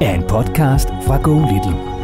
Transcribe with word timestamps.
er 0.00 0.14
en 0.14 0.22
podcast 0.22 0.88
fra 1.06 1.16
Go 1.22 1.34
Little. 1.34 1.94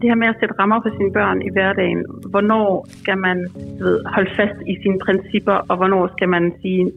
det 0.00 0.08
her 0.10 0.14
med 0.24 0.32
at 0.34 0.40
sætte 0.40 0.54
rammer 0.60 0.80
for 0.84 0.92
sine 0.98 1.12
børn 1.12 1.38
i 1.48 1.50
hverdagen. 1.52 2.00
Hvornår 2.32 2.86
skal 3.00 3.18
man 3.18 3.38
ved, 3.82 3.96
holde 4.14 4.30
fast 4.36 4.58
i 4.72 4.74
sine 4.82 4.98
principper, 5.06 5.56
og 5.70 5.76
hvornår 5.76 6.04
skal 6.14 6.28
man 6.28 6.44
sige, 6.62 6.92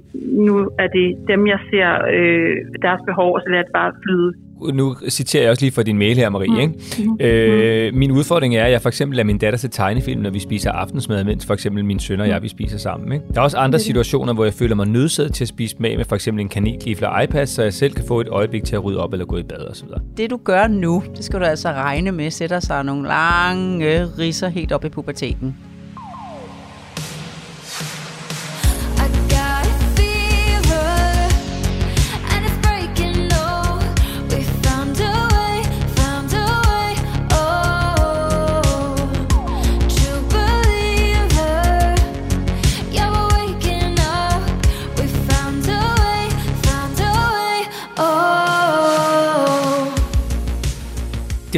nu 0.48 0.54
er 0.84 0.88
det 0.98 1.08
dem, 1.28 1.48
jeg 1.48 1.60
ser 1.70 1.90
øh, 2.18 2.56
deres 2.86 3.02
behov, 3.10 3.30
og 3.36 3.42
så 3.42 3.50
lader 3.50 3.64
det 3.64 3.74
bare 3.82 3.92
flyde 4.04 4.34
nu 4.74 4.96
citerer 5.10 5.44
jeg 5.44 5.52
også 5.52 5.64
lige 5.64 5.72
for 5.72 5.84
din 5.84 5.98
mail 5.98 6.16
her, 6.16 6.30
Marie. 6.30 6.50
Mm. 6.50 6.60
Ikke? 6.60 6.74
Mm. 7.00 7.26
Øh, 7.26 7.94
min 7.94 8.12
udfordring 8.12 8.56
er, 8.56 8.66
at 8.66 8.72
jeg 8.72 8.82
for 8.82 8.90
eksempel 8.90 9.16
lader 9.16 9.26
min 9.26 9.38
datter 9.38 9.60
se 9.60 9.68
tegnefilm, 9.68 10.22
når 10.22 10.30
vi 10.30 10.40
spiser 10.40 10.72
aftensmad, 10.72 11.24
mens 11.24 11.46
for 11.46 11.54
eksempel 11.54 11.86
min 11.86 12.00
søn 12.00 12.20
og 12.20 12.28
jeg, 12.28 12.44
vi 12.44 12.48
spiser 12.48 12.78
sammen. 12.78 13.12
Ikke? 13.12 13.26
Der 13.34 13.40
er 13.40 13.44
også 13.44 13.58
andre 13.58 13.80
situationer, 13.80 14.34
hvor 14.34 14.44
jeg 14.44 14.54
føler 14.54 14.76
mig 14.76 14.88
nødsaget 14.88 15.34
til 15.34 15.44
at 15.44 15.48
spise 15.48 15.76
med 15.80 15.98
med 15.98 16.06
for 16.06 16.16
eksempel 16.16 16.42
en 16.42 16.50
kanelgifle 16.50 17.10
og 17.10 17.24
iPad, 17.24 17.46
så 17.46 17.64
jeg 17.64 17.74
selv 17.74 17.94
kan 17.94 18.06
få 18.08 18.22
et 18.22 18.28
øjeblik 18.28 18.64
til 18.64 18.76
at 18.76 18.84
rydde 18.84 19.00
op 19.00 19.14
eller 19.14 19.26
gå 19.26 19.38
i 19.38 19.44
bad 19.44 19.70
osv. 19.70 19.88
Det 20.18 20.30
du 20.30 20.40
gør 20.44 20.68
nu, 20.68 21.04
det 21.16 21.26
skal 21.26 21.40
du 21.40 21.46
altså 21.46 21.70
regne 21.70 22.12
med, 22.12 22.32
sætter 22.32 22.60
sig 22.60 22.84
nogle 22.84 23.08
lange 23.08 24.06
risser 24.06 24.48
helt 24.48 24.72
op 24.72 24.86
i 24.86 24.90
puberteten. 24.90 25.56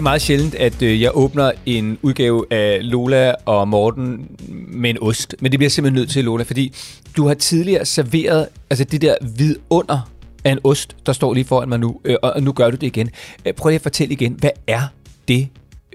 Meget 0.05 0.21
sjældent, 0.21 0.55
at 0.55 0.81
øh, 0.81 1.01
jeg 1.01 1.11
åbner 1.13 1.51
en 1.65 1.97
udgave 2.01 2.45
af 2.51 2.79
Lola 2.81 3.33
og 3.45 3.67
Morten 3.67 4.27
med 4.67 4.89
en 4.89 4.97
ost. 5.01 5.35
Men 5.39 5.51
det 5.51 5.59
bliver 5.59 5.69
simpelthen 5.69 6.01
nødt 6.01 6.09
til, 6.09 6.23
Lola, 6.23 6.43
fordi 6.43 6.73
du 7.17 7.27
har 7.27 7.33
tidligere 7.33 7.85
serveret 7.85 8.47
altså 8.69 8.83
det 8.83 9.01
der 9.01 9.15
vidunder 9.37 10.11
af 10.43 10.51
en 10.51 10.59
ost, 10.63 10.95
der 11.05 11.13
står 11.13 11.33
lige 11.33 11.45
foran 11.45 11.69
mig 11.69 11.79
nu, 11.79 12.01
øh, 12.03 12.15
og 12.21 12.43
nu 12.43 12.51
gør 12.51 12.69
du 12.69 12.75
det 12.75 12.87
igen. 12.87 13.09
Øh, 13.45 13.53
prøv 13.53 13.69
lige 13.69 13.75
at 13.75 13.81
fortælle 13.81 14.13
igen, 14.13 14.33
hvad 14.33 14.49
er 14.67 14.81
det 15.27 15.47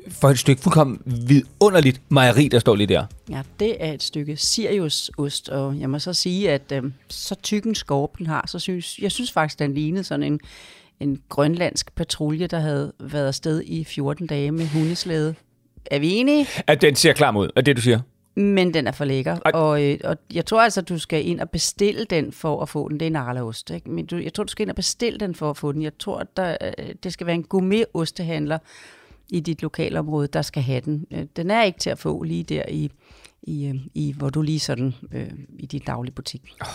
for 0.08 0.28
et 0.28 0.38
stykke 0.38 0.62
fuldkommen 0.62 1.00
vidunderligt 1.06 2.00
mejeri, 2.08 2.48
der 2.48 2.58
står 2.58 2.74
lige 2.74 2.86
der? 2.86 3.04
Ja, 3.30 3.42
det 3.60 3.76
er 3.80 3.92
et 3.92 4.02
stykke 4.02 4.36
Sirius-ost, 4.36 5.48
og 5.48 5.80
jeg 5.80 5.90
må 5.90 5.98
så 5.98 6.12
sige, 6.12 6.50
at 6.50 6.72
øh, 6.72 6.82
så 7.08 7.34
tyk 7.34 7.64
en 7.64 7.74
skorpen 7.74 8.26
har, 8.26 8.44
så 8.48 8.58
synes 8.58 8.98
jeg 8.98 9.12
synes 9.12 9.32
faktisk, 9.32 9.58
den 9.58 9.74
lignede 9.74 10.04
sådan 10.04 10.22
en 10.22 10.40
en 11.00 11.22
grønlandsk 11.28 11.94
patrulje, 11.94 12.46
der 12.46 12.60
havde 12.60 12.92
været 13.00 13.26
afsted 13.26 13.62
i 13.66 13.84
14 13.84 14.26
dage 14.26 14.52
med 14.52 14.66
hundeslæde. 14.66 15.34
Er 15.90 15.98
vi 15.98 16.08
enige? 16.08 16.46
At 16.66 16.82
den 16.82 16.94
ser 16.94 17.12
klar 17.12 17.36
ud, 17.36 17.48
er 17.56 17.60
det, 17.60 17.76
du 17.76 17.82
siger? 17.82 18.00
Men 18.34 18.74
den 18.74 18.86
er 18.86 18.92
for 18.92 19.04
lækker. 19.04 19.38
Og, 19.44 19.68
og, 19.68 19.82
øh, 19.84 19.98
og 20.04 20.16
jeg 20.34 20.46
tror 20.46 20.62
altså, 20.62 20.80
du 20.80 20.98
skal 20.98 21.26
ind 21.26 21.40
og 21.40 21.50
bestille 21.50 22.04
den 22.04 22.32
for 22.32 22.62
at 22.62 22.68
få 22.68 22.88
den. 22.88 23.00
Det 23.00 23.06
er 23.06 23.10
en 23.10 23.16
arlaost. 23.16 23.70
Ikke? 23.70 23.90
Men 23.90 24.06
du, 24.06 24.16
jeg 24.16 24.34
tror, 24.34 24.44
du 24.44 24.50
skal 24.50 24.62
ind 24.62 24.70
og 24.70 24.76
bestille 24.76 25.18
den 25.18 25.34
for 25.34 25.50
at 25.50 25.56
få 25.56 25.72
den. 25.72 25.82
Jeg 25.82 25.98
tror, 25.98 26.18
at 26.18 26.36
der, 26.36 26.56
øh, 26.78 26.94
det 27.02 27.12
skal 27.12 27.26
være 27.26 27.34
en 27.34 27.42
gourmet-ostehandler 27.42 28.58
i 29.30 29.40
dit 29.40 29.62
lokalområde, 29.62 30.26
der 30.26 30.42
skal 30.42 30.62
have 30.62 30.80
den. 30.80 31.06
Øh, 31.10 31.24
den 31.36 31.50
er 31.50 31.62
ikke 31.62 31.78
til 31.78 31.90
at 31.90 31.98
få 31.98 32.22
lige 32.22 32.44
der 32.44 32.62
i, 32.68 32.90
i, 33.42 33.80
i 33.94 34.14
hvor 34.16 34.30
du 34.30 34.42
lige 34.42 34.60
sådan 34.60 34.94
øh, 35.12 35.30
i 35.58 35.66
din 35.66 35.80
daglige 35.86 36.14
butik. 36.14 36.42
Oh, 36.60 36.66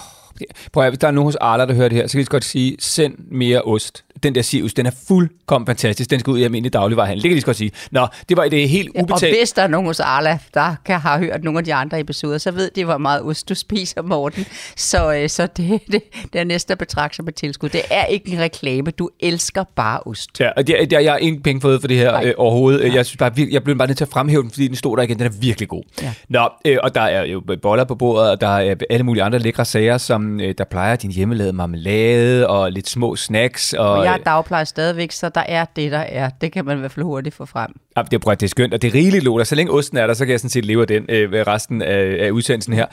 prøv 0.72 0.84
at, 0.84 0.92
hvis 0.92 1.00
der 1.00 1.08
er 1.08 1.12
nogen 1.12 1.28
hos 1.28 1.36
Arla, 1.36 1.66
der 1.66 1.74
hører 1.74 1.90
det 1.90 1.98
her, 1.98 2.08
så 2.08 2.12
kan 2.12 2.20
vi 2.20 2.26
godt 2.30 2.46
sige, 2.46 2.76
send 2.80 3.18
mere 3.18 3.62
ost 3.62 4.06
den 4.24 4.36
der 4.36 4.42
Sirius, 4.42 4.74
den 4.74 4.86
er 4.86 4.92
fuldkommen 5.08 5.66
fantastisk. 5.66 6.10
Den 6.10 6.20
skal 6.20 6.32
ud 6.32 6.40
i 6.40 6.44
almindelig 6.44 6.74
dagligvarerhandel. 6.74 7.24
Det 7.24 7.30
kan 7.30 7.38
de 7.38 7.42
godt 7.42 7.58
sige. 7.58 7.72
Nå, 7.92 8.08
det 8.30 8.38
var 8.38 8.48
det 8.48 8.70
helt 8.70 8.90
ubetalt. 8.90 9.22
Ja, 9.22 9.28
og 9.28 9.38
hvis 9.38 9.52
der 9.52 9.62
er 9.62 9.68
nogen 9.68 9.88
hos 9.88 10.00
Arla, 10.00 10.40
der 10.54 10.76
kan 10.86 11.00
have 11.00 11.20
hørt 11.20 11.44
nogle 11.44 11.60
af 11.60 11.66
de 11.66 11.74
andre 11.74 12.00
episoder, 12.00 12.38
så 12.38 12.52
ved 12.52 12.72
de, 12.76 12.86
hvor 12.86 12.98
meget 12.98 13.22
ost 13.22 13.50
du 13.50 13.56
spiser, 13.56 14.02
Morten. 14.02 14.46
Så, 14.76 15.14
øh, 15.14 15.30
så 15.30 15.48
det, 15.48 15.82
det, 15.92 16.02
det 16.34 16.42
er 16.42 16.44
næste 16.44 16.76
betragter 16.76 17.24
med 17.24 17.34
tilskud. 17.34 17.70
Det 17.70 17.82
er 17.92 18.06
ikke 18.06 18.32
en 18.32 18.40
reklame. 18.40 18.92
Du 18.92 19.10
elsker 19.20 19.64
bare 19.76 20.00
ost. 20.06 20.40
Ja, 20.40 20.50
og 20.58 20.68
det, 20.68 20.76
det, 20.92 21.04
jeg 21.04 21.12
har 21.12 21.18
ingen 21.18 21.42
penge 21.42 21.62
fået 21.62 21.82
for 21.82 21.88
det 21.88 21.98
her 21.98 22.22
øh, 22.22 22.34
overhovedet. 22.38 22.86
Nej. 22.86 22.96
Jeg, 22.96 23.06
synes 23.06 23.18
bare, 23.18 23.32
jeg 23.52 23.64
blev 23.64 23.78
bare 23.78 23.88
nødt 23.88 23.98
til 23.98 24.06
at 24.06 24.12
fremhæve 24.12 24.44
den, 24.44 24.52
fordi 24.52 24.68
den 24.68 24.76
stod 24.76 24.98
der 24.98 25.04
igen. 25.04 25.20
Den 25.20 25.26
er 25.26 25.32
virkelig 25.42 25.70
god. 25.70 25.84
Ja. 26.02 26.14
Nå, 26.30 26.50
øh, 26.66 26.78
og 26.84 26.96
der 26.96 27.02
er 27.02 27.26
jo 27.26 27.44
boller 27.62 27.84
på 27.84 27.96
bordet, 27.96 28.30
og 28.30 28.42
der 28.42 28.48
er 28.48 28.76
alle 28.90 29.04
mulige 29.04 29.24
andre 29.24 29.40
lækre 29.40 29.66
sager, 29.66 29.98
som 29.98 30.40
øh, 30.40 30.56
der 30.58 30.64
plejer 30.64 30.96
din 30.96 31.12
hjemmelavede 31.12 31.54
marmelade 31.54 32.48
og 32.48 32.72
lidt 32.72 32.90
små 32.90 33.16
snacks. 33.16 33.74
Og, 33.74 33.92
og 33.92 34.05
jeg 34.06 34.20
er 34.20 34.24
dagplejer 34.24 34.64
stadig 34.64 34.86
stadigvæk, 34.86 35.12
så 35.12 35.30
der 35.30 35.44
er 35.48 35.66
det, 35.76 35.92
der 35.92 35.98
er. 35.98 36.30
Det 36.42 36.52
kan 36.52 36.66
man 36.66 36.78
i 36.78 36.80
hvert 36.80 36.92
fald 36.92 37.04
hurtigt 37.04 37.36
få 37.36 37.46
frem. 37.46 37.72
Ja, 37.98 38.02
det, 38.02 38.26
er, 38.26 38.34
det 38.36 38.44
er 38.44 38.48
skønt, 38.48 38.74
og 38.74 38.82
det 38.82 38.88
er 38.88 38.94
rigeligt, 38.94 39.24
Lola. 39.24 39.44
Så 39.44 39.56
længe 39.56 39.72
osten 39.72 39.98
er 39.98 40.08
der, 40.08 40.14
så 40.14 40.26
kan 40.26 40.32
jeg 40.32 40.40
sådan 40.40 40.50
set 40.50 40.66
leve 40.66 40.82
af 40.82 40.88
den 40.88 41.06
øh, 41.10 41.32
resten 41.32 41.82
af, 41.82 42.26
af 42.26 42.32
udsendelsen 42.32 42.74
her. 42.74 42.86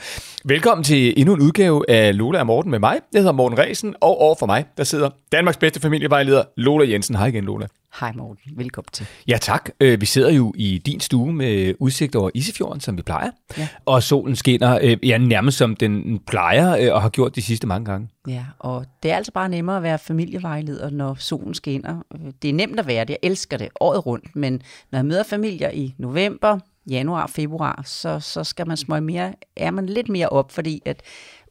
Velkommen 0.45 0.83
til 0.83 1.13
endnu 1.17 1.33
en 1.33 1.41
udgave 1.41 1.89
af 1.89 2.17
Lola 2.17 2.39
og 2.39 2.45
Morten 2.45 2.71
med 2.71 2.79
mig. 2.79 2.99
Jeg 3.13 3.19
hedder 3.19 3.31
Morten 3.31 3.59
Resen, 3.59 3.95
og 4.01 4.21
over 4.21 4.35
for 4.39 4.45
mig, 4.45 4.65
der 4.77 4.83
sidder 4.83 5.09
Danmarks 5.31 5.57
bedste 5.57 5.79
familievejleder, 5.79 6.43
Lola 6.57 6.91
Jensen. 6.91 7.15
Hej 7.15 7.27
igen, 7.27 7.43
Lola. 7.43 7.67
Hej 7.99 8.11
Morten, 8.15 8.57
velkommen 8.57 8.89
til. 8.91 9.07
Ja 9.27 9.37
tak. 9.41 9.69
Øh, 9.79 10.01
vi 10.01 10.05
sidder 10.05 10.31
jo 10.31 10.53
i 10.55 10.77
din 10.77 10.99
stue 10.99 11.33
med 11.33 11.73
udsigt 11.79 12.15
over 12.15 12.29
Isefjorden, 12.33 12.81
som 12.81 12.97
vi 12.97 13.01
plejer. 13.01 13.31
Ja. 13.57 13.67
Og 13.85 14.03
solen 14.03 14.35
skinner 14.35 14.79
øh, 14.81 14.97
ja, 15.03 15.17
nærmest 15.17 15.57
som 15.57 15.75
den 15.75 16.19
plejer 16.19 16.77
øh, 16.77 16.95
og 16.95 17.01
har 17.01 17.09
gjort 17.09 17.35
de 17.35 17.41
sidste 17.41 17.67
mange 17.67 17.85
gange. 17.85 18.09
Ja, 18.27 18.45
og 18.59 18.85
det 19.03 19.11
er 19.11 19.15
altså 19.15 19.31
bare 19.31 19.49
nemmere 19.49 19.77
at 19.77 19.83
være 19.83 19.99
familievejleder, 19.99 20.89
når 20.89 21.15
solen 21.19 21.53
skinner. 21.53 22.01
Det 22.41 22.49
er 22.49 22.53
nemt 22.53 22.79
at 22.79 22.87
være 22.87 23.05
det. 23.05 23.09
Jeg 23.09 23.29
elsker 23.29 23.57
det 23.57 23.69
året 23.79 24.05
rundt, 24.05 24.35
men 24.35 24.61
når 24.91 24.99
jeg 24.99 25.05
møder 25.05 25.23
familier 25.23 25.69
i 25.69 25.93
november, 25.97 26.59
januar, 26.89 27.27
februar, 27.27 27.81
så, 27.85 28.19
så 28.19 28.43
skal 28.43 28.67
man 28.67 28.77
smøge 28.77 29.01
mere, 29.01 29.33
er 29.55 29.71
man 29.71 29.85
lidt 29.85 30.09
mere 30.09 30.29
op, 30.29 30.51
fordi 30.51 30.81
at 30.85 31.01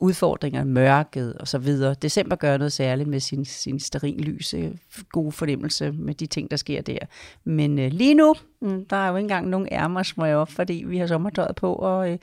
udfordringer, 0.02 0.64
mørket 0.64 1.34
og 1.34 1.48
så 1.48 1.58
videre. 1.58 1.94
December 1.94 2.36
gør 2.36 2.56
noget 2.56 2.72
særligt 2.72 3.08
med 3.08 3.20
sin, 3.20 3.44
sin 3.44 3.80
sterillys 3.80 4.54
gode 5.12 5.32
fornemmelse 5.32 5.92
med 5.92 6.14
de 6.14 6.26
ting, 6.26 6.50
der 6.50 6.56
sker 6.56 6.82
der. 6.82 6.98
Men 7.44 7.78
øh, 7.78 7.92
lige 7.92 8.14
nu, 8.14 8.34
mm, 8.60 8.84
der 8.84 8.96
er 8.96 9.08
jo 9.08 9.16
ikke 9.16 9.24
engang 9.24 9.48
nogen 9.48 9.68
ærmer 9.72 10.02
smøger 10.02 10.36
op, 10.36 10.50
fordi 10.50 10.84
vi 10.86 10.98
har 10.98 11.06
sommertøjet 11.06 11.56
på, 11.56 11.74
og 11.74 12.10
øh, 12.10 12.18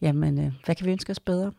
jamen, 0.00 0.38
øh, 0.38 0.52
hvad 0.64 0.74
kan 0.74 0.86
vi 0.86 0.92
ønske 0.92 1.10
os 1.10 1.20
bedre? 1.20 1.52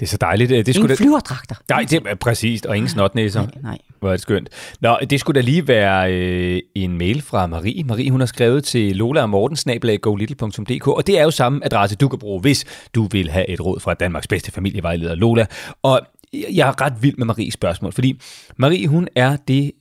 Det 0.00 0.06
er 0.06 0.10
så 0.10 0.16
dejligt. 0.16 0.50
Det 0.50 0.74
skulle 0.74 0.84
ingen 0.84 0.96
flyverdragter. 0.96 1.54
Nej, 1.68 1.86
det 1.90 2.02
er 2.06 2.14
præcist, 2.14 2.66
og 2.66 2.76
ingen 2.76 2.88
snotnæser. 2.88 3.40
Nej, 3.40 3.50
nej. 3.62 3.78
Hvor 3.98 4.08
er 4.08 4.12
det 4.12 4.20
skønt. 4.20 4.48
Nå, 4.80 4.98
det 5.10 5.20
skulle 5.20 5.40
da 5.40 5.44
lige 5.44 5.68
være 5.68 6.12
øh, 6.12 6.60
en 6.74 6.98
mail 6.98 7.22
fra 7.22 7.46
Marie. 7.46 7.84
Marie, 7.84 8.10
hun 8.10 8.20
har 8.20 8.26
skrevet 8.26 8.64
til 8.64 8.96
Lola 8.96 9.22
og 9.22 9.30
Morten, 9.30 9.56
snablag.golittle.dk, 9.56 10.88
og 10.88 11.06
det 11.06 11.18
er 11.18 11.22
jo 11.22 11.30
samme 11.30 11.64
adresse, 11.64 11.96
du 11.96 12.08
kan 12.08 12.18
bruge, 12.18 12.40
hvis 12.40 12.88
du 12.94 13.08
vil 13.12 13.30
have 13.30 13.48
et 13.48 13.60
råd 13.60 13.80
fra 13.80 13.94
Danmarks 13.94 14.26
bedste 14.26 14.52
familievejleder, 14.52 15.14
Lola. 15.14 15.46
Og 15.82 16.00
jeg 16.32 16.68
er 16.68 16.80
ret 16.80 17.02
vild 17.02 17.16
med 17.16 17.26
Maries 17.26 17.54
spørgsmål, 17.54 17.92
fordi 17.92 18.20
Marie, 18.56 18.88
hun 18.88 19.08
er 19.14 19.36
det 19.48 19.72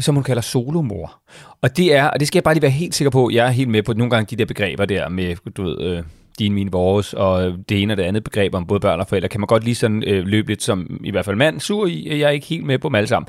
som 0.00 0.14
hun 0.14 0.24
kalder 0.24 0.42
solomor. 0.42 1.22
Og 1.62 1.76
det 1.76 1.94
er, 1.94 2.04
og 2.04 2.20
det 2.20 2.28
skal 2.28 2.38
jeg 2.38 2.44
bare 2.44 2.54
lige 2.54 2.62
være 2.62 2.70
helt 2.70 2.94
sikker 2.94 3.10
på, 3.10 3.30
jeg 3.30 3.46
er 3.46 3.50
helt 3.50 3.68
med 3.68 3.82
på 3.82 3.92
nogle 3.92 4.10
gange 4.10 4.26
de 4.30 4.36
der 4.36 4.44
begreber 4.44 4.84
der 4.84 5.08
med, 5.08 5.36
du 5.56 5.62
ved, 5.62 5.80
øh, 5.80 6.02
din, 6.38 6.54
min, 6.54 6.72
vores, 6.72 7.14
og 7.14 7.52
det 7.68 7.82
ene 7.82 7.92
og 7.92 7.96
det 7.96 8.02
andet 8.02 8.24
begreb 8.24 8.54
om 8.54 8.66
både 8.66 8.80
børn 8.80 9.00
og 9.00 9.08
forældre, 9.08 9.28
kan 9.28 9.40
man 9.40 9.46
godt 9.46 9.64
lige 9.64 9.74
sådan 9.74 10.02
øh, 10.06 10.26
løbe 10.26 10.48
lidt 10.48 10.62
som, 10.62 11.00
i 11.04 11.10
hvert 11.10 11.24
fald 11.24 11.36
mand, 11.36 11.60
sur 11.60 11.86
i, 11.86 12.20
jeg 12.20 12.26
er 12.26 12.30
ikke 12.30 12.46
helt 12.46 12.64
med 12.64 12.78
på 12.78 12.88
dem 12.88 12.94
alle 12.94 13.06
sammen. 13.06 13.28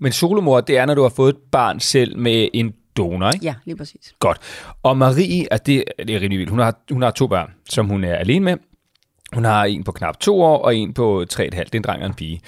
Men 0.00 0.12
solomor, 0.12 0.60
det 0.60 0.78
er, 0.78 0.86
når 0.86 0.94
du 0.94 1.02
har 1.02 1.08
fået 1.08 1.34
et 1.34 1.40
barn 1.52 1.80
selv 1.80 2.18
med 2.18 2.48
en 2.54 2.72
donor, 2.96 3.30
ikke? 3.30 3.46
Ja, 3.46 3.54
lige 3.64 3.76
præcis. 3.76 4.14
Godt. 4.20 4.38
Og 4.82 4.96
Marie, 4.96 5.52
altså 5.52 5.64
det, 5.66 5.84
det 5.98 6.10
er 6.10 6.20
rigtig 6.20 6.38
vildt. 6.38 6.50
Hun 6.50 6.58
har, 6.58 6.74
hun 6.92 7.02
har 7.02 7.10
to 7.10 7.26
børn, 7.26 7.50
som 7.68 7.86
hun 7.86 8.04
er 8.04 8.14
alene 8.14 8.44
med. 8.44 8.56
Hun 9.34 9.44
har 9.44 9.64
en 9.64 9.84
på 9.84 9.92
knap 9.92 10.20
to 10.20 10.42
år, 10.42 10.58
og 10.58 10.76
en 10.76 10.94
på 10.94 11.24
tre 11.28 11.46
et 11.46 11.54
halvt. 11.54 11.72
Det 11.72 11.78
er 11.78 11.80
en 11.80 11.84
dreng 11.84 12.02
og 12.02 12.08
en 12.08 12.14
pige. 12.14 12.40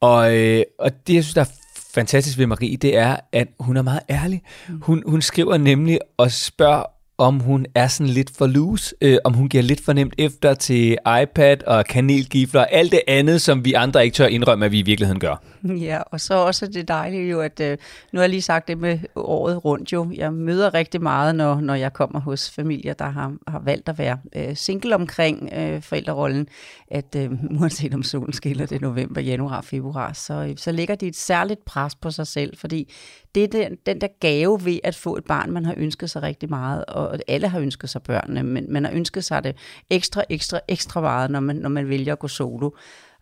Og, 0.00 0.36
øh, 0.36 0.62
og 0.78 0.90
det, 1.06 1.14
jeg 1.14 1.24
synes, 1.24 1.34
der 1.34 1.40
er 1.40 1.50
fantastisk 1.94 2.38
ved 2.38 2.46
Marie, 2.46 2.76
det 2.76 2.96
er, 2.96 3.16
at 3.32 3.48
hun 3.60 3.76
er 3.76 3.82
meget 3.82 4.00
ærlig. 4.10 4.42
Hun, 4.82 5.02
hun 5.06 5.22
skriver 5.22 5.56
nemlig 5.56 5.98
og 6.16 6.30
spørger, 6.30 6.82
om 7.18 7.40
hun 7.40 7.66
er 7.74 7.88
sådan 7.88 8.12
lidt 8.12 8.30
for 8.38 8.46
loose, 8.46 8.94
øh, 9.00 9.18
om 9.24 9.34
hun 9.34 9.48
giver 9.48 9.62
lidt 9.62 9.84
for 9.84 9.92
nemt 9.92 10.14
efter 10.18 10.54
til 10.54 10.98
iPad 11.22 11.56
og 11.66 11.84
kanelgifler 11.84 12.60
og 12.60 12.72
alt 12.72 12.92
det 12.92 13.00
andet, 13.08 13.40
som 13.40 13.64
vi 13.64 13.72
andre 13.72 14.04
ikke 14.04 14.14
tør 14.14 14.26
indrømme, 14.26 14.64
at 14.64 14.72
vi 14.72 14.78
i 14.78 14.82
virkeligheden 14.82 15.20
gør. 15.20 15.42
Ja, 15.88 16.00
og 16.06 16.20
så 16.20 16.34
også 16.34 16.66
det 16.66 16.88
dejlige 16.88 17.30
jo, 17.30 17.40
at 17.40 17.60
øh, 17.60 17.78
nu 18.12 18.18
har 18.18 18.22
jeg 18.22 18.30
lige 18.30 18.42
sagt 18.42 18.68
det 18.68 18.78
med 18.78 18.98
året 19.16 19.64
rundt 19.64 19.92
jo. 19.92 20.10
Jeg 20.14 20.32
møder 20.32 20.74
rigtig 20.74 21.02
meget, 21.02 21.34
når, 21.34 21.60
når 21.60 21.74
jeg 21.74 21.92
kommer 21.92 22.20
hos 22.20 22.50
familier, 22.50 22.94
der 22.94 23.08
har, 23.08 23.34
har 23.48 23.58
valgt 23.58 23.88
at 23.88 23.98
være 23.98 24.18
øh, 24.36 24.56
single 24.56 24.94
omkring 24.94 25.50
øh, 25.52 25.82
forældrerollen, 25.82 26.48
at 26.88 27.16
øh, 27.16 27.30
uanset 27.60 27.94
om 27.94 28.02
solen 28.02 28.32
skiller 28.32 28.66
det 28.66 28.80
november, 28.80 29.20
januar, 29.20 29.60
februar, 29.60 30.12
så, 30.12 30.34
øh, 30.34 30.56
så 30.56 30.72
lægger 30.72 30.94
de 30.94 31.06
et 31.06 31.16
særligt 31.16 31.64
pres 31.64 31.94
på 31.94 32.10
sig 32.10 32.26
selv, 32.26 32.56
fordi 32.56 32.92
det 33.34 33.42
er 33.42 33.48
den, 33.48 33.76
den 33.86 34.00
der 34.00 34.08
gave 34.20 34.64
ved 34.64 34.78
at 34.84 34.94
få 34.94 35.16
et 35.16 35.24
barn, 35.24 35.50
man 35.50 35.64
har 35.64 35.74
ønsket 35.76 36.10
sig 36.10 36.22
rigtig 36.22 36.50
meget, 36.50 36.84
og 36.84 37.18
alle 37.28 37.48
har 37.48 37.60
ønsket 37.60 37.90
sig 37.90 38.02
børnene, 38.02 38.42
men 38.42 38.72
man 38.72 38.84
har 38.84 38.92
ønsket 38.92 39.24
sig 39.24 39.44
det 39.44 39.56
ekstra, 39.90 40.22
ekstra, 40.30 40.60
ekstra 40.68 41.00
meget, 41.00 41.30
når 41.30 41.40
man, 41.40 41.56
når 41.56 41.68
man 41.68 41.88
vælger 41.88 42.12
at 42.12 42.18
gå 42.18 42.28
solo. 42.28 42.70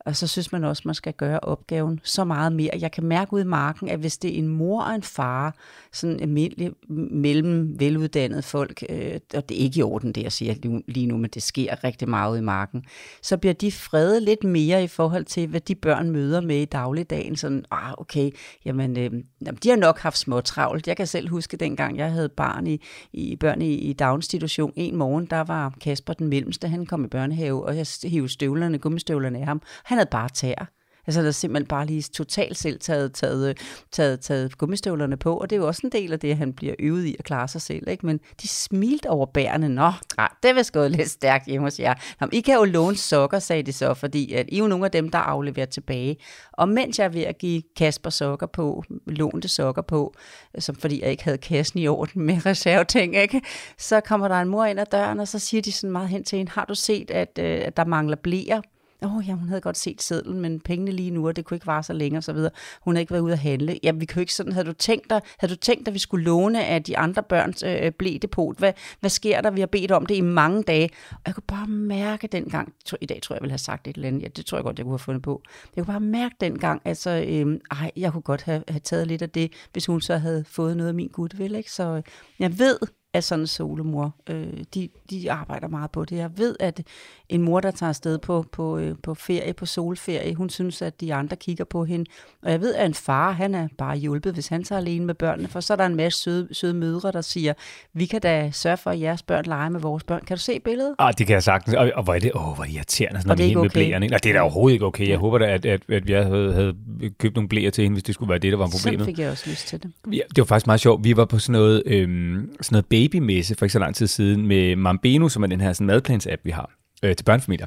Og 0.06 0.16
så 0.16 0.26
synes 0.26 0.52
man 0.52 0.64
også, 0.64 0.82
man 0.84 0.94
skal 0.94 1.12
gøre 1.12 1.40
opgaven 1.40 2.00
så 2.02 2.24
meget 2.24 2.52
mere. 2.52 2.70
Jeg 2.80 2.92
kan 2.92 3.04
mærke 3.04 3.32
ud 3.32 3.40
i 3.40 3.44
marken, 3.44 3.88
at 3.88 3.98
hvis 3.98 4.18
det 4.18 4.34
er 4.34 4.38
en 4.38 4.48
mor 4.48 4.82
og 4.82 4.94
en 4.94 5.02
far, 5.02 5.54
sådan 5.92 6.20
almindelig 6.20 6.72
mellem 7.10 7.80
veluddannede 7.80 8.42
folk, 8.42 8.82
øh, 8.88 9.20
og 9.34 9.48
det 9.48 9.56
er 9.56 9.62
ikke 9.62 9.78
i 9.78 9.82
orden, 9.82 10.12
det 10.12 10.22
jeg 10.22 10.32
siger 10.32 10.54
lige 10.88 11.06
nu, 11.06 11.16
men 11.16 11.30
det 11.34 11.42
sker 11.42 11.84
rigtig 11.84 12.08
meget 12.08 12.32
ud 12.32 12.38
i 12.38 12.40
marken, 12.40 12.84
så 13.22 13.36
bliver 13.36 13.54
de 13.54 13.72
fredet 13.72 14.22
lidt 14.22 14.44
mere 14.44 14.84
i 14.84 14.86
forhold 14.86 15.24
til, 15.24 15.46
hvad 15.46 15.60
de 15.60 15.74
børn 15.74 16.10
møder 16.10 16.40
med 16.40 16.56
i 16.56 16.64
dagligdagen. 16.64 17.36
Sådan, 17.36 17.64
ah, 17.70 17.92
okay, 17.98 18.30
jamen, 18.64 18.98
øh, 18.98 19.10
jamen, 19.46 19.58
de 19.62 19.68
har 19.68 19.76
nok 19.76 19.98
haft 19.98 20.18
små 20.18 20.40
travlt. 20.40 20.88
Jeg 20.88 20.96
kan 20.96 21.06
selv 21.06 21.28
huske, 21.28 21.56
dengang 21.56 21.96
jeg 21.96 22.12
havde 22.12 22.28
barn 22.28 22.66
i, 22.66 22.80
i 23.12 23.36
børn 23.36 23.62
i, 23.62 23.74
i 23.74 23.92
daginstitution 23.92 24.72
en 24.76 24.96
morgen, 24.96 25.26
der 25.26 25.40
var 25.40 25.74
Kasper 25.80 26.12
den 26.12 26.28
mellemste, 26.28 26.68
han 26.68 26.86
kom 26.86 27.04
i 27.04 27.08
børnehave, 27.08 27.64
og 27.64 27.76
jeg 27.76 27.86
hævde 28.04 28.28
støvlerne, 28.28 28.78
gummistøvlerne 28.78 29.38
af 29.38 29.46
ham. 29.46 29.62
Han 29.84 29.95
havde 29.96 30.08
bare 30.10 30.28
tær. 30.28 30.72
Altså, 31.06 31.20
der 31.20 31.24
havde 31.24 31.32
simpelthen 31.32 31.66
bare 31.66 31.86
lige 31.86 32.02
totalt 32.02 32.56
selv 32.56 32.80
taget, 32.80 33.12
taget, 33.12 33.58
taget, 33.92 34.20
taget 34.20 34.58
gummistøvlerne 34.58 35.16
på, 35.16 35.36
og 35.36 35.50
det 35.50 35.56
er 35.56 35.60
jo 35.60 35.66
også 35.66 35.80
en 35.84 35.92
del 35.92 36.12
af 36.12 36.20
det, 36.20 36.30
at 36.30 36.36
han 36.36 36.52
bliver 36.52 36.74
øvet 36.78 37.04
i 37.04 37.16
at 37.18 37.24
klare 37.24 37.48
sig 37.48 37.62
selv, 37.62 37.88
ikke? 37.88 38.06
Men 38.06 38.20
de 38.42 38.48
smilte 38.48 39.10
over 39.10 39.26
bærene. 39.26 39.68
Nå, 39.68 39.92
nej, 40.16 40.28
det 40.42 40.54
vil 40.54 40.64
gå 40.72 40.88
lidt 40.88 41.10
stærkt 41.10 41.46
hjemme 41.46 41.66
hos 41.66 41.80
jer. 41.80 41.94
Nå, 42.20 42.28
I 42.32 42.40
kan 42.40 42.54
jo 42.54 42.64
låne 42.64 42.96
sokker, 42.96 43.38
sagde 43.38 43.62
de 43.62 43.72
så, 43.72 43.94
fordi 43.94 44.32
at 44.32 44.46
I 44.48 44.54
er 44.54 44.58
jo 44.58 44.66
nogle 44.66 44.84
af 44.84 44.90
dem, 44.90 45.08
der 45.08 45.18
afleverer 45.18 45.66
tilbage. 45.66 46.16
Og 46.52 46.68
mens 46.68 46.98
jeg 46.98 47.04
er 47.04 47.08
ved 47.08 47.22
at 47.22 47.38
give 47.38 47.62
Kasper 47.76 48.10
sokker 48.10 48.46
på, 48.46 48.84
lånte 49.06 49.48
sokker 49.48 49.82
på, 49.82 50.14
som 50.58 50.76
fordi 50.76 51.02
jeg 51.02 51.10
ikke 51.10 51.24
havde 51.24 51.38
kassen 51.38 51.80
i 51.80 51.88
orden 51.88 52.22
med 52.22 52.46
reserveting, 52.46 53.16
ikke? 53.16 53.42
så 53.78 54.00
kommer 54.00 54.28
der 54.28 54.40
en 54.40 54.48
mor 54.48 54.64
ind 54.64 54.80
ad 54.80 54.86
døren, 54.92 55.20
og 55.20 55.28
så 55.28 55.38
siger 55.38 55.62
de 55.62 55.72
sådan 55.72 55.90
meget 55.90 56.08
hen 56.08 56.24
til 56.24 56.36
hende, 56.38 56.52
har 56.52 56.64
du 56.64 56.74
set, 56.74 57.10
at, 57.10 57.38
øh, 57.38 57.60
at 57.64 57.76
der 57.76 57.84
mangler 57.84 58.16
blæer 58.16 58.60
Åh, 59.06 59.16
oh, 59.16 59.28
ja, 59.28 59.34
hun 59.34 59.48
havde 59.48 59.60
godt 59.60 59.76
set 59.76 60.02
sedlen, 60.02 60.40
men 60.40 60.60
pengene 60.60 60.90
lige 60.90 61.10
nu, 61.10 61.28
og 61.28 61.36
det 61.36 61.44
kunne 61.44 61.54
ikke 61.56 61.66
vare 61.66 61.82
så 61.82 61.92
længe 61.92 62.18
og 62.18 62.24
så 62.24 62.32
videre. 62.32 62.50
Hun 62.80 62.94
havde 62.94 63.02
ikke 63.02 63.12
været 63.12 63.22
ude 63.22 63.32
at 63.32 63.38
handle. 63.38 63.78
Ja, 63.82 63.92
vi 63.92 64.04
kan 64.06 64.16
jo 64.16 64.20
ikke 64.20 64.34
sådan, 64.34 64.52
havde 64.52 64.66
du 64.66 64.72
tænkt 64.72 65.10
dig, 65.10 65.20
havde 65.38 65.54
du 65.54 65.58
tænkt 65.58 65.86
dig, 65.86 65.90
at 65.90 65.94
vi 65.94 65.98
skulle 65.98 66.24
låne 66.24 66.64
af 66.64 66.82
de 66.82 66.98
andre 66.98 67.22
børns 67.22 67.62
øh, 67.62 67.92
blædepot? 67.92 68.58
Hvad, 68.58 68.72
hvad 69.00 69.10
sker 69.10 69.40
der? 69.40 69.50
Vi 69.50 69.60
har 69.60 69.66
bedt 69.66 69.90
om 69.90 70.06
det 70.06 70.14
i 70.14 70.20
mange 70.20 70.62
dage. 70.62 70.90
Og 71.10 71.20
jeg 71.26 71.34
kunne 71.34 71.42
bare 71.48 71.66
mærke 71.66 72.26
dengang, 72.26 72.72
i 73.00 73.06
dag 73.06 73.22
tror 73.22 73.34
jeg, 73.34 73.38
jeg 73.38 73.42
ville 73.42 73.52
have 73.52 73.58
sagt 73.58 73.88
et 73.88 73.96
eller 73.96 74.08
andet, 74.08 74.22
ja, 74.22 74.28
det 74.28 74.46
tror 74.46 74.58
jeg 74.58 74.64
godt, 74.64 74.78
jeg 74.78 74.84
kunne 74.84 74.92
have 74.92 74.98
fundet 74.98 75.22
på. 75.22 75.42
Jeg 75.76 75.84
kunne 75.84 75.92
bare 75.92 76.00
mærke 76.00 76.34
dengang, 76.40 76.82
altså, 76.84 77.24
øh, 77.28 77.60
ej, 77.70 77.90
jeg 77.96 78.12
kunne 78.12 78.22
godt 78.22 78.42
have, 78.42 78.62
have 78.68 78.80
taget 78.80 79.06
lidt 79.06 79.22
af 79.22 79.30
det, 79.30 79.52
hvis 79.72 79.86
hun 79.86 80.00
så 80.00 80.16
havde 80.16 80.44
fået 80.44 80.76
noget 80.76 80.88
af 80.88 80.94
min 80.94 81.10
vil, 81.34 81.54
ikke? 81.54 81.72
Så 81.72 81.82
øh, 81.82 82.02
jeg 82.38 82.58
ved, 82.58 82.78
at 83.14 83.24
sådan 83.24 83.42
en 83.42 83.46
solomor, 83.46 84.14
øh, 84.30 84.46
de, 84.74 84.88
de 85.10 85.32
arbejder 85.32 85.68
meget 85.68 85.90
på 85.90 86.04
det. 86.04 86.16
Jeg 86.16 86.30
ved, 86.36 86.56
at 86.60 86.82
en 87.28 87.42
mor, 87.42 87.60
der 87.60 87.70
tager 87.70 87.88
afsted 87.88 88.18
på, 88.18 88.44
på, 88.52 88.78
øh, 88.78 88.94
på 89.02 89.14
ferie, 89.14 89.52
på 89.52 89.66
solferie, 89.66 90.34
hun 90.34 90.50
synes, 90.50 90.82
at 90.82 91.00
de 91.00 91.14
andre 91.14 91.36
kigger 91.36 91.64
på 91.64 91.84
hende. 91.84 92.04
Og 92.42 92.50
jeg 92.50 92.60
ved, 92.60 92.74
at 92.74 92.86
en 92.86 92.94
far, 92.94 93.32
han 93.32 93.54
er 93.54 93.68
bare 93.78 93.96
hjulpet, 93.96 94.34
hvis 94.34 94.48
han 94.48 94.64
tager 94.64 94.80
alene 94.80 95.04
med 95.04 95.14
børnene, 95.14 95.48
for 95.48 95.60
så 95.60 95.72
er 95.72 95.76
der 95.76 95.86
en 95.86 95.96
masse 95.96 96.22
søde, 96.22 96.48
søde 96.52 96.74
mødre, 96.74 97.12
der 97.12 97.20
siger, 97.20 97.52
vi 97.92 98.06
kan 98.06 98.20
da 98.20 98.50
sørge 98.50 98.76
for, 98.76 98.90
at 98.90 99.00
jeres 99.00 99.22
børn 99.22 99.44
leger 99.44 99.68
med 99.68 99.80
vores 99.80 100.04
børn. 100.04 100.24
Kan 100.26 100.36
du 100.36 100.42
se 100.42 100.60
billedet? 100.60 100.94
Ah, 100.98 101.14
det 101.18 101.26
kan 101.26 101.34
jeg 101.34 101.42
sagtens. 101.42 101.74
Og, 101.74 101.90
og 101.94 102.02
hvor 102.04 102.14
er 102.14 102.18
det, 102.18 102.32
åh, 102.34 102.42
hvor 102.42 102.62
er 102.62 102.66
det 102.66 102.74
irriterende, 102.74 103.20
når 103.26 103.34
vi 103.34 103.52
er 103.52 103.56
okay. 103.56 103.64
med 103.64 103.70
blæerne. 103.70 104.06
Nej, 104.06 104.18
det 104.18 104.30
er 104.30 104.32
da 104.32 104.40
overhovedet 104.40 104.74
ikke 104.74 104.86
okay. 104.86 105.08
Jeg 105.08 105.18
håber 105.18 105.38
da, 105.38 105.44
at, 105.44 105.66
at, 105.66 105.80
at 105.88 106.06
vi 106.06 106.12
havde, 106.12 106.52
havde 106.52 106.74
købt 107.18 107.34
nogle 107.34 107.48
blæer 107.48 107.70
til 107.70 107.82
hende, 107.82 107.94
hvis 107.94 108.04
det 108.04 108.14
skulle 108.14 108.30
være 108.30 108.38
det, 108.38 108.52
der 108.52 108.58
var 108.58 108.68
problemet. 108.68 109.00
Så 109.00 109.04
fik 109.04 109.18
jeg 109.18 109.30
også 109.30 109.50
lyst 109.50 109.68
til 109.68 109.82
det. 109.82 109.90
Ja, 110.12 110.20
det 110.28 110.38
var 110.38 110.44
faktisk 110.44 110.66
meget 110.66 110.80
sjovt. 110.80 111.04
Vi 111.04 111.16
var 111.16 111.24
på 111.24 111.38
sådan 111.38 111.52
noget, 111.60 111.82
øhm, 111.86 112.54
sådan 112.60 112.74
noget 112.74 112.86
babymesse 112.96 113.54
for 113.54 113.64
ikke 113.64 113.72
så 113.72 113.78
lang 113.78 113.94
tid 113.94 114.06
siden 114.06 114.46
med 114.46 114.76
Mambeno, 114.76 115.28
som 115.28 115.42
er 115.42 115.46
den 115.46 115.60
her 115.60 115.72
sådan 115.72 115.86
madplans-app, 115.86 116.40
vi 116.44 116.50
har 116.50 116.70
øh, 117.02 117.16
til 117.16 117.24
børnefamilier. 117.24 117.66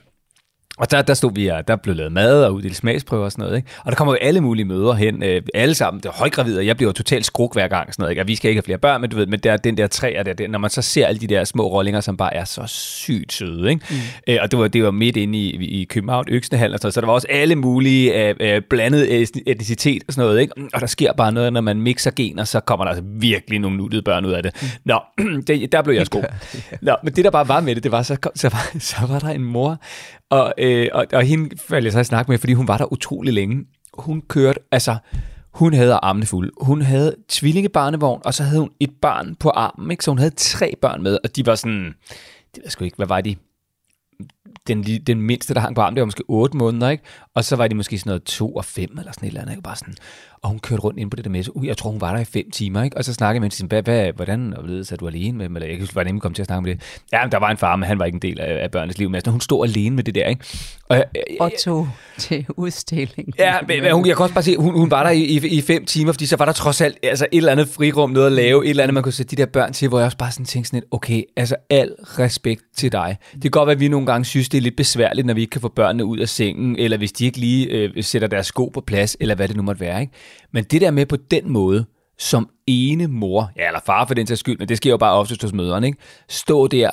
Og 0.79 0.91
der, 0.91 1.01
der 1.01 1.13
stod 1.13 1.31
vi, 1.35 1.47
og 1.47 1.67
der 1.67 1.75
blev 1.75 1.95
lavet 1.95 2.11
mad 2.11 2.43
og 2.43 2.53
uddelt 2.53 2.75
smagsprøver 2.75 3.25
og 3.25 3.31
sådan 3.31 3.43
noget. 3.43 3.57
Ikke? 3.57 3.69
Og 3.85 3.91
der 3.91 3.95
kommer 3.95 4.13
jo 4.13 4.17
alle 4.21 4.41
mulige 4.41 4.65
møder 4.65 4.93
hen. 4.93 5.23
Øh, 5.23 5.41
alle 5.53 5.75
sammen, 5.75 6.03
det 6.03 6.09
er 6.09 6.13
højgravide, 6.13 6.59
og 6.59 6.65
jeg 6.65 6.77
bliver 6.77 6.89
jo 6.89 6.93
totalt 6.93 7.25
skruk 7.25 7.53
hver 7.53 7.67
gang. 7.67 7.93
Sådan 7.93 8.03
noget, 8.03 8.11
ikke? 8.11 8.21
Og 8.21 8.27
vi 8.27 8.35
skal 8.35 8.49
ikke 8.49 8.57
have 8.57 8.63
flere 8.63 8.77
børn, 8.77 9.01
men 9.01 9.09
du 9.09 9.17
ved, 9.17 9.25
men 9.25 9.39
der, 9.39 9.57
den 9.57 9.77
der 9.77 9.87
træer 9.87 10.23
der, 10.23 10.33
den, 10.33 10.49
når 10.49 10.59
man 10.59 10.69
så 10.69 10.81
ser 10.81 11.07
alle 11.07 11.19
de 11.19 11.27
der 11.27 11.43
små 11.43 11.67
rollinger, 11.67 12.01
som 12.01 12.17
bare 12.17 12.33
er 12.33 12.43
så 12.43 12.63
sygt 12.67 13.33
søde. 13.33 13.69
Ikke? 13.69 13.85
Mm. 13.89 14.33
Øh, 14.33 14.37
og 14.41 14.51
det 14.51 14.59
var, 14.59 14.67
det 14.67 14.83
var 14.83 14.91
midt 14.91 15.17
inde 15.17 15.37
i, 15.37 15.81
i 15.81 15.83
København, 15.83 16.25
Øksnehal, 16.29 16.73
og 16.73 16.79
så, 16.79 16.91
så 16.91 17.01
der 17.01 17.07
var 17.07 17.13
også 17.13 17.27
alle 17.29 17.55
mulige 17.55 18.29
øh, 18.29 18.35
øh, 18.39 18.61
blandet 18.69 19.29
etnicitet 19.47 20.03
og 20.07 20.13
sådan 20.13 20.27
noget. 20.27 20.41
Ikke? 20.41 20.53
Og 20.73 20.81
der 20.81 20.87
sker 20.87 21.13
bare 21.13 21.31
noget, 21.31 21.53
når 21.53 21.61
man 21.61 21.81
mixer 21.81 22.11
gener, 22.11 22.43
så 22.43 22.59
kommer 22.59 22.85
der 22.85 22.89
altså 22.89 23.03
virkelig 23.05 23.59
nogle 23.59 23.77
nuttede 23.77 24.01
børn 24.01 24.25
ud 24.25 24.31
af 24.31 24.43
det. 24.43 24.51
Mm. 24.61 24.67
Nå, 24.85 24.99
det, 25.47 25.71
der 25.71 25.81
blev 25.81 25.95
jeg 25.95 26.05
sko. 26.05 26.23
Nå, 26.81 26.95
men 27.03 27.13
det 27.13 27.25
der 27.25 27.31
bare 27.31 27.47
var 27.47 27.61
med 27.61 27.75
det, 27.75 27.83
det 27.83 27.91
var, 27.91 28.01
så, 28.01 28.17
så, 28.35 28.49
var, 28.49 28.79
så 28.79 28.95
var 29.09 29.19
der 29.19 29.29
en 29.29 29.43
mor, 29.43 29.81
og, 30.29 30.53
øh, 30.57 30.89
og, 30.93 31.05
og 31.13 31.23
hende 31.23 31.57
faldt 31.57 31.85
jeg 31.85 31.93
så 31.93 31.99
i 31.99 32.03
snak 32.03 32.29
med, 32.29 32.37
fordi 32.37 32.53
hun 32.53 32.67
var 32.67 32.77
der 32.77 32.93
utrolig 32.93 33.33
længe. 33.33 33.65
Hun 33.93 34.21
kørte, 34.21 34.59
altså, 34.71 34.97
hun 35.53 35.73
havde 35.73 35.93
armene 35.93 36.25
fulde. 36.25 36.51
Hun 36.61 36.81
havde 36.81 37.15
tvillingebarnevogn, 37.27 38.21
og 38.25 38.33
så 38.33 38.43
havde 38.43 38.59
hun 38.59 38.71
et 38.79 38.91
barn 39.01 39.35
på 39.35 39.49
armen, 39.49 39.91
ikke? 39.91 40.03
Så 40.03 40.11
hun 40.11 40.17
havde 40.17 40.33
tre 40.35 40.73
børn 40.81 41.03
med, 41.03 41.17
og 41.23 41.35
de 41.35 41.45
var 41.45 41.55
sådan, 41.55 41.95
det 42.55 42.63
ved 42.63 42.69
sgu 42.69 42.83
ikke, 42.83 42.97
hvad 42.97 43.07
var 43.07 43.21
de? 43.21 43.35
Den, 44.67 44.83
den 44.83 45.21
mindste, 45.21 45.53
der 45.53 45.59
hang 45.59 45.75
på 45.75 45.81
armen, 45.81 45.95
det 45.95 46.01
var 46.01 46.05
måske 46.05 46.23
8 46.27 46.57
måneder, 46.57 46.89
ikke? 46.89 47.03
Og 47.33 47.43
så 47.43 47.55
var 47.55 47.67
de 47.67 47.75
måske 47.75 47.99
sådan 47.99 48.09
noget 48.09 48.23
2 48.23 48.55
og 48.55 48.65
5 48.65 48.97
eller 48.97 49.11
sådan 49.11 49.27
et 49.27 49.29
eller 49.29 49.41
andet, 49.41 49.53
ikke? 49.53 49.63
Bare 49.63 49.75
sådan, 49.75 49.95
og 50.41 50.49
hun 50.49 50.59
kørte 50.59 50.81
rundt 50.81 50.99
ind 50.99 51.11
på 51.11 51.15
det 51.15 51.25
der 51.25 51.31
messe. 51.31 51.57
Uh, 51.57 51.67
jeg 51.67 51.77
tror, 51.77 51.89
hun 51.89 52.01
var 52.01 52.13
der 52.13 52.19
i 52.19 52.25
fem 52.25 52.51
timer, 52.51 52.83
ikke? 52.83 52.97
Og 52.97 53.05
så 53.05 53.13
snakkede 53.13 53.41
man 53.41 53.49
til 53.49 53.65
hvad, 53.65 53.83
hvad, 53.83 54.11
hvordan 54.13 54.55
så 54.83 54.95
du 54.95 55.07
alene 55.07 55.37
med, 55.37 55.45
eller 55.45 55.67
jeg 55.67 55.69
kan 55.69 55.79
huske, 55.79 55.93
hvordan 55.93 56.19
kom 56.19 56.33
til 56.33 56.41
at 56.41 56.45
snakke 56.45 56.57
om 56.57 56.63
det. 56.63 56.81
Ja, 57.13 57.23
men 57.23 57.31
der 57.31 57.37
var 57.37 57.49
en 57.49 57.57
far, 57.57 57.75
men 57.75 57.87
han 57.87 57.99
var 57.99 58.05
ikke 58.05 58.15
en 58.15 58.21
del 58.21 58.39
af, 58.39 58.63
af 58.63 58.71
børnenes 58.71 58.97
liv. 58.97 59.09
Men 59.09 59.15
altså, 59.15 59.31
hun 59.31 59.41
stod 59.41 59.67
alene 59.67 59.95
med 59.95 60.03
det 60.03 60.15
der, 60.15 60.27
ikke? 60.27 60.43
Og, 60.89 60.95
jeg, 60.95 61.05
og 61.39 61.51
tog 61.63 61.89
til 62.17 62.45
udstilling. 62.49 63.33
Ja, 63.39 63.55
men, 63.67 63.91
hun, 63.91 64.05
jeg 64.05 64.15
kan 64.15 64.23
også 64.23 64.33
bare 64.33 64.43
se, 64.43 64.55
hun, 64.57 64.73
hun 64.73 64.91
var 64.91 65.03
der 65.03 65.09
i, 65.09 65.21
i, 65.21 65.47
i, 65.47 65.61
fem 65.61 65.85
timer, 65.85 66.11
fordi 66.11 66.25
så 66.25 66.35
var 66.35 66.45
der 66.45 66.51
trods 66.51 66.81
alt 66.81 66.97
altså, 67.03 67.27
et 67.31 67.37
eller 67.37 67.51
andet 67.51 67.67
frirum, 67.67 68.09
noget 68.09 68.27
at 68.27 68.31
lave, 68.31 68.65
et 68.65 68.69
eller 68.69 68.83
andet, 68.83 68.93
man 68.93 69.03
kunne 69.03 69.13
sætte 69.13 69.35
de 69.35 69.41
der 69.41 69.45
børn 69.45 69.73
til, 69.73 69.87
hvor 69.87 69.99
jeg 69.99 70.05
også 70.05 70.17
bare 70.17 70.31
sådan 70.31 70.45
tænkte 70.45 70.67
sådan 70.67 70.77
lidt, 70.77 70.87
okay, 70.91 71.23
altså 71.37 71.55
al 71.69 71.95
respekt 72.01 72.61
til 72.77 72.91
dig. 72.91 73.17
Det 73.33 73.41
kan 73.41 73.51
godt 73.51 73.67
være, 73.67 73.73
at 73.73 73.79
vi 73.79 73.87
nogle 73.87 74.05
gange 74.05 74.25
synes, 74.25 74.49
det 74.49 74.57
er 74.57 74.61
lidt 74.61 74.75
besværligt, 74.75 75.27
når 75.27 75.33
vi 75.33 75.41
ikke 75.41 75.51
kan 75.51 75.61
få 75.61 75.67
børnene 75.67 76.05
ud 76.05 76.17
af 76.17 76.29
sengen, 76.29 76.75
eller 76.75 76.97
hvis 76.97 77.11
de 77.11 77.25
ikke 77.25 77.37
lige 77.37 77.67
øh, 77.67 78.03
sætter 78.03 78.27
deres 78.27 78.47
sko 78.47 78.65
på 78.65 78.81
plads, 78.81 79.17
eller 79.19 79.35
hvad 79.35 79.47
det 79.47 79.55
nu 79.55 79.63
måtte 79.63 79.81
være, 79.81 80.01
ikke? 80.01 80.13
Men 80.51 80.63
det 80.63 80.81
der 80.81 80.91
med 80.91 81.05
på 81.05 81.15
den 81.31 81.49
måde, 81.49 81.85
som 82.17 82.49
ene 82.67 83.07
mor, 83.07 83.51
ja, 83.57 83.67
eller 83.67 83.79
far 83.85 84.05
for 84.05 84.13
den 84.13 84.27
sags 84.27 84.39
skyld, 84.39 84.57
men 84.59 84.69
det 84.69 84.77
sker 84.77 84.89
jo 84.89 84.97
bare 84.97 85.13
oftest 85.13 85.41
hos 85.41 85.53
mødrene, 85.53 85.87
ikke? 85.87 85.99
stå 86.27 86.67
der 86.67 86.91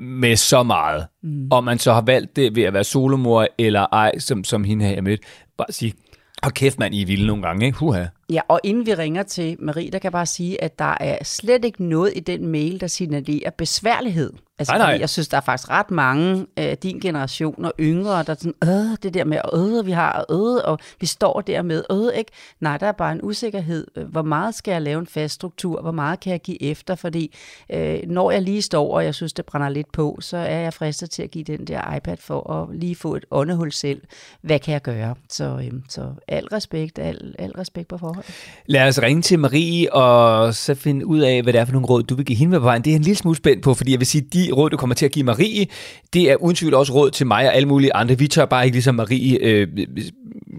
med 0.00 0.36
så 0.36 0.62
meget, 0.62 1.06
mm. 1.22 1.48
og 1.50 1.64
man 1.64 1.78
så 1.78 1.92
har 1.92 2.00
valgt 2.00 2.36
det 2.36 2.56
ved 2.56 2.62
at 2.62 2.72
være 2.72 2.84
solomor 2.84 3.46
eller 3.58 3.86
ej, 3.92 4.18
som, 4.18 4.44
som 4.44 4.64
hende 4.64 4.84
her 4.84 5.00
mødt, 5.00 5.20
bare 5.58 5.72
sige, 5.72 5.94
og 6.42 6.54
kæft 6.54 6.78
mand, 6.78 6.94
I 6.94 7.02
er 7.02 7.06
vilde 7.06 7.26
nogle 7.26 7.42
gange, 7.42 7.66
ikke? 7.66 7.78
Huha. 7.78 8.04
Ja, 8.30 8.40
og 8.48 8.60
inden 8.64 8.86
vi 8.86 8.94
ringer 8.94 9.22
til 9.22 9.56
Marie, 9.58 9.90
der 9.90 9.98
kan 9.98 10.04
jeg 10.04 10.12
bare 10.12 10.26
sige, 10.26 10.64
at 10.64 10.78
der 10.78 10.96
er 11.00 11.24
slet 11.24 11.64
ikke 11.64 11.84
noget 11.84 12.12
i 12.16 12.20
den 12.20 12.46
mail, 12.46 12.80
der 12.80 12.86
signalerer 12.86 13.50
besværlighed. 13.50 14.32
Altså, 14.58 14.74
Nej, 14.74 14.90
nej. 14.90 15.00
Jeg 15.00 15.10
synes, 15.10 15.28
der 15.28 15.36
er 15.36 15.40
faktisk 15.40 15.70
ret 15.70 15.90
mange 15.90 16.46
af 16.56 16.78
din 16.78 17.00
generation 17.00 17.64
og 17.64 17.72
yngre, 17.80 18.22
der 18.22 18.30
er 18.30 18.34
sådan, 18.34 18.54
øh, 18.64 18.96
det 19.02 19.14
der 19.14 19.24
med, 19.24 19.38
øh, 19.54 19.86
vi 19.86 19.90
har, 19.90 20.24
øh, 20.30 20.60
og 20.64 20.78
vi 21.00 21.06
står 21.06 21.40
der 21.40 21.62
med, 21.62 21.84
øh, 21.90 22.18
ikke? 22.18 22.30
Nej, 22.60 22.78
der 22.78 22.86
er 22.86 22.92
bare 22.92 23.12
en 23.12 23.20
usikkerhed. 23.22 23.86
Hvor 24.08 24.22
meget 24.22 24.54
skal 24.54 24.72
jeg 24.72 24.82
lave 24.82 24.98
en 24.98 25.06
fast 25.06 25.34
struktur? 25.34 25.82
Hvor 25.82 25.90
meget 25.90 26.20
kan 26.20 26.32
jeg 26.32 26.40
give 26.40 26.62
efter? 26.62 26.94
Fordi 26.94 27.34
øh, 27.70 27.98
når 28.06 28.30
jeg 28.30 28.42
lige 28.42 28.62
står, 28.62 28.94
og 28.94 29.04
jeg 29.04 29.14
synes, 29.14 29.32
det 29.32 29.44
brænder 29.44 29.68
lidt 29.68 29.92
på, 29.92 30.18
så 30.20 30.36
er 30.36 30.58
jeg 30.58 30.74
fristet 30.74 31.10
til 31.10 31.22
at 31.22 31.30
give 31.30 31.44
den 31.44 31.64
der 31.64 31.94
iPad 31.94 32.16
for 32.16 32.50
at 32.50 32.76
lige 32.76 32.96
få 32.96 33.14
et 33.14 33.24
åndehul 33.30 33.72
selv. 33.72 34.02
Hvad 34.40 34.58
kan 34.58 34.72
jeg 34.72 34.82
gøre? 34.82 35.14
Så, 35.30 35.44
øh, 35.44 35.72
så 35.88 36.12
al 36.28 36.46
respekt, 36.46 36.98
al, 36.98 37.34
al 37.38 37.50
respekt 37.50 37.88
på 37.88 37.98
forhold. 38.16 38.34
Lad 38.66 38.88
os 38.88 39.02
ringe 39.02 39.22
til 39.22 39.38
Marie, 39.38 39.92
og 39.92 40.54
så 40.54 40.74
finde 40.74 41.06
ud 41.06 41.18
af, 41.18 41.42
hvad 41.42 41.52
det 41.52 41.60
er 41.60 41.64
for 41.64 41.72
nogle 41.72 41.86
råd, 41.86 42.02
du 42.02 42.14
vil 42.14 42.24
give 42.24 42.36
hende 42.36 42.50
med 42.50 42.58
på 42.58 42.64
vejen. 42.64 42.82
Det 42.82 42.90
er 42.90 42.96
en 42.96 43.02
lille 43.02 43.16
smule 43.16 43.36
spændt 43.36 43.62
på, 43.62 43.74
fordi 43.74 43.90
jeg 43.90 44.00
vil 44.00 44.06
sige, 44.06 44.26
de 44.32 44.52
råd, 44.52 44.70
du 44.70 44.76
kommer 44.76 44.94
til 44.94 45.06
at 45.06 45.12
give 45.12 45.24
Marie, 45.24 45.66
det 46.12 46.30
er 46.30 46.36
uden 46.36 46.56
tvivl 46.56 46.74
også 46.74 46.92
råd 46.92 47.10
til 47.10 47.26
mig 47.26 47.46
og 47.46 47.54
alle 47.54 47.68
mulige 47.68 47.94
andre. 47.94 48.18
Vi 48.18 48.28
tør 48.28 48.44
bare 48.44 48.64
ikke 48.64 48.74
ligesom 48.74 48.94
Marie 48.94 49.38
øh, 49.42 49.68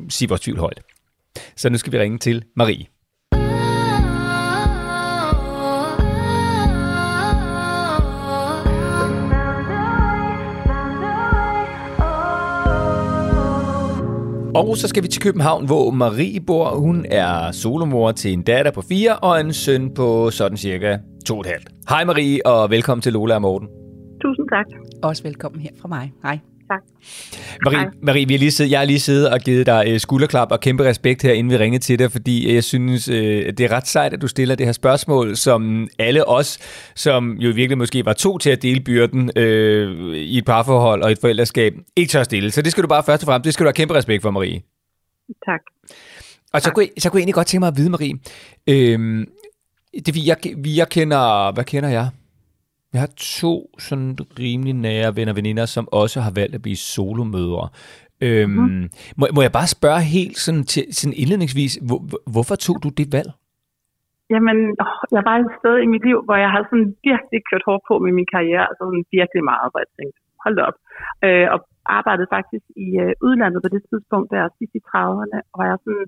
sige 0.09 0.29
vores 0.29 0.41
tvivl 0.41 0.59
højt. 0.59 0.81
Så 1.55 1.69
nu 1.69 1.77
skal 1.77 1.93
vi 1.93 1.99
ringe 1.99 2.17
til 2.17 2.43
Marie. 2.55 2.85
Og 14.57 14.77
så 14.77 14.87
skal 14.87 15.03
vi 15.03 15.07
til 15.07 15.21
København, 15.21 15.65
hvor 15.65 15.91
Marie 15.91 16.39
bor. 16.39 16.69
Hun 16.69 17.05
er 17.09 17.51
solomor 17.51 18.11
til 18.11 18.33
en 18.33 18.41
datter 18.41 18.71
på 18.71 18.81
fire 18.81 19.15
og 19.15 19.39
en 19.39 19.53
søn 19.53 19.93
på 19.93 20.29
sådan 20.31 20.57
cirka 20.57 20.97
to 21.25 21.33
og 21.33 21.39
et 21.41 21.45
halvt. 21.45 21.69
Hej 21.89 22.03
Marie, 22.03 22.45
og 22.45 22.69
velkommen 22.69 23.01
til 23.01 23.13
Lola 23.13 23.35
og 23.35 23.41
Morten. 23.41 23.67
Tusind 24.21 24.47
tak. 24.49 24.65
Også 25.03 25.23
velkommen 25.23 25.61
her 25.61 25.69
fra 25.81 25.87
mig. 25.87 26.13
Hej. 26.23 26.39
Tak. 26.69 26.81
Marie, 27.65 27.77
Hej. 27.77 27.87
Marie 28.01 28.27
vi 28.27 28.33
har 28.33 28.39
lige 28.39 28.51
siddet, 28.51 28.71
jeg 28.71 28.79
har 28.79 28.85
lige 28.85 28.99
siddet 28.99 29.29
og 29.29 29.39
givet 29.39 29.65
dig 29.65 29.83
øh, 29.87 29.99
skulderklap 29.99 30.51
og 30.51 30.59
kæmpe 30.59 30.83
respekt 30.83 31.21
her, 31.23 31.33
inden 31.33 31.51
vi 31.51 31.57
ringede 31.57 31.83
til 31.83 31.99
dig, 31.99 32.11
fordi 32.11 32.53
jeg 32.53 32.63
synes, 32.63 33.07
øh, 33.09 33.45
det 33.45 33.59
er 33.59 33.71
ret 33.71 33.87
sejt, 33.87 34.13
at 34.13 34.21
du 34.21 34.27
stiller 34.27 34.55
det 34.55 34.65
her 34.65 34.73
spørgsmål, 34.73 35.35
som 35.35 35.87
alle 35.99 36.27
os, 36.29 36.59
som 36.95 37.31
jo 37.31 37.49
virkelig 37.55 37.77
måske 37.77 38.05
var 38.05 38.13
to 38.13 38.37
til 38.37 38.49
at 38.49 38.61
dele 38.61 38.79
byrden 38.81 39.31
øh, 39.35 40.15
i 40.15 40.37
et 40.37 40.45
parforhold 40.45 41.03
og 41.03 41.11
et 41.11 41.17
forældreskab, 41.21 41.73
ikke 41.95 42.09
tør 42.11 42.23
stille. 42.23 42.51
Så 42.51 42.61
det 42.61 42.71
skal 42.71 42.83
du 42.83 42.87
bare 42.87 43.03
først 43.03 43.23
og 43.23 43.27
fremmest, 43.27 43.45
det 43.45 43.53
skal 43.53 43.63
du 43.63 43.67
have 43.67 43.73
kæmpe 43.73 43.93
respekt 43.93 44.21
for, 44.21 44.31
Marie. 44.31 44.61
Tak. 45.45 45.61
Og 46.53 46.61
så 46.61 46.71
kunne, 46.71 46.83
jeg, 46.95 47.01
så 47.01 47.09
kunne 47.09 47.17
jeg 47.17 47.21
egentlig 47.21 47.35
godt 47.35 47.47
tænke 47.47 47.59
mig 47.61 47.67
at 47.67 47.77
vide, 47.77 47.89
Marie, 47.89 48.13
øhm, 48.67 49.25
det 49.93 50.07
fordi, 50.07 50.27
jeg, 50.27 50.37
vi- 50.57 50.77
jeg 50.77 50.89
kender, 50.89 51.51
hvad 51.51 51.63
kender 51.63 51.89
jeg? 51.89 52.09
Jeg 52.93 53.01
har 53.05 53.11
to 53.39 53.53
sådan 53.87 54.11
rimelig 54.43 54.73
nære 54.87 55.15
venner 55.17 55.33
og 55.33 55.37
veninder, 55.41 55.65
som 55.75 55.85
også 56.01 56.17
har 56.25 56.31
valgt 56.39 56.55
at 56.55 56.61
blive 56.65 56.75
solomødre. 56.95 57.65
Øhm, 58.25 58.51
mm. 58.51 58.83
må, 59.19 59.23
må 59.35 59.41
jeg 59.45 59.53
bare 59.59 59.69
spørge 59.77 60.01
helt 60.17 60.37
sådan, 60.45 60.63
til, 60.71 60.83
sådan 60.99 61.17
indledningsvis, 61.21 61.73
hvor, 61.87 61.99
hvor- 62.09 62.23
hvorfor 62.33 62.55
tog 62.65 62.75
du 62.85 62.89
det 62.99 63.07
valg? 63.17 63.31
Jamen, 64.33 64.57
åh, 64.85 64.95
jeg 65.15 65.23
var 65.29 65.35
et 65.43 65.51
sted 65.59 65.75
i 65.85 65.91
mit 65.93 66.03
liv, 66.09 66.17
hvor 66.27 66.37
jeg 66.43 66.49
har 66.55 66.61
sådan 66.69 66.89
virkelig 67.09 67.39
kørt 67.49 67.63
hårdt 67.67 67.83
på 67.89 67.93
med 68.05 68.11
min 68.19 68.29
karriere, 68.35 68.65
altså 68.69 68.83
sådan 68.87 69.05
virkelig 69.19 69.43
meget, 69.51 69.67
hvor 69.71 69.79
jeg 69.83 69.91
tænkte, 69.97 70.17
hold 70.43 70.57
op. 70.67 70.77
Øh, 71.25 71.47
og 71.53 71.59
arbejdede 71.97 72.29
faktisk 72.35 72.65
i 72.85 72.87
øh, 73.03 73.13
udlandet 73.27 73.59
på 73.63 73.69
det 73.75 73.81
tidspunkt, 73.89 74.27
der 74.33 74.55
sidst 74.59 74.73
i 74.79 74.81
30'erne, 74.91 75.37
og 75.55 75.61
jeg 75.69 75.75
sådan 75.85 76.07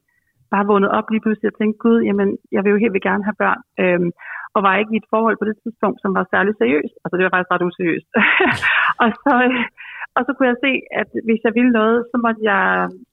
bare 0.54 0.70
vågnet 0.72 0.92
op 0.98 1.08
lige 1.10 1.24
pludselig 1.24 1.52
og 1.52 1.58
tænkte, 1.58 1.84
gud, 1.86 2.00
jamen, 2.08 2.30
jeg 2.56 2.62
vil 2.64 2.74
jo 2.74 2.82
helt 2.82 2.94
vildt 2.94 3.10
gerne 3.10 3.28
have 3.28 3.42
børn. 3.44 3.62
Øhm, 3.82 4.12
og 4.56 4.60
var 4.66 4.74
ikke 4.76 4.94
i 4.94 5.02
et 5.02 5.12
forhold 5.14 5.38
på 5.40 5.46
det 5.50 5.58
tidspunkt, 5.64 5.98
som 6.02 6.12
var 6.18 6.26
særlig 6.34 6.54
seriøst. 6.62 6.96
Altså, 7.04 7.16
det 7.16 7.24
var 7.24 7.34
faktisk 7.34 7.54
ret 7.54 7.68
useriøst. 7.70 8.10
og, 9.04 9.10
så, 9.24 9.34
øh, 9.48 9.66
og 10.16 10.22
så 10.26 10.32
kunne 10.34 10.52
jeg 10.52 10.64
se, 10.66 10.72
at 11.02 11.10
hvis 11.28 11.42
jeg 11.46 11.54
ville 11.58 11.74
noget, 11.80 11.98
så 12.12 12.16
måtte 12.26 12.42
jeg 12.52 12.64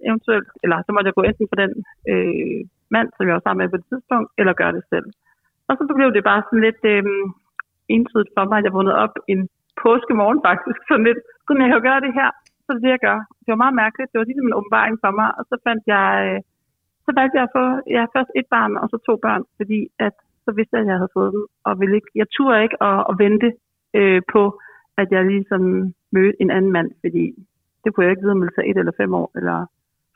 eventuelt, 0.09 0.51
eller 0.65 0.77
så 0.87 0.91
måtte 0.93 1.09
jeg 1.09 1.17
gå 1.19 1.23
enten 1.25 1.51
for 1.51 1.59
den 1.63 1.73
øh, 2.11 2.59
mand, 2.95 3.09
som 3.13 3.27
jeg 3.27 3.35
var 3.37 3.45
sammen 3.45 3.63
med 3.63 3.73
på 3.73 3.79
det 3.81 3.89
tidspunkt, 3.91 4.29
eller 4.41 4.61
gøre 4.61 4.77
det 4.77 4.85
selv. 4.93 5.09
Og 5.69 5.73
så 5.77 5.93
blev 5.99 6.11
det 6.17 6.29
bare 6.31 6.43
sådan 6.47 6.65
lidt 6.67 6.83
øh, 6.93 7.05
entydigt 7.95 8.35
for 8.37 8.45
mig, 8.49 8.59
at 8.59 8.67
jeg 8.67 8.77
vågnede 8.77 9.03
op 9.05 9.15
en 9.33 9.41
påskemorgen 9.83 10.41
faktisk, 10.49 10.81
sådan 10.89 11.09
lidt, 11.09 11.21
kunne 11.45 11.61
jeg 11.63 11.69
kan 11.71 11.79
jo 11.79 11.87
gøre 11.89 12.05
det 12.07 12.13
her, 12.19 12.31
så 12.63 12.69
er 12.71 12.75
det 12.77 12.85
det, 12.87 12.95
jeg 12.97 13.05
gør. 13.09 13.19
Det 13.43 13.51
var 13.53 13.63
meget 13.65 13.81
mærkeligt, 13.83 14.11
det 14.11 14.19
var 14.19 14.29
ligesom 14.29 14.49
en 14.49 14.59
åbenbaring 14.59 14.97
for 15.05 15.13
mig, 15.21 15.29
og 15.39 15.43
så 15.51 15.57
fandt 15.67 15.83
jeg, 15.95 16.09
øh, 16.27 16.39
så 17.07 17.11
valgte 17.19 17.37
jeg 17.39 17.45
at 17.49 17.55
få, 17.59 17.65
jeg 17.97 18.05
ja, 18.07 18.13
først 18.15 18.31
et 18.41 18.47
barn, 18.57 18.73
og 18.83 18.87
så 18.93 18.97
to 19.09 19.15
børn, 19.27 19.43
fordi 19.59 19.79
at 20.07 20.15
så 20.47 20.51
vidste 20.57 20.73
jeg, 20.77 20.83
at 20.85 20.89
jeg 20.93 20.99
havde 21.01 21.15
fået 21.19 21.31
dem, 21.37 21.45
og 21.67 21.73
ville 21.81 21.95
ikke, 21.99 22.11
jeg 22.21 22.27
turde 22.37 22.63
ikke 22.67 22.79
at, 22.89 22.99
at 23.11 23.15
vente 23.25 23.49
øh, 23.99 24.21
på, 24.35 24.43
at 25.01 25.09
jeg 25.15 25.23
ligesom 25.35 25.63
mødte 26.17 26.37
en 26.45 26.51
anden 26.57 26.73
mand, 26.77 26.89
fordi 27.03 27.25
det 27.83 27.89
kunne 27.91 28.05
jeg 28.05 28.13
ikke 28.13 28.23
vide, 28.25 28.35
om 28.35 28.39
det 28.41 28.45
ville 28.47 28.57
tage 28.59 28.71
et 28.71 28.79
eller 28.83 28.97
fem 29.03 29.11
år, 29.21 29.29
eller 29.39 29.57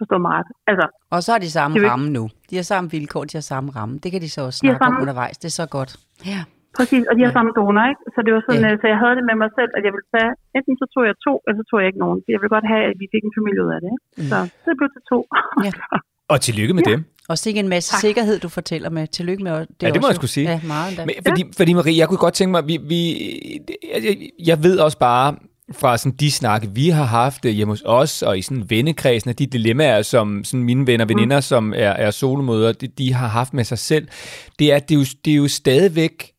forstå 0.01 0.17
mig 0.25 0.31
ret. 0.39 0.49
Altså, 0.71 0.87
Og 1.15 1.19
så 1.25 1.29
har 1.35 1.41
de 1.47 1.51
samme 1.59 1.75
ramme 1.91 2.09
nu. 2.19 2.25
De 2.51 2.55
har 2.61 2.67
samme 2.73 2.87
vilkår, 2.97 3.23
de 3.31 3.37
har 3.41 3.47
samme 3.53 3.69
ramme. 3.79 3.95
Det 4.03 4.09
kan 4.13 4.21
de 4.25 4.31
så 4.37 4.41
også 4.49 4.59
De 4.63 4.67
har 4.69 4.73
snakke 4.75 4.85
om 4.87 4.93
samme- 4.93 5.03
undervejs. 5.05 5.37
Det 5.43 5.49
er 5.53 5.57
så 5.63 5.67
godt. 5.79 5.93
Ja. 6.33 6.41
Præcis, 6.79 7.05
og 7.11 7.15
de 7.17 7.23
har 7.27 7.33
samme 7.39 7.51
donor, 7.59 7.85
ikke? 7.93 8.03
Så 8.15 8.19
det 8.27 8.31
var 8.37 8.43
sådan, 8.47 8.65
Ja. 8.67 8.71
ja. 8.75 8.81
så 8.83 8.87
jeg 8.93 8.99
havde 9.03 9.15
det 9.19 9.25
med 9.31 9.37
mig 9.43 9.51
selv, 9.59 9.71
at 9.77 9.83
jeg 9.87 9.93
ville 9.97 10.11
tage, 10.17 10.33
enten 10.57 10.75
så 10.83 10.87
tog 10.95 11.03
jeg 11.11 11.17
to, 11.27 11.33
eller 11.45 11.57
så 11.61 11.65
tog 11.71 11.77
jeg 11.81 11.89
ikke 11.91 12.03
nogen. 12.05 12.19
For 12.23 12.29
jeg 12.33 12.41
ville 12.41 12.55
godt 12.57 12.67
have, 12.73 12.83
at 12.91 12.97
vi 13.03 13.07
fik 13.15 13.23
en 13.29 13.37
familie 13.39 13.61
ud 13.67 13.73
af 13.77 13.81
det, 13.85 13.91
ikke? 13.95 14.05
Så 14.31 14.37
det 14.67 14.75
blev 14.79 14.89
til 14.95 15.03
to. 15.13 15.19
Ja. 15.67 15.73
Og 16.31 16.41
tillykke 16.41 16.75
med 16.75 16.83
ja. 16.87 16.91
dem. 16.91 17.05
Og 17.29 17.39
sikke 17.39 17.61
en 17.61 17.69
masse 17.69 17.91
Tak. 17.91 18.01
sikkerhed, 18.01 18.39
du 18.39 18.49
fortæller 18.49 18.91
med. 18.91 19.07
Tillykke 19.07 19.45
med 19.45 19.53
det. 19.53 19.67
Ja, 19.83 19.91
det 19.91 20.01
må 20.01 20.07
også 20.07 20.09
jeg 20.09 20.17
sgu 20.17 20.27
sige. 20.27 20.51
Ja, 20.51 20.61
meget 20.63 20.89
endda. 20.89 21.05
Men, 21.05 21.15
fordi, 21.29 21.45
fordi 21.57 21.73
Marie, 21.73 21.99
jeg 21.99 22.09
kunne 22.09 22.19
godt 22.19 22.35
tænke 22.35 22.51
mig, 22.51 22.69
vi, 22.69 22.79
vi, 22.83 23.31
jeg, 23.95 24.17
jeg 24.45 24.63
ved 24.63 24.79
også 24.79 24.99
bare 24.99 25.35
fra 25.73 25.99
sådan 25.99 26.17
de 26.17 26.31
snakke, 26.31 26.69
vi 26.75 26.89
har 26.89 27.05
haft 27.05 27.45
øh, 27.45 27.53
hjemme 27.53 27.73
hos 27.73 27.83
os, 27.87 28.23
og 28.23 28.39
i 28.39 28.43
sådan 28.43 28.71
vennekredsen, 28.71 29.31
af 29.31 29.37
de 29.37 29.47
dilemmaer, 29.47 30.03
som 30.03 30.45
sådan 30.45 30.65
mine 30.65 30.87
venner 30.87 31.05
og 31.05 31.09
veninder, 31.09 31.37
mm. 31.37 31.43
som 31.43 31.73
er, 31.73 31.91
er 31.91 32.11
solomøder, 32.11 32.73
de, 32.73 32.87
de 32.87 33.13
har 33.13 33.29
haft 33.29 33.55
med 33.55 33.65
sig 33.65 33.79
selv, 33.79 34.09
det 34.59 34.73
er, 34.73 34.79
det 34.79 34.95
er, 34.95 34.99
jo, 34.99 35.05
det 35.25 35.31
er 35.31 35.37
jo 35.37 35.49
stadigvæk 35.49 36.33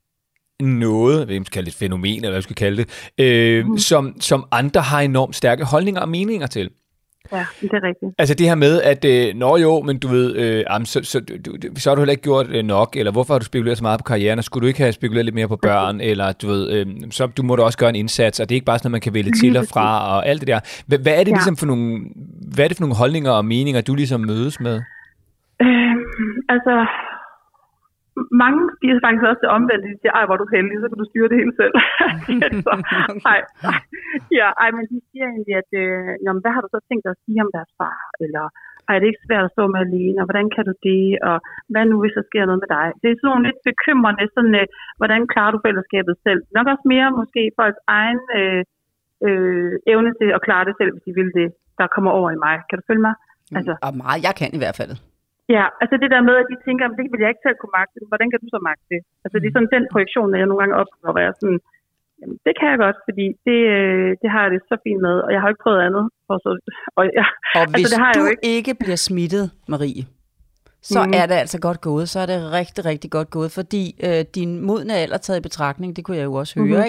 noget, 0.60 1.20
jeg 1.20 1.28
ved 1.28 1.36
ikke, 1.36 1.46
kalde 1.46 1.66
det 1.66 1.72
et 1.72 1.78
fænomen, 1.78 2.16
eller 2.16 2.30
hvad 2.30 2.38
jeg 2.38 2.44
skal 2.44 2.56
kalde 2.56 2.78
det, 2.78 2.90
øh, 3.18 3.66
mm. 3.66 3.78
som, 3.78 4.22
som 4.22 4.46
andre 4.52 4.82
har 4.82 5.02
enormt 5.02 5.36
stærke 5.36 5.64
holdninger 5.64 6.02
og 6.02 6.10
meninger 6.10 6.48
til. 6.48 6.70
Ja, 7.32 7.46
det 7.62 7.70
er 7.74 7.84
rigtigt. 7.84 8.12
Altså 8.18 8.34
det 8.36 8.48
her 8.48 8.56
med, 8.56 8.82
at 8.82 9.06
øh, 9.06 9.36
nå 9.36 9.58
jo, 9.58 9.82
men 9.82 10.00
du 10.00 10.08
ved, 10.08 10.36
øh, 10.36 10.64
jamen, 10.70 10.86
så, 10.86 11.00
så, 11.04 11.20
du, 11.20 11.52
du, 11.52 11.68
så 11.78 11.90
har 11.90 11.96
du 11.96 12.02
heller 12.02 12.12
ikke 12.12 12.24
gjort 12.24 12.48
øh, 12.50 12.64
nok, 12.66 12.96
eller 12.96 13.12
hvorfor 13.12 13.34
har 13.34 13.40
du 13.40 13.46
spekuleret 13.46 13.78
så 13.78 13.84
meget 13.84 14.00
på 14.00 14.04
karrieren, 14.04 14.38
og 14.40 14.44
skulle 14.44 14.62
du 14.62 14.68
ikke 14.68 14.80
have 14.80 14.92
spekuleret 14.94 15.26
lidt 15.26 15.36
mere 15.36 15.48
på 15.48 15.56
børn, 15.56 16.02
eller 16.02 16.32
du 16.32 16.48
ved, 16.48 16.72
øh, 16.72 16.86
så 17.12 17.26
du 17.28 17.44
må 17.44 17.56
da 17.56 17.64
også 17.64 17.78
gøre 17.78 17.90
en 17.90 17.96
indsats, 17.96 18.40
og 18.40 18.50
det 18.50 18.56
er 18.56 18.58
ikke 18.58 18.66
bare 18.66 18.80
sådan 18.80 18.88
noget, 18.88 18.92
man 18.94 19.02
kan 19.02 19.14
vælge 19.14 19.32
til 19.42 19.58
og 19.58 19.66
fra, 19.74 20.16
og 20.16 20.28
alt 20.28 20.40
det 20.42 20.48
der. 20.48 20.60
Hvad, 20.88 21.00
hvad 21.00 21.14
er 21.14 21.24
det 21.24 21.28
Ja. 21.32 21.36
ligesom 21.36 21.58
for 21.58 21.66
nogle, 21.66 22.00
hvad 22.56 22.64
er 22.66 22.68
det 22.68 22.78
for 22.78 22.82
nogle 22.82 22.96
holdninger 22.96 23.32
og 23.32 23.46
meninger, 23.46 23.82
du 23.82 23.96
ligesom 23.96 24.22
mødes 24.22 24.60
med? 24.60 24.82
Øhm, 25.62 26.00
altså, 26.50 26.76
mange 28.44 28.62
siger 28.80 28.96
faktisk 29.06 29.26
også 29.30 29.44
det 29.44 29.56
omvendte. 29.58 29.92
De 29.94 30.02
siger, 30.02 30.14
ej, 30.18 30.26
hvor 30.26 30.36
er 30.36 30.44
du 30.44 30.50
heldig, 30.56 30.78
så 30.82 30.88
kan 30.90 31.00
du 31.02 31.08
styre 31.10 31.30
det 31.32 31.40
hele 31.42 31.54
selv. 31.62 31.76
så, 32.66 32.72
ej, 33.32 33.40
ej, 33.72 33.80
ja, 34.40 34.48
ej, 34.64 34.70
men 34.78 34.86
de 34.92 34.98
siger 35.10 35.26
egentlig, 35.34 35.56
at 35.64 35.72
øh, 35.82 36.10
nå, 36.24 36.30
men 36.34 36.44
hvad 36.44 36.54
har 36.56 36.62
du 36.64 36.70
så 36.72 36.80
tænkt 36.90 37.04
dig 37.06 37.14
at 37.16 37.24
sige 37.26 37.40
om 37.46 37.52
deres 37.58 37.72
far? 37.80 37.98
Eller 38.24 38.46
ej, 38.88 38.96
det 38.98 39.06
er 39.06 39.14
ikke 39.14 39.28
svært 39.28 39.48
at 39.48 39.54
stå 39.56 39.64
med 39.74 39.80
alene, 39.88 40.18
og 40.22 40.28
hvordan 40.28 40.48
kan 40.56 40.64
du 40.70 40.74
det? 40.90 41.06
Og 41.30 41.38
hvad 41.72 41.84
nu, 41.86 41.96
hvis 42.02 42.18
der 42.18 42.26
sker 42.30 42.44
noget 42.46 42.62
med 42.64 42.72
dig? 42.78 42.88
Det 43.02 43.08
er 43.08 43.16
sådan 43.18 43.30
nogle 43.32 43.46
lidt 43.48 43.62
bekymrende, 43.70 44.26
sådan, 44.36 44.56
øh, 44.62 44.68
hvordan 45.00 45.22
klarer 45.34 45.52
du 45.54 45.60
fællesskabet 45.66 46.16
selv? 46.26 46.42
Nok 46.58 46.68
også 46.74 46.86
mere 46.94 47.18
måske 47.22 47.42
folks 47.60 47.82
egen 48.00 48.22
øh, 48.40 48.62
øh, 49.28 49.74
evne 49.94 50.12
til 50.20 50.30
at 50.38 50.44
klare 50.48 50.68
det 50.68 50.76
selv, 50.80 50.92
hvis 50.94 51.06
de 51.08 51.14
vil 51.20 51.30
det, 51.40 51.48
der 51.80 51.94
kommer 51.96 52.12
over 52.20 52.30
i 52.36 52.42
mig. 52.46 52.56
Kan 52.68 52.78
du 52.80 52.84
følge 52.90 53.06
mig? 53.08 53.16
Altså, 53.58 53.74
Og 53.88 53.92
meget, 54.04 54.20
jeg 54.28 54.34
kan 54.40 54.50
i 54.58 54.62
hvert 54.64 54.78
fald. 54.82 54.94
Ja, 55.56 55.66
altså 55.82 55.96
det 56.02 56.10
der 56.16 56.22
med, 56.30 56.36
at 56.42 56.48
de 56.52 56.58
tænker, 56.68 56.84
at 56.86 56.96
det 56.98 57.06
vil 57.12 57.24
jeg 57.24 57.32
ikke 57.34 57.46
selv 57.48 57.58
kunne 57.60 57.78
magte, 57.80 57.98
hvordan 58.12 58.30
kan 58.30 58.40
du 58.44 58.48
så 58.56 58.60
magte 58.70 58.88
det? 58.94 59.02
Altså 59.26 59.36
det 59.40 59.48
er 59.48 59.56
sådan 59.56 59.76
den 59.78 59.86
projektion, 59.94 60.30
jeg 60.40 60.50
nogle 60.50 60.62
gange 60.62 60.80
oplever, 60.82 61.12
hvor 61.14 61.24
jeg 61.28 61.34
sådan, 61.42 61.60
jamen, 62.20 62.38
det 62.46 62.54
kan 62.60 62.68
jeg 62.72 62.78
godt, 62.86 62.98
fordi 63.08 63.26
det, 63.48 63.60
øh, 63.78 64.10
det 64.22 64.30
har 64.34 64.42
jeg 64.44 64.52
det 64.56 64.62
så 64.72 64.76
fint 64.86 65.02
med, 65.08 65.16
og 65.26 65.30
jeg 65.34 65.40
har 65.40 65.48
jo 65.48 65.54
ikke 65.54 65.66
prøvet 65.66 65.82
andet. 65.88 66.06
For 66.28 66.36
så, 66.44 66.50
og 66.98 67.04
ja, 67.20 67.26
Og 67.58 67.62
Altså, 67.62 67.76
hvis 67.78 67.90
det 67.94 68.00
har 68.04 68.10
jeg 68.12 68.18
du 68.18 68.24
jo 68.26 68.32
ikke. 68.34 68.44
ikke 68.56 68.74
bliver 68.82 69.00
smittet, 69.08 69.46
Marie, 69.74 70.04
så 70.84 71.04
Mhm. 71.04 71.14
er 71.16 71.26
det 71.26 71.36
altså 71.36 71.60
godt 71.60 71.82
gået. 71.82 72.10
Så 72.10 72.20
er 72.20 72.26
det 72.26 72.52
rigtig, 72.52 72.86
rigtig 72.86 73.12
godt 73.12 73.30
gået, 73.30 73.52
fordi 73.52 73.96
øh, 74.04 74.26
din 74.36 74.62
modne 74.62 74.96
alder 74.96 75.18
taget 75.18 75.40
i 75.40 75.42
betragtning, 75.42 75.96
det 75.96 76.04
kunne 76.06 76.18
jeg 76.18 76.24
jo 76.24 76.34
også 76.34 76.60
høre, 76.60 76.78
Mhm. 76.78 76.86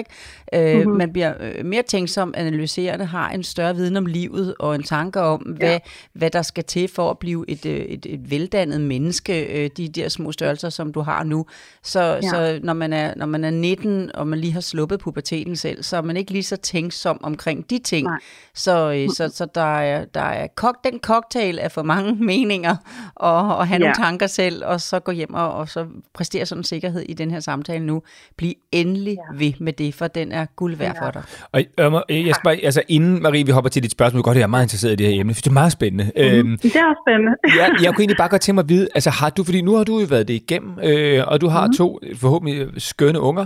ikke? 0.53 0.79
Øh, 0.79 0.87
Mhm. 0.87 0.97
Man 0.97 1.13
bliver 1.13 1.33
øh, 1.39 1.65
mere 1.65 1.81
tænksom, 1.83 2.33
analyserende, 2.37 3.05
har 3.05 3.29
en 3.29 3.43
større 3.43 3.75
viden 3.75 3.97
om 3.97 4.05
livet 4.05 4.55
og 4.59 4.75
en 4.75 4.83
tanke 4.83 5.21
om, 5.21 5.41
hvad, 5.41 5.79
hvad 6.13 6.29
der 6.29 6.41
skal 6.41 6.63
til 6.63 6.87
for 6.95 7.09
at 7.11 7.19
blive 7.19 7.45
et, 7.47 7.65
øh, 7.65 7.75
et, 7.77 8.05
et 8.09 8.31
veldannet 8.31 8.81
menneske, 8.81 9.43
øh, 9.63 9.69
de 9.77 9.87
der 9.89 10.09
små 10.09 10.31
størrelser, 10.31 10.69
som 10.69 10.93
du 10.93 11.01
har 11.01 11.23
nu. 11.23 11.45
Så, 11.83 12.01
ja. 12.01 12.21
så 12.21 12.59
når, 12.63 12.73
man 12.73 12.93
er, 12.93 13.13
når 13.15 13.25
man 13.25 13.43
er 13.43 13.49
19, 13.49 14.11
og 14.15 14.27
man 14.27 14.39
lige 14.39 14.53
har 14.53 14.61
sluppet 14.61 14.99
puberteten 14.99 15.55
selv, 15.55 15.83
så 15.83 15.97
er 15.97 16.01
man 16.01 16.17
ikke 16.17 16.31
lige 16.31 16.43
så 16.43 16.55
tænksom 16.57 17.19
omkring 17.23 17.69
de 17.69 17.79
ting. 17.79 18.07
Nej. 18.07 18.17
Så, 18.55 18.91
øh, 18.91 19.09
så, 19.09 19.29
så 19.35 19.47
der 19.55 19.77
er, 19.79 20.05
der 20.05 20.21
er 20.21 20.47
kok, 20.55 20.83
den 20.83 20.99
cocktail 20.99 21.59
af 21.59 21.71
for 21.71 21.83
mange 21.83 22.15
meninger, 22.25 22.75
og, 23.15 23.55
og 23.57 23.67
han 23.67 23.82
ja. 23.83 23.89
Nogle 23.89 24.05
tanker 24.05 24.27
selv, 24.27 24.65
og 24.65 24.81
så 24.81 24.99
gå 24.99 25.11
hjem 25.11 25.33
og, 25.33 25.53
og 25.53 25.69
så 25.69 25.85
præstere 26.13 26.45
sådan 26.45 26.59
en 26.59 26.63
sikkerhed 26.63 27.01
i 27.01 27.13
den 27.13 27.31
her 27.31 27.39
samtale 27.39 27.85
nu. 27.85 28.01
Bliv 28.37 28.53
endelig 28.71 29.17
ja. 29.31 29.37
ved 29.45 29.53
med 29.59 29.73
det, 29.73 29.93
for 29.93 30.07
den 30.07 30.31
er 30.31 30.45
guld 30.55 30.75
værd 30.75 30.95
ja. 30.95 31.07
for 31.07 31.11
dig. 31.11 31.23
Og 31.51 31.63
øh, 31.79 32.01
øh, 32.09 32.27
jeg 32.27 32.35
bare, 32.43 32.55
altså 32.63 32.81
inden 32.87 33.21
Marie, 33.21 33.45
vi 33.45 33.51
hopper 33.51 33.69
til 33.69 33.83
dit 33.83 33.91
spørgsmål, 33.91 34.23
godt, 34.23 34.37
jeg 34.37 34.43
er 34.43 34.47
meget 34.47 34.65
interesseret 34.65 34.93
i 34.93 34.95
det 34.95 35.07
her 35.07 35.19
emne, 35.19 35.33
for 35.33 35.41
det 35.41 35.49
er 35.49 35.53
meget 35.53 35.71
spændende. 35.71 36.03
Mm-hmm. 36.03 36.49
Øhm, 36.49 36.57
Det 36.57 36.75
er 36.75 36.85
også 36.85 37.01
spændende. 37.07 37.31
jeg, 37.59 37.75
jeg 37.83 37.93
kunne 37.93 38.01
egentlig 38.01 38.17
bare 38.17 38.29
godt 38.29 38.41
tænke 38.41 38.55
mig 38.55 38.63
at 38.63 38.69
vide, 38.69 38.87
altså 38.95 39.09
har 39.09 39.29
du, 39.29 39.43
fordi 39.43 39.61
nu 39.61 39.75
har 39.75 39.83
du 39.83 39.99
jo 39.99 40.05
været 40.09 40.27
det 40.27 40.33
igennem, 40.33 40.79
øh, 40.83 41.23
og 41.27 41.41
du 41.41 41.47
har 41.47 41.67
mm. 41.67 41.73
to 41.73 41.99
forhåbentlig 42.15 42.67
skønne 42.81 43.19
unger. 43.19 43.45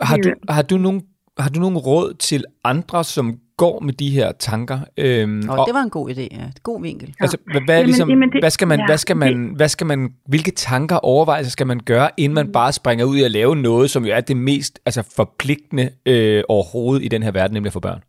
Har 0.00 0.16
du, 0.16 0.32
har, 0.48 0.62
du 0.62 0.76
nogle, 0.76 1.00
har 1.38 1.48
du 1.48 1.60
nogle 1.60 1.78
råd 1.78 2.14
til 2.14 2.44
andre, 2.64 3.04
som 3.04 3.38
går 3.64 3.76
med 3.86 3.94
de 4.02 4.08
her 4.18 4.28
tanker? 4.48 4.78
Øhm, 5.04 5.40
Og, 5.50 5.54
og 5.58 5.64
det 5.68 5.74
var 5.78 5.84
en 5.88 5.94
god 5.98 6.06
idé, 6.14 6.24
ja. 6.40 6.46
God 6.70 6.78
vinkel. 6.88 7.08
Altså, 7.24 7.36
hvad, 7.52 7.60
hvad, 7.66 7.74
er 7.74 7.78
Jamen, 7.78 7.86
ligesom, 7.90 8.08
jamen, 8.12 8.28
det- 8.32 8.42
hvad 8.44 8.52
skal 8.56 8.68
man, 8.72 8.78
ja, 8.82 8.86
hvad 8.90 8.98
skal 9.04 9.16
man, 9.22 9.34
hvad 9.60 9.70
skal 9.74 9.86
man, 9.92 10.00
hvilke 10.32 10.52
tanker 10.68 10.96
overvejelser 11.12 11.52
skal 11.56 11.66
man 11.72 11.80
gøre, 11.92 12.08
inden 12.22 12.34
man 12.40 12.48
bare 12.58 12.72
springer 12.80 13.04
ud 13.10 13.16
i 13.20 13.24
at 13.28 13.32
lave 13.38 13.52
noget, 13.68 13.86
som 13.94 14.00
jo 14.06 14.12
er 14.18 14.22
det 14.30 14.36
mest 14.50 14.74
altså, 14.88 15.02
forpligtende 15.18 15.86
øh, 16.12 16.40
overhovedet 16.54 17.02
i 17.06 17.08
den 17.14 17.22
her 17.26 17.32
verden, 17.38 17.54
nemlig 17.56 17.70
at 17.72 17.78
få 17.80 17.86
børn? 17.90 18.02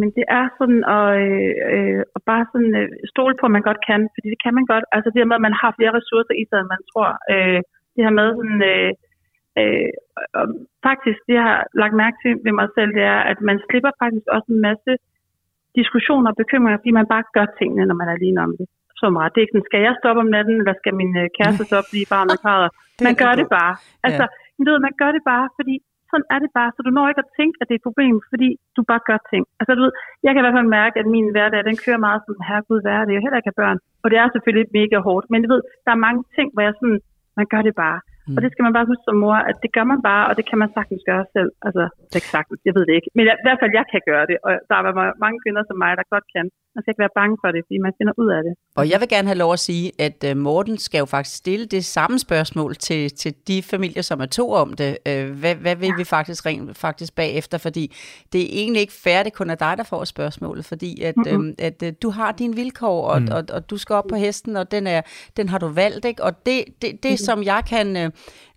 Men 0.00 0.08
det 0.16 0.24
er 0.38 0.44
sådan 0.58 0.82
at, 0.98 1.06
øh, 1.24 1.52
øh, 1.74 2.00
at 2.16 2.22
bare 2.30 2.44
sådan 2.52 2.72
øh, 2.80 2.88
stole 3.12 3.34
på, 3.40 3.44
at 3.48 3.54
man 3.56 3.64
godt 3.70 3.80
kan, 3.90 4.00
fordi 4.14 4.28
det 4.34 4.40
kan 4.44 4.52
man 4.58 4.66
godt. 4.72 4.84
Altså 4.94 5.08
det 5.10 5.18
her 5.20 5.30
med, 5.30 5.38
at 5.40 5.46
man 5.48 5.56
har 5.62 5.70
flere 5.78 5.92
ressourcer 5.98 6.34
i 6.42 6.44
sig, 6.48 6.58
end 6.60 6.70
man 6.74 6.82
tror. 6.92 7.10
Øh, 7.32 7.60
det 7.94 8.00
her 8.06 8.14
med 8.20 8.28
sådan, 8.38 8.60
øh, 8.72 8.90
øh, 9.60 9.90
og 10.38 10.44
faktisk, 10.88 11.18
det 11.26 11.34
jeg 11.38 11.46
har 11.50 11.60
lagt 11.82 11.94
mærke 12.02 12.16
til 12.22 12.32
ved 12.46 12.54
mig 12.60 12.68
selv, 12.76 12.90
det 12.98 13.04
er, 13.14 13.20
at 13.32 13.38
man 13.48 13.56
slipper 13.66 13.92
faktisk 14.02 14.26
også 14.34 14.48
en 14.54 14.62
masse 14.68 14.92
diskussioner 15.78 16.28
og 16.32 16.38
bekymringer, 16.42 16.78
fordi 16.80 16.92
man 17.00 17.08
bare 17.14 17.24
gør 17.36 17.46
tingene, 17.58 17.84
når 17.86 17.96
man 18.00 18.08
er 18.08 18.16
alene 18.18 18.40
om 18.46 18.52
det. 18.58 18.66
Så 19.00 19.06
meget. 19.16 19.30
Det 19.30 19.38
er 19.38 19.44
ikke 19.44 19.56
sådan, 19.56 19.70
skal 19.70 19.82
jeg 19.86 19.94
stoppe 20.00 20.20
om 20.24 20.30
natten, 20.36 20.56
eller 20.60 20.74
skal 20.80 20.94
min 21.02 21.12
øh, 21.22 21.26
kæreste 21.38 21.64
stoppe, 21.68 21.88
fordi 21.90 22.02
barnet 22.14 22.36
græder? 22.44 22.70
Man 23.06 23.14
gør 23.22 23.32
det 23.40 23.48
bare. 23.58 23.74
Altså, 24.06 24.24
ja. 24.58 24.64
ved, 24.66 24.76
man 24.86 24.94
gør 25.00 25.10
det 25.16 25.22
bare, 25.32 25.46
fordi 25.58 25.74
sådan 26.10 26.28
er 26.34 26.38
det 26.44 26.50
bare, 26.58 26.70
så 26.74 26.80
du 26.86 26.90
når 26.94 27.08
ikke 27.08 27.24
at 27.26 27.34
tænke, 27.38 27.56
at 27.60 27.66
det 27.66 27.74
er 27.74 27.80
et 27.82 27.88
problem, 27.88 28.14
fordi 28.32 28.48
du 28.76 28.80
bare 28.90 29.02
gør 29.08 29.18
ting. 29.32 29.44
Altså 29.60 29.72
du 29.76 29.80
ved, 29.84 29.92
jeg 30.24 30.30
kan 30.30 30.40
i 30.40 30.44
hvert 30.44 30.58
fald 30.58 30.76
mærke, 30.80 30.96
at 31.02 31.08
min 31.16 31.28
hverdag, 31.34 31.60
den 31.68 31.76
kører 31.84 32.04
meget 32.06 32.20
sådan, 32.22 32.46
herregud, 32.48 32.80
hvad 32.82 32.94
er 32.98 33.04
det? 33.04 33.12
Jeg 33.14 33.24
heller 33.24 33.40
ikke 33.40 33.50
have 33.52 33.62
børn. 33.62 33.78
Og 34.02 34.06
det 34.10 34.18
er 34.18 34.28
selvfølgelig 34.28 34.66
mega 34.78 34.98
hårdt, 35.08 35.26
men 35.30 35.38
du 35.42 35.48
ved, 35.54 35.62
der 35.84 35.92
er 35.92 36.04
mange 36.06 36.22
ting, 36.36 36.48
hvor 36.52 36.62
jeg 36.66 36.74
sådan, 36.80 37.00
man 37.38 37.46
gør 37.52 37.62
det 37.68 37.74
bare. 37.84 37.98
Mm. 38.30 38.36
Og 38.36 38.40
det 38.42 38.50
skal 38.52 38.64
man 38.66 38.74
bare 38.76 38.90
huske 38.90 39.04
som 39.06 39.16
mor, 39.24 39.38
at 39.50 39.56
det 39.64 39.70
gør 39.76 39.86
man 39.92 40.00
bare, 40.10 40.24
og 40.28 40.34
det 40.38 40.44
kan 40.48 40.58
man 40.62 40.70
sagtens 40.76 41.02
gøre 41.10 41.24
selv. 41.36 41.50
Altså, 41.66 41.82
det 42.06 42.14
er 42.14 42.22
ikke 42.22 42.36
sagtens, 42.36 42.60
jeg 42.68 42.74
ved 42.76 42.84
det 42.88 42.94
ikke. 42.98 43.10
Men 43.16 43.22
i 43.24 43.44
hvert 43.46 43.60
fald, 43.60 43.78
jeg 43.78 43.86
kan 43.92 44.02
gøre 44.10 44.24
det, 44.30 44.36
og 44.46 44.50
der 44.68 44.76
er 44.78 45.20
mange 45.24 45.38
kvinder 45.44 45.62
som 45.66 45.76
mig, 45.84 45.92
der 45.98 46.12
godt 46.14 46.26
kan. 46.34 46.46
Man 46.74 46.82
skal 46.82 46.90
ikke 46.92 47.04
være 47.06 47.16
bange 47.20 47.36
for 47.42 47.50
det, 47.54 47.60
fordi 47.66 47.78
man 47.78 47.92
finder 47.98 48.12
ud 48.18 48.28
af 48.36 48.42
det. 48.46 48.52
Og 48.76 48.90
jeg 48.90 49.00
vil 49.00 49.08
gerne 49.08 49.28
have 49.28 49.38
lov 49.38 49.52
at 49.52 49.58
sige, 49.58 49.92
at 49.98 50.24
øh, 50.28 50.36
Morten 50.36 50.78
skal 50.78 50.98
jo 50.98 51.04
faktisk 51.04 51.36
stille 51.36 51.66
det 51.66 51.84
samme 51.84 52.18
spørgsmål 52.18 52.76
til, 52.76 53.10
til 53.10 53.34
de 53.48 53.62
familier, 53.62 54.02
som 54.02 54.20
er 54.20 54.26
to 54.26 54.52
om 54.52 54.72
det. 54.72 54.98
Øh, 55.08 55.30
Hvad, 55.30 55.54
hvad 55.54 55.76
vil 55.76 55.92
vi 55.98 56.04
faktisk 56.04 56.46
rent 56.46 56.76
faktisk 56.76 57.14
bagefter? 57.14 57.58
Fordi 57.58 57.96
det 58.32 58.40
er 58.40 58.48
egentlig 58.50 58.80
ikke 58.80 58.92
fair, 58.92 59.22
det 59.22 59.32
kun 59.32 59.50
er 59.50 59.54
dig, 59.54 59.74
der 59.76 59.84
får 59.84 60.04
spørgsmålet, 60.04 60.64
fordi 60.64 61.02
at, 61.02 61.14
mm-hmm. 61.16 61.54
at 61.58 61.82
øh, 61.82 61.92
du 62.02 62.10
har 62.10 62.32
dine 62.32 62.54
vilkår, 62.54 63.08
og, 63.08 63.22
mm. 63.22 63.28
og, 63.32 63.44
og 63.52 63.70
du 63.70 63.76
skal 63.76 63.94
op 63.94 64.04
på 64.08 64.16
hesten, 64.16 64.56
og 64.56 64.70
den, 64.70 64.86
er, 64.86 65.02
den 65.36 65.48
har 65.48 65.58
du 65.58 65.68
valgt, 65.68 66.04
ikke? 66.04 66.24
Og 66.24 66.46
det, 66.46 66.64
det, 66.82 67.02
det 67.02 67.10
mm. 67.10 67.16
som 67.16 67.42
jeg 67.42 67.62
kan... 67.68 67.96
øh, 67.96 68.10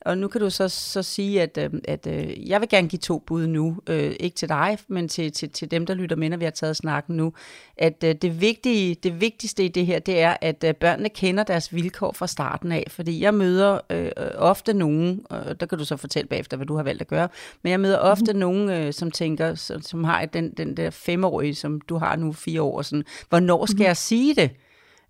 Og 0.05 0.17
nu 0.17 0.27
kan 0.27 0.41
du 0.41 0.49
så, 0.49 0.69
så 0.69 1.03
sige, 1.03 1.41
at, 1.41 1.57
øh, 1.57 1.69
at 1.85 2.07
øh, 2.07 2.49
jeg 2.49 2.61
vil 2.61 2.69
gerne 2.69 2.87
give 2.87 2.99
to 2.99 3.19
bud 3.19 3.47
nu. 3.47 3.77
Øh, 3.89 4.15
ikke 4.19 4.35
til 4.35 4.49
dig, 4.49 4.77
men 4.87 5.09
til, 5.09 5.31
til, 5.31 5.49
til 5.49 5.71
dem, 5.71 5.85
der 5.85 5.93
lytter 5.93 6.15
med, 6.15 6.29
når 6.29 6.37
vi 6.37 6.43
har 6.43 6.51
taget 6.51 6.75
snakken 6.75 7.17
nu. 7.17 7.33
At 7.77 8.03
øh, 8.03 8.15
det, 8.15 8.41
vigtige, 8.41 8.95
det 8.95 9.21
vigtigste 9.21 9.65
i 9.65 9.67
det 9.67 9.85
her, 9.85 9.99
det 9.99 10.19
er, 10.19 10.37
at 10.41 10.63
øh, 10.63 10.73
børnene 10.73 11.09
kender 11.09 11.43
deres 11.43 11.73
vilkår 11.75 12.11
fra 12.11 12.27
starten 12.27 12.71
af. 12.71 12.85
Fordi 12.87 13.21
jeg 13.21 13.33
møder 13.33 13.79
øh, 13.89 14.05
øh, 14.05 14.11
ofte 14.35 14.73
nogen, 14.73 15.21
og 15.29 15.59
der 15.59 15.65
kan 15.65 15.77
du 15.77 15.85
så 15.85 15.97
fortælle 15.97 16.27
bagefter, 16.27 16.57
hvad 16.57 16.67
du 16.67 16.75
har 16.75 16.83
valgt 16.83 17.01
at 17.01 17.07
gøre, 17.07 17.29
men 17.61 17.71
jeg 17.71 17.79
møder 17.79 17.97
ofte 17.97 18.33
mm. 18.33 18.39
nogen, 18.39 18.69
øh, 18.69 18.93
som 18.93 19.11
tænker, 19.11 19.55
som, 19.55 19.81
som 19.81 20.03
har 20.03 20.25
den, 20.25 20.51
den 20.51 20.77
der 20.77 20.89
femårige, 20.89 21.55
som 21.55 21.81
du 21.81 21.97
har 21.97 22.15
nu 22.15 22.31
fire 22.33 22.61
år, 22.61 22.81
sådan, 22.81 23.03
hvornår 23.29 23.65
skal 23.65 23.83
mm. 23.83 23.85
jeg 23.85 23.97
sige 23.97 24.35
det? 24.35 24.49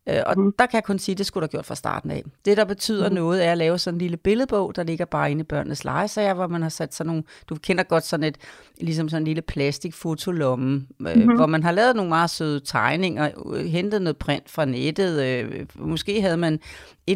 Øh, 0.09 0.19
og 0.25 0.39
mm. 0.39 0.53
der 0.59 0.65
kan 0.65 0.75
jeg 0.77 0.83
kun 0.83 0.99
sige, 0.99 1.13
at 1.13 1.17
det 1.17 1.25
skulle 1.25 1.43
have 1.43 1.47
gjort 1.49 1.65
fra 1.65 1.75
starten 1.75 2.11
af. 2.11 2.23
Det, 2.45 2.57
der 2.57 2.65
betyder 2.65 3.09
mm. 3.09 3.15
noget, 3.15 3.45
er 3.45 3.51
at 3.51 3.57
lave 3.57 3.77
sådan 3.79 3.95
en 3.95 3.99
lille 4.01 4.17
billedbog, 4.17 4.75
der 4.75 4.83
ligger 4.83 5.05
bare 5.05 5.31
inde 5.31 5.39
i 5.41 5.43
børnenes 5.43 5.83
legesager, 5.83 6.33
hvor 6.33 6.47
man 6.47 6.61
har 6.61 6.69
sat 6.69 6.93
sådan 6.93 7.07
nogle, 7.07 7.23
du 7.49 7.55
kender 7.55 7.83
godt 7.83 8.05
sådan 8.05 8.23
et, 8.23 8.37
ligesom 8.81 9.09
sådan 9.09 9.21
en 9.21 9.25
lille 9.25 9.41
plastikfotolomme, 9.41 10.85
øh, 11.07 11.17
Mhm. 11.17 11.35
hvor 11.35 11.45
man 11.45 11.63
har 11.63 11.71
lavet 11.71 11.95
nogle 11.95 12.09
meget 12.09 12.29
søde 12.29 12.59
tegninger, 12.65 13.29
øh, 13.53 13.65
hentet 13.65 14.01
noget 14.01 14.17
print 14.17 14.49
fra 14.49 14.65
nettet, 14.65 15.23
øh, 15.23 15.65
måske 15.75 16.21
havde 16.21 16.37
man 16.37 16.53
et 16.53 16.61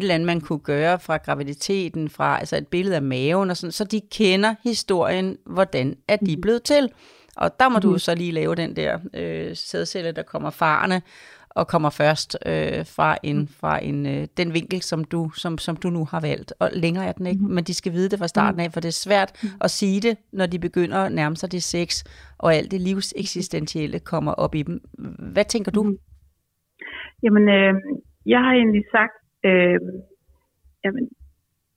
eller 0.02 0.14
andet, 0.14 0.26
man 0.26 0.40
kunne 0.40 0.58
gøre 0.58 0.98
fra 1.00 1.16
graviditeten, 1.16 2.08
fra 2.08 2.38
altså 2.38 2.56
et 2.56 2.66
billede 2.66 2.96
af 2.96 3.02
maven 3.02 3.50
og 3.50 3.56
sådan, 3.56 3.72
så 3.72 3.84
de 3.84 4.00
kender 4.12 4.54
historien, 4.64 5.36
hvordan 5.46 5.96
er 6.08 6.16
de 6.16 6.32
Mhm. 6.32 6.40
blevet 6.40 6.62
til. 6.62 6.88
Og 7.36 7.60
der 7.60 7.68
må 7.68 7.78
du 7.78 7.90
jo 7.92 7.98
så 7.98 8.14
lige 8.14 8.32
lave 8.32 8.54
den 8.54 8.76
der 8.76 8.98
øh, 9.14 9.56
sædcelle, 9.56 10.12
der 10.12 10.22
kommer 10.22 10.50
farne, 10.50 11.02
og 11.60 11.66
kommer 11.72 11.90
først 11.90 12.30
øh, 12.46 12.80
fra 12.96 13.10
en 13.22 13.38
fra 13.60 13.84
en 13.88 13.98
øh, 14.06 14.22
den 14.36 14.48
vinkel 14.54 14.80
som 14.82 15.04
du 15.04 15.30
som 15.42 15.58
som 15.58 15.76
du 15.76 15.88
nu 15.90 16.02
har 16.12 16.20
valgt. 16.20 16.52
Og 16.60 16.68
længere 16.72 17.06
er 17.06 17.12
den 17.12 17.26
ikke 17.26 17.44
men 17.44 17.64
de 17.64 17.74
skal 17.74 17.92
vide 17.92 18.08
det 18.10 18.18
fra 18.18 18.28
starten 18.34 18.60
af 18.60 18.72
for 18.72 18.80
det 18.80 18.88
er 18.88 19.02
svært 19.06 19.30
at 19.60 19.70
sige 19.70 20.00
det 20.00 20.14
når 20.32 20.46
de 20.46 20.58
begynder 20.58 20.98
at 20.98 21.12
nærme 21.12 21.36
sig 21.36 21.52
det 21.52 21.62
sex 21.62 21.88
og 22.38 22.54
alt 22.54 22.70
det 22.70 22.80
livseksistentielle 22.80 23.98
kommer 23.98 24.32
op 24.32 24.54
i 24.54 24.62
dem. 24.62 24.80
Hvad 25.34 25.44
tænker 25.44 25.70
du? 25.72 25.82
Jamen, 27.22 27.48
øh, 27.48 27.74
jeg 28.26 28.40
har 28.44 28.52
egentlig 28.52 28.84
sagt, 28.96 29.14
øh, 29.48 29.80
jamen, 30.84 31.04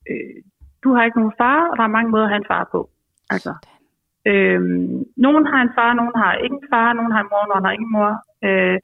øh, 0.09 0.35
du 0.83 0.89
har 0.93 1.03
ikke 1.05 1.19
nogen 1.19 1.37
far, 1.41 1.59
og 1.69 1.77
der 1.77 1.83
er 1.83 1.97
mange 1.97 2.11
måder 2.11 2.23
at 2.23 2.29
have 2.29 2.43
en 2.43 2.51
far 2.53 2.69
på. 2.71 2.89
Altså, 3.29 3.53
øh, 4.31 4.61
nogen 5.25 5.45
har 5.51 5.61
en 5.61 5.73
far, 5.77 5.91
nogen 5.99 6.15
har 6.21 6.33
ikke 6.43 6.57
en 6.61 6.67
far, 6.73 6.93
nogen 6.93 7.11
har 7.11 7.21
en 7.21 7.31
mor, 7.33 7.43
nogen 7.51 7.65
har 7.65 7.71
ikke 7.71 7.87
en 7.89 7.95
mor. 7.97 8.11
Øh, 8.47 8.79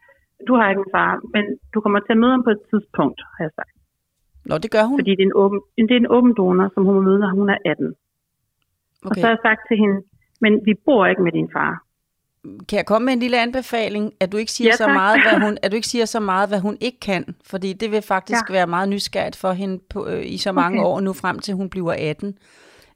du 0.48 0.52
har 0.56 0.66
ikke 0.70 0.80
en 0.88 0.92
far, 0.96 1.12
men 1.34 1.44
du 1.74 1.78
kommer 1.84 2.00
til 2.00 2.14
at 2.16 2.18
møde 2.24 2.32
ham 2.36 2.44
på 2.44 2.50
et 2.50 2.62
tidspunkt, 2.72 3.20
har 3.38 3.44
jeg 3.48 3.52
sagt. 3.60 3.74
Nå, 4.50 4.58
det 4.58 4.72
gør 4.72 4.84
hun. 4.90 4.98
Fordi 5.00 5.12
det 5.12 5.24
er 5.26 5.30
en 5.32 5.38
åben, 5.44 5.60
det 5.90 5.92
er 5.98 6.02
en 6.06 6.12
åben 6.18 6.34
donor, 6.38 6.68
som 6.74 6.84
hun 6.86 6.94
må 6.96 7.02
møde, 7.02 7.20
når 7.20 7.32
hun 7.40 7.50
er 7.50 7.58
18. 7.66 7.86
Okay. 7.86 9.10
Og 9.10 9.16
så 9.16 9.22
har 9.22 9.30
jeg 9.36 9.38
sagt 9.48 9.62
til 9.70 9.78
hende, 9.78 9.98
men 10.42 10.52
vi 10.66 10.74
bor 10.86 11.06
ikke 11.06 11.24
med 11.24 11.32
din 11.32 11.50
far. 11.56 11.84
Kan 12.70 12.78
jeg 12.78 12.86
komme 12.86 13.06
med 13.06 13.14
en 13.14 13.20
lille 13.20 13.42
anbefaling, 13.42 14.14
at 14.20 14.32
du 14.32 14.38
ikke 14.38 14.52
siger 14.52 14.68
Ja, 14.72 14.76
så 14.76 14.88
meget, 14.88 15.22
hvad 15.24 15.40
hun, 15.46 15.58
at 15.62 15.72
du 15.72 15.76
ikke 15.76 15.88
siger 15.88 16.06
så 16.06 16.20
meget, 16.20 16.50
hvad 16.50 16.60
hun 16.60 16.78
ikke 16.82 17.00
kan, 17.00 17.36
fordi 17.46 17.74
det 17.74 17.92
vil 17.92 18.02
faktisk. 18.02 18.50
Ja. 18.50 18.54
være 18.54 18.68
meget 18.68 18.90
nysgerrigt 18.90 19.36
for 19.36 19.52
hende 19.52 19.80
på, 19.90 20.08
øh, 20.08 20.26
i 20.26 20.38
så 20.38 20.52
mange 20.52 20.80
Okay. 20.80 20.88
år 20.90 21.00
nu 21.00 21.14
frem 21.14 21.40
til 21.40 21.54
hun 21.54 21.70
bliver 21.70 21.96
18. 22.10 22.38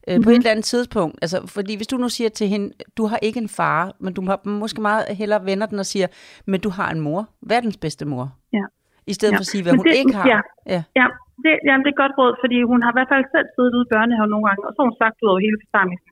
Øh, 0.08 0.14
Mhm. 0.14 0.22
På 0.24 0.30
et 0.30 0.36
eller 0.36 0.50
andet 0.50 0.64
tidspunkt, 0.64 1.18
altså 1.22 1.38
fordi 1.56 1.72
hvis 1.76 1.86
du 1.86 1.96
nu 1.96 2.08
siger 2.08 2.30
til 2.30 2.46
hende, 2.48 2.66
du 2.98 3.06
har 3.06 3.18
ikke 3.28 3.38
en 3.40 3.48
far, 3.48 3.80
men 4.04 4.10
du 4.14 4.22
har 4.30 4.38
måske 4.62 4.80
meget 4.90 5.04
hellere 5.20 5.40
vender 5.50 5.66
den 5.66 5.78
og 5.78 5.86
siger, 5.86 6.06
men 6.46 6.60
du 6.60 6.70
har 6.78 6.88
en 6.90 7.00
mor, 7.00 7.20
verdens 7.52 7.76
bedste 7.76 8.04
mor. 8.12 8.26
Ja. 8.52 8.64
I 9.06 9.12
stedet 9.18 9.32
Ja. 9.32 9.36
for 9.38 9.44
at 9.46 9.46
sige, 9.52 9.62
hvad 9.62 9.72
Men 9.72 9.78
hun 9.80 9.86
det- 9.86 9.96
ikke 10.00 10.14
har. 10.18 10.26
ja. 10.32 10.40
ja. 10.74 10.80
Ja, 11.00 11.06
det, 11.44 11.52
jamen, 11.66 11.82
det 11.84 11.90
er 11.90 11.94
et 11.96 12.02
godt 12.04 12.14
råd, 12.20 12.32
fordi 12.42 12.56
hun 12.70 12.78
har 12.84 12.90
i 12.94 12.96
hvert 12.98 13.10
fald 13.12 13.24
selv 13.34 13.46
siddet 13.54 13.72
ude 13.78 13.84
i 13.88 13.90
børnehaven 13.94 14.30
nogle 14.34 14.44
gange, 14.48 14.60
og 14.66 14.70
så 14.74 14.78
har 14.82 14.86
hun 14.90 14.96
sagt 15.02 15.16
ud 15.22 15.28
over 15.32 15.40
hele 15.46 15.56
forsamlingen, 15.64 16.04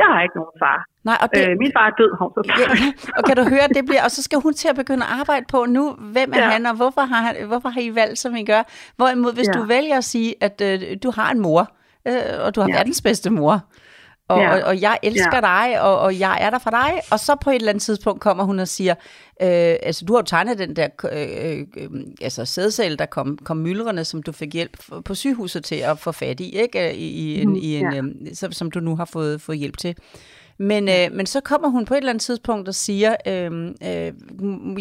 jeg 0.00 0.06
har 0.12 0.20
ikke 0.26 0.36
nogen 0.40 0.54
far. 0.64 0.78
Nej, 1.08 1.18
og 1.22 1.28
det, 1.34 1.42
Øh, 1.48 1.52
min 1.62 1.72
far 1.76 1.86
er 1.90 1.94
død, 2.00 2.10
hun 2.20 2.30
så. 2.36 2.40
Ja. 2.62 2.66
Og 3.16 3.22
kan 3.28 3.34
du 3.40 3.44
høre, 3.54 3.66
det 3.76 3.82
bliver, 3.88 4.02
og 4.06 4.10
så 4.16 4.20
skal 4.26 4.38
hun 4.46 4.52
til 4.60 4.68
at 4.72 4.76
begynde 4.82 5.04
at 5.06 5.12
arbejde 5.20 5.44
på 5.54 5.58
nu, 5.76 5.84
hvem 6.14 6.28
er 6.38 6.42
ja. 6.42 6.48
Han, 6.54 6.62
og 6.70 6.74
hvorfor 6.80 7.00
har, 7.12 7.20
han, 7.26 7.34
hvorfor 7.50 7.68
har 7.74 7.80
I 7.88 7.90
valgt, 8.00 8.18
som 8.24 8.30
I 8.42 8.44
gør? 8.52 8.62
Hvorimod, 8.98 9.32
hvis. 9.38 9.48
Ja. 9.48 9.52
du 9.58 9.62
vælger 9.74 9.96
at 10.02 10.04
sige, 10.14 10.30
at 10.46 10.56
øh, 10.68 10.78
du 11.04 11.10
har 11.18 11.28
en 11.34 11.40
mor, 11.46 11.62
øh, 12.08 12.14
og 12.40 12.54
du 12.54 12.60
har 12.60 12.68
ja. 12.68 12.74
Verdens 12.74 13.02
bedste 13.02 13.30
mor, 13.30 13.64
og, 14.28 14.40
ja. 14.40 14.54
Og, 14.54 14.62
og 14.62 14.80
jeg 14.80 14.98
elsker 15.02 15.34
ja. 15.34 15.40
dig, 15.40 15.80
og, 15.80 15.98
og 15.98 16.18
jeg 16.18 16.38
er 16.40 16.50
der 16.50 16.58
for 16.58 16.70
dig, 16.70 17.00
og 17.10 17.20
så 17.20 17.36
på 17.36 17.50
et 17.50 17.54
eller 17.54 17.68
andet 17.68 17.82
tidspunkt 17.82 18.20
kommer 18.20 18.44
hun 18.44 18.58
og 18.58 18.68
siger, 18.68 18.94
øh, 19.42 19.76
altså 19.82 20.04
du 20.04 20.12
har 20.12 20.20
jo 20.20 20.24
tegnet 20.26 20.58
den 20.58 20.76
der 20.76 20.88
øh, 21.12 21.66
øh, 21.76 21.90
altså 22.20 22.44
sædcelle, 22.44 22.96
der 22.96 23.06
kom, 23.06 23.38
kom 23.44 23.56
myldrene, 23.56 24.04
som 24.04 24.22
du 24.22 24.32
fik 24.32 24.54
hjælp 24.54 24.76
på 25.04 25.14
sygehuset 25.14 25.64
til 25.64 25.74
at 25.76 25.98
få 25.98 26.12
fat 26.12 26.40
i, 26.40 26.56
ikke? 26.56 26.94
I, 26.94 27.08
i 27.08 27.40
en, 27.40 27.48
Mhm, 27.48 27.56
i 27.56 27.76
en, 27.76 27.92
ja. 27.92 27.98
øh, 28.02 28.34
som, 28.34 28.52
som 28.52 28.70
du 28.70 28.80
nu 28.80 28.96
har 28.96 29.04
fået, 29.04 29.40
fået 29.40 29.58
hjælp 29.58 29.76
til. 29.76 29.96
Men, 30.62 30.88
øh, 30.88 31.12
men 31.12 31.26
så 31.26 31.40
kommer 31.40 31.68
hun 31.68 31.84
på 31.84 31.94
et 31.94 31.98
eller 31.98 32.10
andet 32.10 32.22
tidspunkt 32.22 32.68
og 32.68 32.74
siger, 32.74 33.16
øh, 33.26 33.66
øh, 33.82 34.12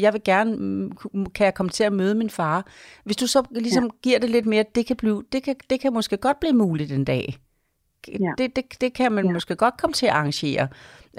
jeg 0.01 0.13
vil 0.13 0.21
gerne, 0.25 0.55
mm, 0.55 1.25
kan 1.25 1.45
jeg 1.45 1.53
komme 1.53 1.69
til 1.69 1.83
at 1.83 1.93
møde 1.93 2.15
min 2.15 2.29
far? 2.29 2.65
Hvis 3.03 3.17
du 3.17 3.27
så 3.27 3.43
ligesom 3.51 3.83
ja. 3.83 3.89
giver 4.03 4.19
det 4.19 4.29
lidt 4.29 4.45
mere, 4.45 4.65
det 4.75 4.85
kan, 4.85 4.95
blive, 4.95 5.23
det, 5.31 5.43
kan, 5.43 5.55
det 5.69 5.79
kan 5.79 5.93
måske 5.93 6.17
godt 6.17 6.39
blive 6.39 6.53
muligt 6.53 6.91
en 6.91 7.05
dag. 7.05 7.37
Ja. 8.07 8.31
Det, 8.37 8.55
det, 8.55 8.63
det 8.81 8.93
kan 8.93 9.11
man 9.11 9.23
ja. 9.25 9.29
Ja. 9.29 9.33
måske 9.33 9.55
godt 9.55 9.77
komme 9.77 9.93
til 9.93 10.05
at 10.05 10.11
arrangere. 10.11 10.67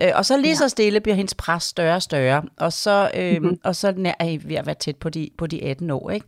Øh, 0.03 0.11
og 0.15 0.25
så 0.25 0.37
lige 0.37 0.49
Ja. 0.49 0.55
så 0.55 0.69
stille 0.69 1.01
bliver 1.01 1.17
hendes 1.17 1.35
pres 1.35 1.63
større 1.63 1.95
og 1.97 2.03
større, 2.03 2.43
og 2.57 2.73
så, 2.73 3.11
øh, 3.17 3.33
Mhm. 3.33 3.43
mm-hmm. 3.43 3.59
og 3.65 3.77
så 3.77 4.15
er 4.19 4.25
I 4.27 4.41
ved 4.45 4.57
at 4.57 4.67
være 4.67 4.75
tæt 4.75 4.97
på 4.97 5.09
de, 5.09 5.31
på 5.39 5.47
de 5.47 5.65
18 5.65 5.91
år, 5.91 6.11
ikke? 6.11 6.27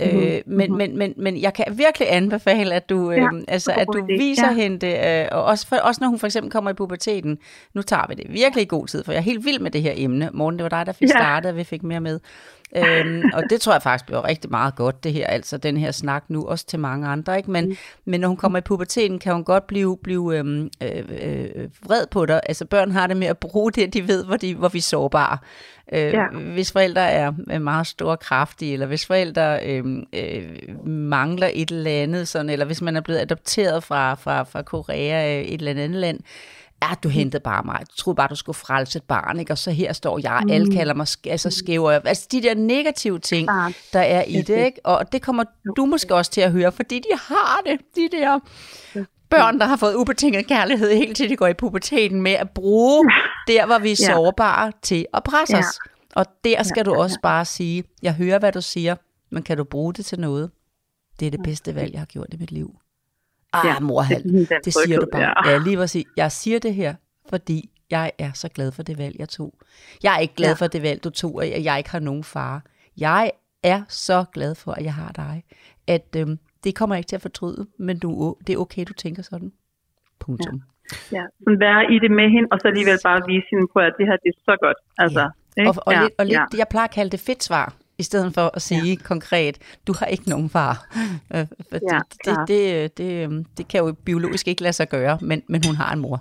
Øh, 0.00 0.12
Mhm. 0.12 0.42
men, 0.46 0.76
men, 0.76 0.98
men, 0.98 1.14
men 1.16 1.40
jeg 1.42 1.54
kan 1.54 1.64
virkelig 1.72 2.12
anbefale, 2.12 2.74
at 2.74 2.88
du, 2.88 3.10
øh, 3.10 3.18
Ja, 3.18 3.28
altså, 3.48 3.72
at 3.76 3.86
du 3.92 4.06
viser 4.06 4.46
Ja. 4.46 4.54
hende 4.54 4.78
det, 4.78 5.22
øh, 5.22 5.28
og 5.32 5.44
også, 5.44 5.66
for, 5.68 5.76
også 5.76 5.98
når 6.00 6.08
hun 6.08 6.18
for 6.18 6.26
eksempel 6.26 6.52
kommer 6.52 6.70
i 6.70 6.74
puberteten. 6.74 7.38
Nu 7.74 7.82
tager 7.82 8.04
vi 8.08 8.14
det 8.14 8.26
virkelig 8.32 8.62
i 8.62 8.66
god 8.68 8.86
tid, 8.86 9.04
for 9.04 9.12
jeg 9.12 9.18
er 9.18 9.22
helt 9.22 9.44
vild 9.44 9.58
med 9.60 9.70
det 9.70 9.82
her 9.82 9.92
emne. 9.96 10.30
Morgen, 10.32 10.56
det 10.58 10.62
var 10.62 10.68
dig, 10.68 10.86
der 10.86 10.92
fik 10.92 11.08
Ja. 11.08 11.18
startet, 11.18 11.50
og 11.50 11.56
vi 11.56 11.64
fik 11.64 11.82
mere 11.82 12.00
med. 12.00 12.20
Øhm, 12.76 13.22
og 13.34 13.42
det 13.50 13.60
tror 13.60 13.72
jeg 13.72 13.82
faktisk 13.82 14.06
bliver 14.06 14.24
rigtig 14.24 14.50
meget 14.50 14.76
godt, 14.76 15.04
det 15.04 15.12
her, 15.12 15.26
altså 15.26 15.56
den 15.58 15.76
her 15.76 15.90
snak 15.90 16.24
nu, 16.28 16.46
også 16.46 16.66
til 16.66 16.78
mange 16.78 17.08
andre, 17.08 17.36
ikke? 17.36 17.50
Men, 17.50 17.68
mm. 17.68 17.76
men 18.04 18.20
når 18.20 18.28
hun 18.28 18.36
kommer 18.36 18.58
i 18.58 18.62
puberteten, 18.62 19.18
kan 19.18 19.32
hun 19.32 19.44
godt 19.44 19.66
blive, 19.66 19.98
blive 20.02 20.38
øhm, 20.38 20.70
øh, 20.82 21.04
øh, 21.08 21.68
vred 21.82 22.06
på 22.10 22.26
dig. 22.26 22.40
Altså 22.48 22.64
børn 22.64 22.90
har 22.90 23.06
det 23.06 23.16
med 23.16 23.26
at 23.26 23.38
bruge 23.38 23.72
det, 23.72 23.94
de 23.94 24.08
ved, 24.08 24.24
hvor, 24.24 24.36
de, 24.36 24.54
hvor 24.54 24.68
vi 24.68 24.78
er 24.78 24.82
sårbare. 24.82 25.38
Øh, 25.92 26.12
ja. 26.12 26.26
Hvis 26.28 26.72
forældre 26.72 27.10
er 27.10 27.58
meget 27.58 27.86
store 27.86 28.16
kraftige, 28.16 28.72
eller 28.72 28.86
hvis 28.86 29.06
forældre 29.06 29.66
øh, 29.66 29.84
øh, 30.12 30.86
mangler 30.86 31.50
et 31.52 31.70
eller 31.70 31.90
andet, 31.90 32.28
sådan, 32.28 32.50
eller 32.50 32.66
hvis 32.66 32.82
man 32.82 32.96
er 32.96 33.00
blevet 33.00 33.20
adopteret 33.20 33.84
fra, 33.84 34.14
fra, 34.14 34.42
fra 34.42 34.62
Korea, 34.62 35.40
et 35.40 35.54
eller 35.54 35.70
andet 35.70 35.90
land, 35.90 36.20
ja, 36.82 36.88
du 37.02 37.08
hentede 37.08 37.42
bare 37.42 37.62
mig. 37.64 37.80
Du 37.80 37.96
troede 37.96 38.16
bare, 38.16 38.28
du 38.28 38.34
skulle 38.34 38.56
frelse 38.56 38.96
et 38.96 39.02
barn, 39.02 39.40
ikke? 39.40 39.52
Og 39.52 39.58
så 39.58 39.70
her 39.70 39.92
står 39.92 40.18
jeg, 40.22 40.40
mm. 40.44 40.50
alle 40.50 40.76
kalder 40.76 40.94
mig 40.94 41.06
altså 41.26 41.50
skæver. 41.50 41.90
Altså 41.92 42.28
de 42.32 42.42
der 42.42 42.54
negative 42.54 43.18
ting, 43.18 43.48
der 43.92 44.00
er 44.00 44.22
i 44.22 44.42
det, 44.42 44.64
ikke? 44.64 44.80
Og 44.84 45.12
det 45.12 45.22
kommer 45.22 45.44
du 45.76 45.86
måske 45.86 46.14
også 46.14 46.30
til 46.30 46.40
at 46.40 46.52
høre, 46.52 46.72
fordi 46.72 46.98
de 46.98 47.18
har 47.28 47.60
det, 47.66 47.80
de 47.96 48.08
der 48.16 48.38
børn, 49.30 49.58
der 49.58 49.66
har 49.66 49.76
fået 49.76 49.94
ubetinget 49.94 50.46
kærlighed 50.46 50.94
helt 50.94 51.16
til 51.16 51.30
de 51.30 51.36
går 51.36 51.46
i 51.46 51.54
puberteten 51.54 52.22
med 52.22 52.32
at 52.32 52.50
bruge 52.50 53.04
der, 53.46 53.66
hvor 53.66 53.78
vi 53.78 53.92
er 53.92 53.96
sårbare 53.96 54.72
til 54.82 55.06
at 55.14 55.22
presse 55.24 55.56
os. 55.56 55.78
Og 56.14 56.26
der 56.44 56.62
skal 56.62 56.84
du 56.84 56.94
også 56.94 57.18
bare 57.22 57.44
sige, 57.44 57.84
jeg 58.02 58.14
hører, 58.14 58.38
hvad 58.38 58.52
du 58.52 58.60
siger, 58.60 58.96
men 59.30 59.42
kan 59.42 59.56
du 59.56 59.64
bruge 59.64 59.94
det 59.94 60.06
til 60.06 60.20
noget? 60.20 60.50
Det 61.20 61.26
er 61.26 61.30
det 61.30 61.40
bedste 61.44 61.74
valg, 61.74 61.92
jeg 61.92 62.00
har 62.00 62.06
gjort 62.06 62.26
i 62.32 62.36
mit 62.36 62.52
liv. 62.52 62.76
Ah, 63.52 63.66
ja, 63.66 63.80
morhal, 63.80 64.22
det, 64.22 64.48
det 64.64 64.72
siger 64.72 65.00
du 65.00 65.06
bare. 65.12 65.22
Ja. 65.22 65.50
ja, 65.50 65.58
lige 65.58 65.76
præcis. 65.76 66.04
Jeg 66.16 66.32
siger 66.32 66.58
det 66.58 66.74
her, 66.74 66.94
fordi 67.28 67.70
jeg 67.90 68.12
er 68.18 68.32
så 68.34 68.48
glad 68.48 68.72
for 68.72 68.82
det 68.82 68.98
valg, 68.98 69.16
jeg 69.18 69.28
tog. 69.28 69.54
Jeg 70.02 70.14
er 70.14 70.18
ikke 70.18 70.34
glad 70.34 70.48
ja. 70.50 70.54
for 70.54 70.66
det 70.66 70.82
valg, 70.82 71.04
du 71.04 71.10
tog, 71.10 71.34
og 71.34 71.64
jeg 71.64 71.78
ikke 71.78 71.90
har 71.90 72.00
nogen 72.00 72.24
far. 72.24 72.62
Jeg 73.00 73.30
er 73.62 73.82
så 73.88 74.24
glad 74.32 74.54
for, 74.54 74.72
at 74.72 74.84
jeg 74.84 74.94
har 74.94 75.12
dig, 75.12 75.44
at 75.86 76.16
øhm, 76.16 76.38
det 76.64 76.74
kommer 76.74 76.94
jeg 76.96 77.00
ikke 77.00 77.08
til 77.08 77.16
at 77.16 77.22
fortryde, 77.22 77.66
men 77.78 77.98
du, 77.98 78.36
det 78.46 78.52
er 78.52 78.58
okay, 78.58 78.84
du 78.88 78.92
tænker 78.92 79.22
sådan. 79.22 79.52
Punktum. 80.20 80.62
Ja. 81.12 81.16
ja. 81.16 81.24
Være 81.58 81.92
i 81.94 81.98
det 81.98 82.10
med 82.10 82.30
hende, 82.30 82.48
og 82.52 82.58
så 82.60 82.68
alligevel 82.68 82.98
bare 83.02 83.20
vise 83.26 83.46
hende 83.50 83.66
på, 83.72 83.78
at 83.78 83.92
det 83.98 84.06
her 84.06 84.16
det 84.16 84.28
er 84.28 84.40
så 84.44 84.56
godt. 84.60 84.76
Altså, 84.98 85.30
ja. 85.56 85.68
Og, 85.68 85.74
og, 85.86 85.92
ja. 85.92 86.02
lidt, 86.02 86.12
og 86.18 86.26
lidt, 86.26 86.38
ja. 86.52 86.58
jeg 86.58 86.66
plejer 86.70 86.84
at 86.84 86.94
kalde 86.94 87.10
det 87.10 87.20
fedt 87.20 87.44
svar 87.44 87.74
i 87.98 88.02
stedet 88.02 88.34
for 88.34 88.46
at 88.56 88.62
sige 88.62 88.92
ja. 88.92 89.04
konkret, 89.12 89.80
du 89.86 89.92
har 89.98 90.06
ikke 90.06 90.28
nogen 90.28 90.48
far. 90.48 90.74
Øh, 91.34 91.46
ja, 91.92 92.00
det, 92.24 92.36
det, 92.48 92.48
det, 92.48 92.98
det, 92.98 93.46
det 93.58 93.68
kan 93.68 93.80
jo 93.84 93.94
biologisk 94.04 94.48
ikke 94.48 94.62
lade 94.62 94.72
sig 94.72 94.88
gøre, 94.88 95.18
men, 95.22 95.42
men 95.48 95.60
hun 95.66 95.76
har 95.76 95.92
en 95.92 96.00
mor. 96.00 96.18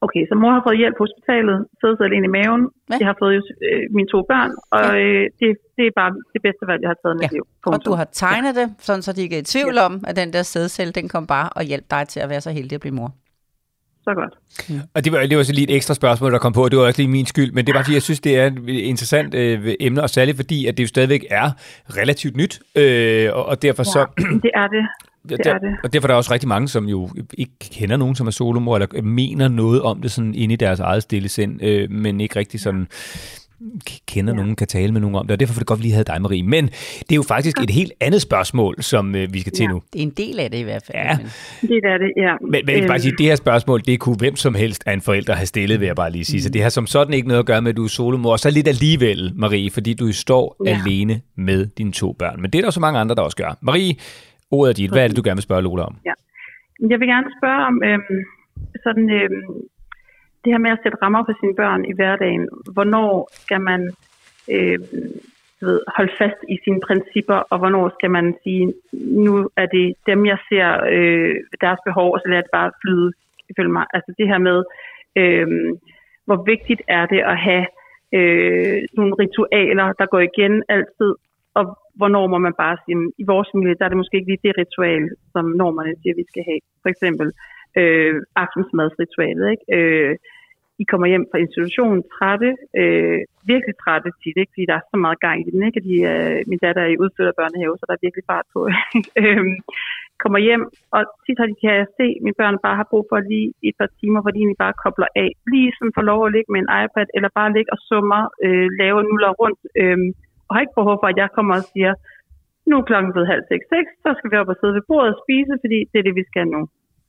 Okay, 0.00 0.22
så 0.30 0.34
mor 0.42 0.50
har 0.56 0.62
fået 0.66 0.78
hjælp 0.82 0.94
på 0.98 1.04
hospitalet, 1.06 1.56
sidder 1.80 1.96
sig 1.96 2.06
alene 2.08 2.26
i 2.30 2.32
maven. 2.38 2.62
Hvad? 2.86 2.96
Jeg 3.00 3.08
har 3.10 3.16
fået 3.22 3.34
øh, 3.68 3.82
mine 3.96 4.08
to 4.14 4.18
børn, 4.30 4.52
og 4.76 4.84
ja. 4.84 5.02
øh, 5.02 5.24
det, 5.40 5.48
det 5.76 5.84
er 5.90 5.94
bare 6.00 6.10
det 6.34 6.40
bedste 6.46 6.64
valg, 6.70 6.80
jeg 6.82 6.90
har 6.92 6.98
taget 7.02 7.14
i 7.16 7.18
ja. 7.20 7.24
mit 7.26 7.32
liv. 7.36 7.44
Punktum. 7.64 7.74
Og 7.74 7.80
du 7.86 7.92
har 8.00 8.08
tegnet 8.24 8.52
ja. 8.56 8.60
det, 8.60 8.68
sådan 8.86 9.02
så 9.02 9.12
de 9.16 9.22
ikke 9.22 9.36
er 9.36 9.44
i 9.46 9.50
tvivl 9.54 9.76
ja. 9.76 9.86
om, 9.86 9.94
at 10.08 10.14
den 10.20 10.32
der 10.32 10.42
sædcelle, 10.42 10.92
den 10.98 11.08
kom 11.14 11.24
bare 11.26 11.48
og 11.58 11.62
hjælpe 11.70 11.88
dig 11.90 12.02
til 12.12 12.20
at 12.24 12.28
være 12.32 12.42
så 12.46 12.50
heldig 12.58 12.74
at 12.74 12.80
blive 12.80 12.94
mor 13.00 13.10
så 14.08 14.14
godt. 14.14 14.34
Ja. 14.70 14.80
Og 14.94 15.04
det 15.04 15.12
var, 15.12 15.26
det 15.26 15.36
var 15.36 15.42
så 15.42 15.52
lige 15.52 15.70
et 15.70 15.76
ekstra 15.76 15.94
spørgsmål, 15.94 16.32
der 16.32 16.38
kom 16.38 16.52
på, 16.52 16.68
det 16.68 16.78
var 16.78 16.84
også 16.84 17.02
lige 17.02 17.10
min 17.10 17.26
skyld, 17.26 17.52
men 17.52 17.66
det 17.66 17.74
var 17.74 17.82
fordi, 17.82 17.94
jeg 17.94 18.02
synes, 18.02 18.20
det 18.20 18.38
er 18.38 18.46
et 18.46 18.68
interessant 18.68 19.34
øh, 19.34 19.74
emne, 19.80 20.02
og 20.02 20.10
særligt 20.10 20.36
fordi, 20.36 20.66
at 20.66 20.76
det 20.76 20.82
jo 20.82 20.88
stadigvæk 20.88 21.26
er 21.30 21.50
relativt 21.96 22.36
nyt, 22.36 22.60
øh, 22.74 23.30
og, 23.32 23.46
og 23.46 23.62
derfor 23.62 23.82
ja, 23.82 23.84
så... 23.84 24.06
det 24.44 24.50
er 24.54 24.66
det. 24.66 24.86
Det 25.28 25.44
der, 25.44 25.54
er 25.54 25.58
det. 25.58 25.76
Og 25.84 25.92
derfor 25.92 26.08
er 26.08 26.10
der 26.10 26.16
også 26.16 26.32
rigtig 26.32 26.48
mange, 26.48 26.68
som 26.68 26.88
jo 26.88 27.08
ikke 27.38 27.52
kender 27.60 27.96
nogen, 27.96 28.14
som 28.14 28.26
er 28.26 28.30
solomor, 28.30 28.76
eller 28.76 29.02
mener 29.02 29.48
noget 29.48 29.82
om 29.82 30.02
det 30.02 30.10
sådan 30.10 30.34
inde 30.34 30.52
i 30.52 30.56
deres 30.56 30.80
eget 30.80 31.02
stille 31.02 31.28
sind, 31.28 31.62
øh, 31.62 31.90
men 31.90 32.20
ikke 32.20 32.38
rigtig 32.38 32.60
sådan 32.60 32.88
kender 34.08 34.32
ja. 34.32 34.36
nogen, 34.36 34.56
kan 34.56 34.66
tale 34.66 34.92
med 34.92 35.00
nogen 35.00 35.16
om 35.16 35.26
det, 35.26 35.32
og 35.32 35.40
derfor 35.40 35.54
er 35.54 35.58
det 35.58 35.66
godt, 35.66 35.80
lige 35.80 35.92
havde 35.92 36.04
dig, 36.04 36.22
Marie. 36.22 36.42
Men 36.42 36.66
det 36.66 37.12
er 37.12 37.16
jo 37.16 37.22
faktisk 37.22 37.56
et 37.62 37.70
helt 37.70 37.92
andet 38.00 38.22
spørgsmål, 38.22 38.74
som 38.78 39.14
øh, 39.14 39.34
vi 39.34 39.40
skal 39.40 39.52
til 39.52 39.62
ja. 39.62 39.68
nu. 39.68 39.82
Det 39.92 39.98
er 39.98 40.02
en 40.02 40.10
del 40.10 40.40
af 40.40 40.50
det 40.50 40.58
i 40.58 40.62
hvert 40.62 40.82
fald. 40.86 40.98
Ja. 40.98 41.18
Det 41.62 41.80
er 41.84 41.98
det, 41.98 42.12
ja. 42.16 42.34
Men, 42.40 42.60
men 42.66 42.74
jeg 42.74 42.82
vil 42.82 42.88
bare 42.88 42.98
sige, 42.98 43.14
det 43.18 43.26
her 43.26 43.34
spørgsmål, 43.34 43.80
det 43.80 44.00
kunne 44.00 44.16
hvem 44.16 44.36
som 44.36 44.54
helst 44.54 44.82
af 44.86 44.92
en 44.92 45.00
forælder 45.00 45.34
have 45.34 45.46
stillet, 45.46 45.80
vil 45.80 45.86
jeg 45.86 45.96
bare 45.96 46.10
lige 46.10 46.24
sige. 46.24 46.38
Mm. 46.38 46.42
Så 46.42 46.48
det 46.48 46.62
har 46.62 46.68
som 46.68 46.86
sådan 46.86 47.14
ikke 47.14 47.28
noget 47.28 47.38
at 47.38 47.46
gøre 47.46 47.62
med, 47.62 47.70
at 47.70 47.76
du 47.76 47.84
er 47.84 47.88
solomor, 47.88 48.32
og 48.32 48.38
så 48.38 48.50
lidt 48.50 48.68
alligevel, 48.68 49.32
Marie, 49.34 49.70
fordi 49.70 49.94
du 49.94 50.12
står 50.12 50.56
ja. 50.66 50.78
alene 50.84 51.20
med 51.36 51.66
dine 51.66 51.92
to 51.92 52.12
børn. 52.12 52.42
Men 52.42 52.50
det 52.50 52.58
er 52.58 52.62
der 52.62 52.70
så 52.70 52.80
mange 52.80 52.98
andre, 52.98 53.14
der 53.14 53.22
også 53.22 53.36
gør. 53.36 53.58
Marie, 53.62 53.94
ordet 54.50 54.70
er 54.70 54.74
dit. 54.74 54.90
Hvad 54.90 55.04
er 55.04 55.08
det, 55.08 55.16
du 55.16 55.22
gerne 55.24 55.36
vil 55.36 55.42
spørge 55.42 55.62
Lola 55.62 55.82
om? 55.82 55.96
Ja. 56.04 56.12
Jeg 56.90 57.00
vil 57.00 57.08
gerne 57.08 57.28
spørge 57.38 57.60
om 57.70 57.82
øhm, 57.88 58.16
sådan... 58.84 59.10
Øhm, 59.10 59.68
det 60.46 60.54
her 60.54 60.66
med 60.66 60.76
at 60.76 60.82
sætte 60.82 60.98
rammer 61.02 61.22
for 61.24 61.34
sine 61.40 61.54
børn 61.60 61.82
i 61.90 61.92
hverdagen, 61.98 62.44
hvornår 62.74 63.28
skal 63.44 63.60
man 63.70 63.80
øh, 64.54 64.78
ved, 65.64 65.78
holde 65.96 66.14
fast 66.20 66.40
i 66.54 66.56
sine 66.64 66.80
principper, 66.86 67.38
og 67.50 67.56
hvornår 67.58 67.84
skal 67.96 68.10
man 68.10 68.26
sige, 68.42 68.64
nu 69.26 69.32
er 69.62 69.66
det 69.76 69.86
dem, 70.10 70.20
jeg 70.32 70.38
ser 70.48 70.68
øh, 70.94 71.34
deres 71.64 71.80
behov, 71.88 72.08
og 72.14 72.20
så 72.20 72.28
lader 72.28 72.42
det 72.46 72.56
bare 72.58 72.72
flyde, 72.82 73.10
Følge 73.56 73.72
mig. 73.78 73.86
Altså 73.96 74.10
det 74.18 74.26
her 74.30 74.38
med, 74.48 74.58
øh, 75.20 75.48
hvor 76.26 76.38
vigtigt 76.52 76.82
er 76.88 77.04
det 77.06 77.20
at 77.32 77.38
have 77.48 77.66
øh, 78.18 78.78
nogle 78.98 79.14
ritualer, 79.22 79.86
der 80.00 80.06
går 80.06 80.22
igen 80.30 80.54
altid, 80.68 81.12
og 81.58 81.64
hvornår 81.98 82.26
må 82.26 82.38
man 82.38 82.54
bare 82.62 82.76
sige, 82.84 83.12
i 83.22 83.24
vores 83.32 83.48
familie, 83.52 83.76
der 83.78 83.84
er 83.84 83.88
det 83.88 84.02
måske 84.02 84.16
ikke 84.16 84.30
lige 84.30 84.46
det 84.46 84.58
ritual, 84.62 85.04
som 85.32 85.44
normerne 85.62 85.94
siger, 86.00 86.14
vi 86.20 86.24
skal 86.30 86.44
have. 86.50 86.60
For 86.82 86.88
eksempel 86.94 87.28
øh, 87.80 88.14
aftensmadsritualet, 88.42 89.46
ikke? 89.54 89.66
Øh, 89.76 90.16
i 90.82 90.84
kommer 90.90 91.06
hjem 91.12 91.26
fra 91.30 91.38
institutionen 91.44 92.00
trætte, 92.14 92.50
øh, 92.80 93.20
virkelig 93.52 93.74
trætte 93.82 94.10
tit, 94.22 94.36
ikke? 94.40 94.52
fordi 94.54 94.66
der 94.70 94.76
er 94.78 94.90
så 94.90 94.96
meget 95.04 95.20
gang 95.26 95.36
i 95.46 95.50
den. 95.54 95.62
Ikke? 95.68 95.80
De, 95.88 95.94
øh, 96.12 96.38
min 96.50 96.62
datter 96.64 96.82
er 96.82 96.90
i 96.92 97.00
udflyttet 97.02 97.38
børnehave, 97.40 97.74
så 97.76 97.84
der 97.86 97.94
er 97.94 98.04
virkelig 98.06 98.24
fart 98.32 98.46
på. 98.54 98.60
øhm, 99.22 99.56
kommer 100.22 100.40
hjem, 100.48 100.64
og 100.96 101.02
tit 101.24 101.38
har 101.40 101.46
de, 101.48 101.56
kan 101.62 101.74
jeg 101.80 101.88
se, 101.98 102.06
at 102.16 102.22
mine 102.24 102.38
børn 102.40 102.64
bare 102.66 102.80
har 102.80 102.88
brug 102.92 103.04
for 103.10 103.18
lige 103.30 103.48
et 103.68 103.76
par 103.80 103.90
timer, 104.00 104.20
hvor 104.20 104.32
de 104.32 104.40
egentlig 104.40 104.62
bare 104.64 104.80
kobler 104.84 105.10
af. 105.22 105.30
Lige 105.52 105.72
sådan 105.76 105.96
får 105.96 106.04
lov 106.10 106.20
at 106.26 106.32
ligge 106.34 106.50
med 106.52 106.60
en 106.62 106.72
iPad, 106.82 107.08
eller 107.16 107.30
bare 107.38 107.54
ligge 107.56 107.72
og 107.74 107.80
summer, 107.88 108.22
øh, 108.44 108.68
lave 108.82 108.98
nuller 109.08 109.32
rundt, 109.40 109.60
øh, 109.80 109.98
og 110.46 110.50
har 110.54 110.60
ikke 110.64 110.80
behov 110.80 110.96
for, 111.00 111.08
at 111.10 111.20
jeg 111.22 111.28
kommer 111.36 111.54
og 111.60 111.66
siger, 111.72 111.92
nu 112.68 112.74
er 112.78 112.88
klokken 112.90 113.12
blevet 113.12 113.32
halv 113.32 113.44
seks, 113.50 113.64
seks, 113.74 113.90
så 114.04 114.08
skal 114.16 114.30
vi 114.30 114.36
op 114.42 114.52
og 114.52 114.58
sidde 114.58 114.74
ved 114.76 114.88
bordet 114.90 115.12
og 115.14 115.20
spise, 115.24 115.52
fordi 115.62 115.78
det 115.90 115.98
er 115.98 116.06
det, 116.08 116.14
vi 116.20 116.24
skal 116.30 116.46
nu. 116.54 116.60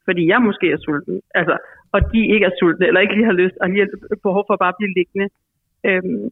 Fordi 0.07 0.23
jeg 0.31 0.39
måske 0.47 0.67
er 0.75 0.79
sulten. 0.85 1.15
Altså, 1.39 1.55
og 1.93 1.99
de 2.11 2.21
ikke 2.33 2.45
er 2.49 2.57
sultne, 2.59 2.87
eller 2.87 3.01
ikke 3.01 3.15
lige 3.15 3.31
har 3.31 3.41
lyst, 3.43 3.57
og 3.61 3.65
lige 3.69 3.83
har 3.83 3.89
behov 4.27 4.43
for 4.47 4.53
at 4.53 4.63
bare 4.65 4.77
blive 4.79 4.95
liggende. 4.97 5.27
Øhm, 5.89 6.25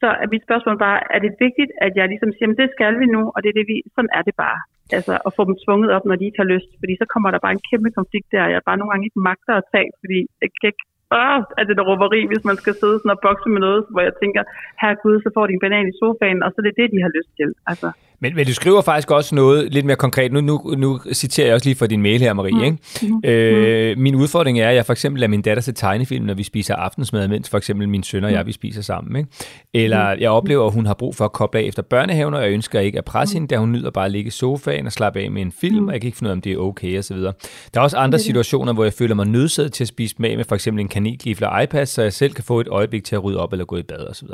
så 0.00 0.08
er 0.22 0.26
mit 0.32 0.46
spørgsmål 0.46 0.76
bare, 0.86 0.98
er 1.14 1.20
det 1.24 1.32
vigtigt, 1.46 1.70
at 1.86 1.92
jeg 1.98 2.06
ligesom 2.12 2.32
siger, 2.32 2.58
det 2.62 2.68
skal 2.76 2.94
vi 3.00 3.06
nu, 3.16 3.22
og 3.34 3.38
det 3.42 3.48
er 3.48 3.56
det, 3.58 3.66
vi, 3.72 3.76
sådan 3.94 4.14
er 4.18 4.22
det 4.28 4.34
bare. 4.44 4.60
Altså 4.98 5.14
at 5.26 5.34
få 5.36 5.42
dem 5.48 5.56
tvunget 5.64 5.90
op, 5.96 6.04
når 6.06 6.16
de 6.16 6.26
ikke 6.26 6.42
har 6.42 6.52
lyst, 6.54 6.70
fordi 6.80 6.94
så 7.00 7.06
kommer 7.12 7.30
der 7.30 7.40
bare 7.44 7.56
en 7.56 7.66
kæmpe 7.70 7.90
konflikt 7.98 8.28
der, 8.32 8.52
jeg 8.54 8.68
bare 8.68 8.78
nogle 8.78 8.90
gange 8.90 9.06
ikke 9.08 9.26
magter 9.30 9.54
at 9.56 9.68
tage, 9.74 9.90
fordi 10.02 10.18
jeg 10.42 10.48
kan 10.60 10.68
ikke 10.72 10.84
åh, 11.18 11.38
er 11.60 11.64
det 11.68 11.76
der 11.78 11.88
råberi, 11.90 12.20
hvis 12.30 12.44
man 12.50 12.56
skal 12.62 12.74
sidde 12.80 12.96
sådan 12.98 13.14
og 13.16 13.22
bokse 13.26 13.48
med 13.54 13.60
noget, 13.66 13.80
hvor 13.92 14.02
jeg 14.08 14.14
tænker, 14.22 14.42
her 14.82 14.92
gud, 15.02 15.16
så 15.24 15.28
får 15.34 15.44
de 15.46 15.52
en 15.52 15.64
banan 15.64 15.90
i 15.92 15.98
sofaen, 16.00 16.42
og 16.44 16.48
så 16.50 16.56
er 16.60 16.66
det 16.66 16.80
det, 16.80 16.88
de 16.94 17.04
har 17.04 17.12
lyst 17.18 17.32
til. 17.40 17.50
Altså. 17.70 17.88
Men, 18.20 18.34
men 18.34 18.46
du 18.46 18.54
skriver 18.54 18.82
faktisk 18.82 19.10
også 19.10 19.34
noget 19.34 19.72
lidt 19.72 19.86
mere 19.86 19.96
konkret. 19.96 20.32
Nu, 20.32 20.40
nu, 20.40 20.74
nu 20.76 21.00
citerer 21.12 21.46
jeg 21.46 21.54
også 21.54 21.66
lige 21.66 21.76
fra 21.76 21.86
din 21.86 22.02
mail 22.02 22.20
her, 22.20 22.32
Marie. 22.32 22.54
Mm. 22.54 22.62
Ikke? 22.62 22.78
Mm. 23.02 23.30
Øh, 23.30 23.98
min 23.98 24.14
udfordring 24.14 24.60
er, 24.60 24.68
at 24.68 24.74
jeg 24.74 24.86
for 24.86 24.92
eksempel 24.92 25.20
lader 25.20 25.30
min 25.30 25.42
datter 25.42 25.62
se 25.62 25.72
tegnefilm, 25.72 26.24
når 26.24 26.34
vi 26.34 26.42
spiser 26.42 26.74
aftensmad, 26.74 27.28
mens 27.28 27.50
for 27.50 27.58
eksempel 27.58 27.88
min 27.88 28.02
søn 28.02 28.24
og 28.24 28.32
jeg, 28.32 28.46
vi 28.46 28.52
spiser 28.52 28.82
sammen. 28.82 29.16
Ikke? 29.16 29.30
Eller 29.74 30.14
mm. 30.14 30.20
jeg 30.20 30.30
oplever, 30.30 30.66
at 30.66 30.72
hun 30.72 30.86
har 30.86 30.94
brug 30.94 31.16
for 31.16 31.24
at 31.24 31.32
koble 31.32 31.60
af 31.60 31.64
efter 31.64 31.82
børnehaven, 31.82 32.34
og 32.34 32.42
jeg 32.42 32.50
ønsker 32.50 32.80
ikke 32.80 32.98
at 32.98 33.04
presse 33.04 33.34
mm. 33.34 33.36
hende, 33.36 33.54
da 33.54 33.58
hun 33.58 33.72
nyder 33.72 33.90
bare 33.90 34.04
at 34.04 34.10
ligge 34.10 34.28
i 34.28 34.30
sofaen 34.30 34.86
og 34.86 34.92
slappe 34.92 35.20
af 35.20 35.30
med 35.30 35.42
en 35.42 35.52
film, 35.60 35.82
mm. 35.82 35.88
og 35.88 35.92
jeg 35.92 36.00
kan 36.00 36.08
ikke 36.08 36.18
finde 36.18 36.28
ud 36.28 36.30
af, 36.30 36.36
om 36.36 36.40
det 36.40 36.52
er 36.52 36.56
okay 36.56 36.98
osv. 36.98 37.16
Der 37.16 37.32
er 37.74 37.80
også 37.80 37.96
andre 37.96 38.18
situationer, 38.18 38.72
hvor 38.72 38.84
jeg 38.84 38.92
føler 38.92 39.14
mig 39.14 39.26
nødsaget 39.26 39.72
til 39.72 39.84
at 39.84 39.88
spise 39.88 40.14
med 40.18 40.36
med 40.36 40.44
for 40.44 40.54
eksempel 40.54 40.80
en 40.80 40.88
kanelgifle 40.88 41.48
og 41.48 41.62
iPad, 41.62 41.86
så 41.86 42.02
jeg 42.02 42.12
selv 42.12 42.32
kan 42.32 42.44
få 42.44 42.60
et 42.60 42.68
øjeblik 42.68 43.04
til 43.04 43.14
at 43.14 43.24
rydde 43.24 43.38
op 43.38 43.52
eller 43.52 43.64
gå 43.64 43.76
i 43.76 43.82
bad 43.82 44.08
osv. 44.10 44.28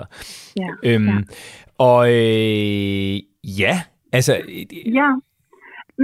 Ja. 0.57 0.69
Øhm, 0.83 1.09
ja. 1.09 1.15
Og 1.79 2.13
øh, 2.13 3.21
ja, 3.63 3.75
Altså, 4.19 4.33
ja, 4.99 5.09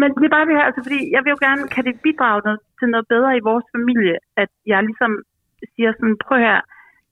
men 0.00 0.08
det 0.18 0.24
er 0.26 0.36
bare 0.36 0.48
det 0.48 0.56
her, 0.58 0.66
altså, 0.68 0.80
fordi 0.86 1.00
jeg 1.14 1.20
vil 1.22 1.34
jo 1.34 1.40
gerne, 1.46 1.62
kan 1.74 1.84
det 1.88 2.02
bidrage 2.06 2.40
noget, 2.46 2.60
til 2.78 2.88
noget 2.94 3.06
bedre 3.14 3.30
i 3.36 3.46
vores 3.50 3.66
familie, 3.76 4.16
at 4.42 4.50
jeg 4.72 4.80
ligesom 4.88 5.12
siger 5.74 5.90
sådan, 5.92 6.16
prøv 6.24 6.38
her, 6.48 6.58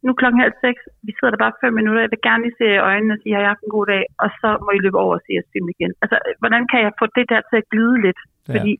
nu 0.06 0.10
klokken 0.20 0.42
halv 0.44 0.54
seks, 0.64 0.80
vi 1.06 1.12
sidder 1.14 1.32
der 1.32 1.44
bare 1.44 1.60
fem 1.62 1.72
minutter, 1.78 2.04
jeg 2.04 2.12
vil 2.14 2.26
gerne 2.28 2.42
lige 2.44 2.58
se 2.60 2.66
i 2.74 2.84
øjnene 2.90 3.14
og 3.14 3.20
sige, 3.20 3.34
har 3.34 3.42
jeg 3.42 3.52
haft 3.54 3.66
en 3.66 3.76
god 3.76 3.86
dag, 3.94 4.04
og 4.22 4.28
så 4.40 4.48
må 4.64 4.70
I 4.74 4.82
løbe 4.84 4.98
over 5.04 5.14
og 5.18 5.22
se 5.24 5.30
jeres 5.36 5.52
film 5.54 5.68
igen. 5.74 5.92
Altså, 6.02 6.16
hvordan 6.42 6.62
kan 6.70 6.80
jeg 6.86 6.92
få 7.00 7.06
det 7.16 7.26
der 7.32 7.40
til 7.48 7.56
at 7.62 7.68
glide 7.72 7.96
lidt? 8.06 8.20
Ja. 8.24 8.52
Fordi 8.52 8.72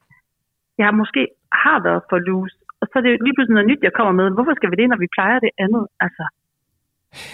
jeg 0.82 0.90
måske 1.00 1.22
har 1.64 1.78
været 1.86 2.02
for 2.10 2.18
loose, 2.28 2.56
og 2.80 2.84
så 2.88 2.94
er 2.98 3.04
det 3.04 3.12
lige 3.24 3.34
pludselig 3.34 3.56
noget 3.56 3.70
nyt, 3.70 3.86
jeg 3.86 3.94
kommer 3.98 4.14
med. 4.20 4.26
Hvorfor 4.36 4.54
skal 4.56 4.70
vi 4.70 4.76
det, 4.80 4.88
når 4.88 5.00
vi 5.04 5.14
plejer 5.16 5.38
det 5.46 5.52
andet? 5.64 5.84
Altså, 6.04 6.24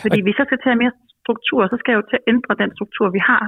fordi 0.03 0.19
og... 0.21 0.27
vi 0.29 0.33
så 0.39 0.43
skal 0.49 0.61
tage 0.65 0.81
mere 0.83 0.93
struktur, 1.27 1.61
så 1.73 1.77
skal 1.81 1.91
jeg 1.93 1.99
jo 2.01 2.05
til 2.11 2.19
at 2.21 2.25
ændre 2.33 2.53
den 2.63 2.71
struktur, 2.77 3.07
vi 3.17 3.21
har. 3.31 3.43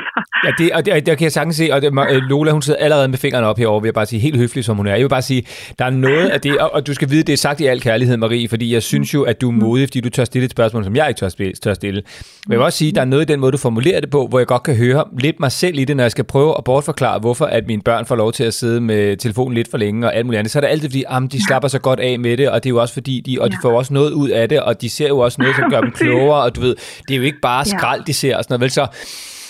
ja, 0.46 0.50
det, 0.58 0.66
og 0.76 0.80
det, 0.84 0.90
det 1.06 1.18
kan 1.18 1.24
jeg 1.28 1.36
sagtens 1.38 1.56
se, 1.62 1.66
og 1.74 1.78
det, 1.82 1.88
øh, 2.12 2.22
Lola, 2.30 2.50
hun 2.56 2.62
sidder 2.62 2.80
allerede 2.86 3.08
med 3.12 3.18
fingrene 3.24 3.46
op 3.50 3.58
herovre, 3.58 3.82
vil 3.82 3.88
jeg 3.92 3.98
bare 4.00 4.10
sige, 4.12 4.20
helt 4.28 4.38
høflig 4.42 4.64
som 4.64 4.76
hun 4.76 4.86
er. 4.86 4.94
Jeg 5.00 5.06
vil 5.06 5.16
bare 5.18 5.28
sige, 5.32 5.42
der 5.78 5.84
er 5.90 5.94
noget 6.08 6.28
af 6.34 6.40
det, 6.40 6.58
og, 6.64 6.68
og 6.74 6.80
du 6.86 6.94
skal 6.98 7.10
vide, 7.10 7.22
det 7.28 7.32
er 7.32 7.42
sagt 7.46 7.60
i 7.60 7.66
al 7.66 7.80
kærlighed, 7.80 8.16
Marie, 8.16 8.48
fordi 8.48 8.66
jeg 8.76 8.82
synes 8.82 9.14
jo, 9.14 9.22
at 9.22 9.40
du 9.40 9.48
er 9.50 9.56
modig, 9.64 9.88
fordi 9.88 10.00
du 10.00 10.10
tør 10.10 10.24
stille 10.24 10.44
et 10.44 10.50
spørgsmål, 10.50 10.84
som 10.84 10.96
jeg 10.96 11.08
ikke 11.08 11.18
tør, 11.18 11.52
tør 11.62 11.74
stille. 11.74 12.02
Men 12.46 12.52
jeg 12.52 12.58
vil 12.58 12.64
også 12.64 12.78
sige, 12.78 12.92
der 12.92 13.00
er 13.00 13.04
noget 13.04 13.30
i 13.30 13.32
den 13.32 13.40
måde, 13.40 13.52
du 13.52 13.58
formulerer 13.58 14.00
det 14.00 14.10
på, 14.10 14.26
hvor 14.26 14.38
jeg 14.38 14.46
godt 14.46 14.62
kan 14.62 14.76
høre 14.76 15.04
lidt 15.20 15.40
mig 15.40 15.52
selv 15.52 15.78
i 15.78 15.84
det, 15.84 15.96
når 15.96 16.04
jeg 16.04 16.10
skal 16.10 16.24
prøve 16.24 16.54
at 16.58 16.64
bortforklare, 16.64 17.18
hvorfor 17.18 17.44
at 17.44 17.66
mine 17.66 17.82
børn 17.82 18.06
får 18.06 18.16
lov 18.16 18.32
til 18.32 18.44
at 18.44 18.54
sidde 18.54 18.80
med 18.80 19.16
telefonen 19.16 19.54
lidt 19.54 19.70
for 19.70 19.78
længe 19.78 20.06
og 20.06 20.14
alt 20.16 20.26
muligt 20.26 20.38
andet. 20.38 20.50
Så 20.50 20.58
er 20.58 20.60
det 20.60 20.68
altid, 20.68 20.88
fordi 20.88 21.04
jamen, 21.10 21.28
de 21.28 21.46
slapper 21.46 21.68
så 21.68 21.78
godt 21.78 22.00
af 22.00 22.18
med 22.18 22.36
det, 22.36 22.50
og 22.50 22.64
det 22.64 22.70
er 22.70 22.74
jo 22.74 22.80
også 22.80 22.94
fordi, 22.94 23.20
de, 23.20 23.40
og 23.40 23.50
de 23.50 23.56
får 23.62 23.78
også 23.78 23.94
noget 23.94 24.12
ud 24.12 24.28
af 24.28 24.48
det, 24.48 24.60
og 24.60 24.80
de 24.80 24.90
ser 24.90 25.08
jo 25.08 25.18
også 25.18 25.36
noget, 25.40 25.56
som 25.56 25.70
gør 25.70 25.80
dem 25.80 25.90
klogere, 26.00 26.42
og 26.42 26.56
du 26.56 26.60
ved, 26.60 26.76
det 27.08 27.14
er 27.14 27.18
jo 27.18 27.23
ikke 27.26 27.40
bare 27.42 27.64
skrald, 27.64 28.04
de 28.04 28.14
ser 28.14 28.36
og 28.36 28.44
sådan 28.44 28.52
noget, 28.52 28.60
vel? 28.60 28.70
Så 28.70 28.86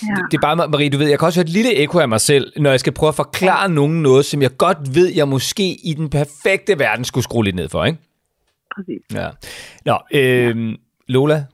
Ja. 0.03 0.15
Det, 0.15 0.25
det 0.31 0.37
er 0.37 0.41
bare, 0.41 0.69
Marie, 0.69 0.91
du 0.91 0.99
ved, 0.99 1.09
jeg 1.09 1.19
kan 1.19 1.27
også 1.27 1.41
høre 1.41 1.45
et 1.45 1.53
lille 1.53 1.75
ekko 1.75 1.99
af 1.99 2.09
mig 2.09 2.21
selv, 2.21 2.53
når 2.57 2.71
jeg 2.71 2.81
skal 2.81 2.93
prøve 2.93 3.09
at 3.09 3.15
forklare 3.15 3.63
ja. 3.63 3.69
nogen 3.69 4.03
noget, 4.03 4.25
som 4.25 4.43
jeg 4.43 4.57
godt 4.57 4.95
ved, 4.95 5.07
jeg 5.15 5.29
måske 5.29 5.75
i 5.75 5.95
den 5.95 6.11
perfekte 6.11 6.79
verden 6.79 7.05
skulle 7.05 7.25
skrue 7.25 7.45
lidt 7.45 7.57
ned 7.57 7.69
for, 7.69 7.85
ikke? 7.85 7.99
Præcis. 8.75 9.01
Ja. 9.15 9.29
Nå, 9.85 9.99
øh, 10.15 10.71
ja. 10.71 10.75
Lola, 11.09 11.45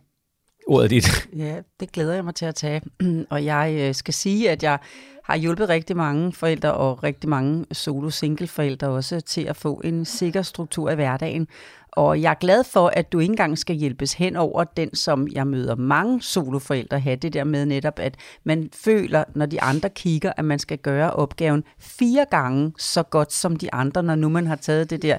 ordet 0.66 0.84
er 0.84 0.88
dit. 0.88 1.28
Ja, 1.36 1.56
det 1.80 1.92
glæder 1.92 2.14
jeg 2.14 2.24
mig 2.24 2.34
til 2.34 2.44
at 2.44 2.54
tage. 2.54 2.82
Og 3.30 3.44
jeg 3.44 3.76
øh, 3.78 3.94
skal 3.94 4.14
sige, 4.14 4.50
at 4.50 4.62
jeg 4.62 4.78
har 5.24 5.36
hjulpet 5.36 5.68
rigtig 5.68 5.96
mange 5.96 6.32
forældre 6.32 6.72
og 6.72 7.02
rigtig 7.02 7.28
mange 7.30 7.66
solo-single-forældre 7.72 8.88
også 8.88 9.20
til 9.20 9.42
at 9.42 9.56
få 9.56 9.80
en 9.84 10.04
sikker 10.04 10.42
struktur 10.42 10.90
i 10.90 10.94
hverdagen. 10.94 11.48
Og 11.92 12.22
jeg 12.22 12.30
er 12.30 12.34
glad 12.34 12.64
for, 12.64 12.86
at 12.88 13.12
du 13.12 13.18
ikke 13.18 13.32
engang 13.32 13.58
skal 13.58 13.76
hjælpes 13.76 14.12
hen 14.12 14.36
over 14.36 14.64
den, 14.64 14.94
som 14.94 15.28
jeg 15.32 15.46
møder 15.46 15.76
mange 15.76 16.22
soloforældre 16.22 17.00
have. 17.00 17.16
Det 17.16 17.32
der 17.32 17.44
med 17.44 17.66
netop, 17.66 17.98
at 17.98 18.16
man 18.44 18.70
føler, 18.84 19.24
når 19.34 19.46
de 19.46 19.62
andre 19.62 19.90
kigger, 19.90 20.32
at 20.36 20.44
man 20.44 20.58
skal 20.58 20.78
gøre 20.78 21.12
opgaven 21.12 21.64
fire 21.78 22.26
gange 22.30 22.72
så 22.78 23.02
godt 23.02 23.32
som 23.32 23.56
de 23.56 23.74
andre, 23.74 24.02
når 24.02 24.14
nu 24.14 24.28
man 24.28 24.46
har 24.46 24.56
taget 24.56 24.90
det 24.90 25.02
der 25.02 25.18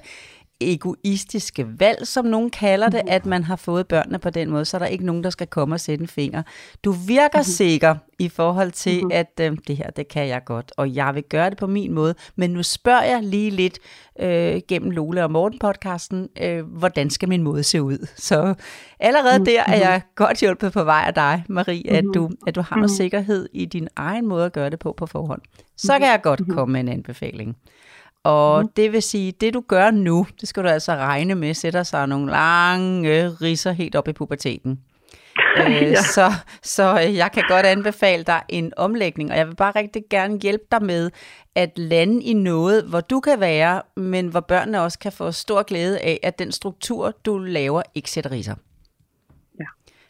egoistiske 0.62 1.80
valg, 1.80 2.08
som 2.08 2.26
nogen 2.26 2.50
kalder 2.50 2.89
det, 2.89 3.02
at 3.08 3.26
man 3.26 3.43
har 3.43 3.56
fået 3.56 3.88
børnene 3.88 4.19
på 4.19 4.30
den 4.30 4.50
måde, 4.50 4.65
så 4.65 4.78
er 4.78 4.80
der 4.80 4.86
ikke 4.86 5.06
nogen, 5.06 5.24
der 5.24 5.30
skal 5.30 5.47
komme 5.47 5.76
og 5.76 5.80
sætte 5.80 6.02
en 6.02 6.08
finger. 6.08 6.43
Du 6.84 6.91
virker 6.91 7.38
mm-hmm. 7.38 7.43
sikker 7.43 7.95
i 8.19 8.30
forhold 8.30 8.71
til, 8.71 8.97
mm-hmm. 8.97 9.12
at 9.13 9.39
øh, 9.41 9.58
det 9.67 9.78
her, 9.78 9.89
det 9.89 10.08
kan 10.08 10.28
jeg 10.28 10.41
godt, 10.45 10.71
og 10.78 10.95
jeg 10.95 11.15
vil 11.15 11.24
gøre 11.24 11.50
det 11.50 11.58
på 11.58 11.67
min 11.67 11.93
måde, 11.93 12.15
men 12.36 12.50
nu 12.50 12.63
spørger 12.63 13.04
jeg 13.04 13.24
lige 13.24 13.50
lidt 13.50 13.80
øh, 14.19 14.62
gennem 14.67 14.91
Lola 14.91 15.24
og 15.24 15.32
Morten-podcasten, 15.32 16.43
øh, 16.43 16.65
hvordan 16.65 17.10
skal 17.10 17.30
min 17.30 17.43
måde 17.43 17.63
se 17.63 17.82
ud? 17.82 18.08
Så 18.15 18.54
allerede 19.00 19.39
mm-hmm. 19.39 19.45
der 19.45 19.63
er 19.63 19.78
jeg 19.78 20.02
godt 20.15 20.39
hjulpet 20.39 20.74
på 20.74 20.84
vej 20.84 21.04
af 21.08 21.13
dig, 21.13 21.43
Marie, 21.50 21.84
mm-hmm. 21.86 22.10
at, 22.10 22.13
du, 22.13 22.30
at 22.47 22.56
du 22.56 22.62
har 22.62 22.76
noget 22.76 22.89
mm-hmm. 22.89 22.95
sikkerhed 22.95 23.50
i 23.54 23.65
din 23.65 23.88
egen 23.95 24.28
måde 24.28 24.45
at 24.45 24.54
gøre 24.54 24.69
det 24.69 24.80
på 24.80 24.93
på 24.97 25.06
forhånd. 25.06 25.41
Så 25.78 26.00
kan 26.00 26.08
jeg 26.08 26.21
godt 26.24 26.41
komme 26.50 26.74
med 26.74 26.80
en 26.80 26.88
anbefaling. 26.88 27.58
Og 28.23 28.62
mm. 28.62 28.69
det 28.75 28.91
vil 28.91 29.01
sige, 29.01 29.31
det 29.31 29.53
du 29.53 29.63
gør 29.67 29.91
nu, 29.91 30.25
det 30.41 30.49
skal 30.49 30.63
du 30.63 30.67
altså 30.67 30.95
regne 30.95 31.36
med, 31.36 31.53
sætter 31.53 31.84
sig 31.84 32.07
nogle 32.07 32.31
lange 32.31 33.29
risser 33.29 33.71
helt 33.71 33.95
op 33.95 34.07
i 34.07 34.13
puberteten. 34.13 34.79
øh, 35.67 35.81
ja. 35.81 36.01
så, 36.01 36.34
så 36.63 36.97
jeg 36.97 37.31
kan 37.31 37.43
godt 37.47 37.65
anbefale 37.65 38.23
dig 38.23 38.41
en 38.49 38.73
omlægning, 38.77 39.31
og 39.31 39.38
jeg 39.38 39.47
vil 39.47 39.55
bare 39.55 39.71
rigtig 39.75 40.03
gerne 40.10 40.39
hjælpe 40.39 40.63
dig 40.71 40.84
med 40.84 41.12
at 41.55 41.71
lande 41.75 42.23
i 42.23 42.34
noget, 42.34 42.84
hvor 42.84 43.01
du 43.01 43.19
kan 43.19 43.39
være, 43.39 43.81
men 43.95 44.27
hvor 44.27 44.39
børnene 44.39 44.81
også 44.81 44.99
kan 44.99 45.12
få 45.12 45.31
stor 45.31 45.63
glæde 45.63 45.99
af, 45.99 46.19
at 46.23 46.39
den 46.39 46.51
struktur, 46.51 47.13
du 47.25 47.38
laver, 47.38 47.81
ikke 47.95 48.12
sætter 48.12 48.31
risser. 48.31 48.55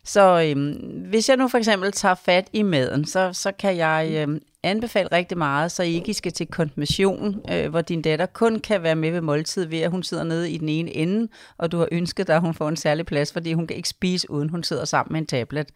Så 0.04 0.42
øhm, 0.50 0.72
hvis 1.10 1.30
jeg 1.30 1.38
nu 1.38 1.48
for 1.48 1.58
eksempel 1.58 1.92
tager 1.92 2.16
fat 2.16 2.50
i 2.54 2.62
maden, 2.62 3.06
så, 3.06 3.34
så 3.34 3.52
kan 3.52 3.78
jeg 3.78 4.12
øhm, 4.14 4.42
anbefale 4.64 5.10
rigtig 5.12 5.38
meget, 5.38 5.72
så 5.72 5.84
I 5.84 5.94
ikke 5.94 6.14
skal 6.14 6.32
til 6.32 6.48
konfirmation, 6.48 7.42
øh, 7.52 7.70
hvor 7.70 7.82
din 7.82 8.02
datter 8.02 8.26
kun 8.26 8.60
kan 8.60 8.84
være 8.84 8.96
med 8.96 9.12
ved 9.12 9.22
måltid 9.22 9.66
ved, 9.66 9.80
at 9.80 9.92
hun 9.92 10.04
sidder 10.04 10.24
nede 10.24 10.52
i 10.52 10.58
den 10.58 10.70
ene 10.70 10.96
ende, 10.96 11.28
og 11.58 11.72
du 11.72 11.78
har 11.78 11.88
ønsket 11.92 12.28
dig, 12.28 12.36
at 12.36 12.42
hun 12.42 12.54
får 12.54 12.70
en 12.70 12.76
særlig 12.76 13.06
plads, 13.06 13.34
fordi 13.34 13.54
hun 13.54 13.68
kan 13.68 13.78
ikke 13.78 13.90
spise, 13.90 14.32
uden 14.32 14.50
hun 14.50 14.64
sidder 14.64 14.86
sammen 14.86 15.14
med 15.14 15.22
en 15.22 15.28
tablet. 15.28 15.70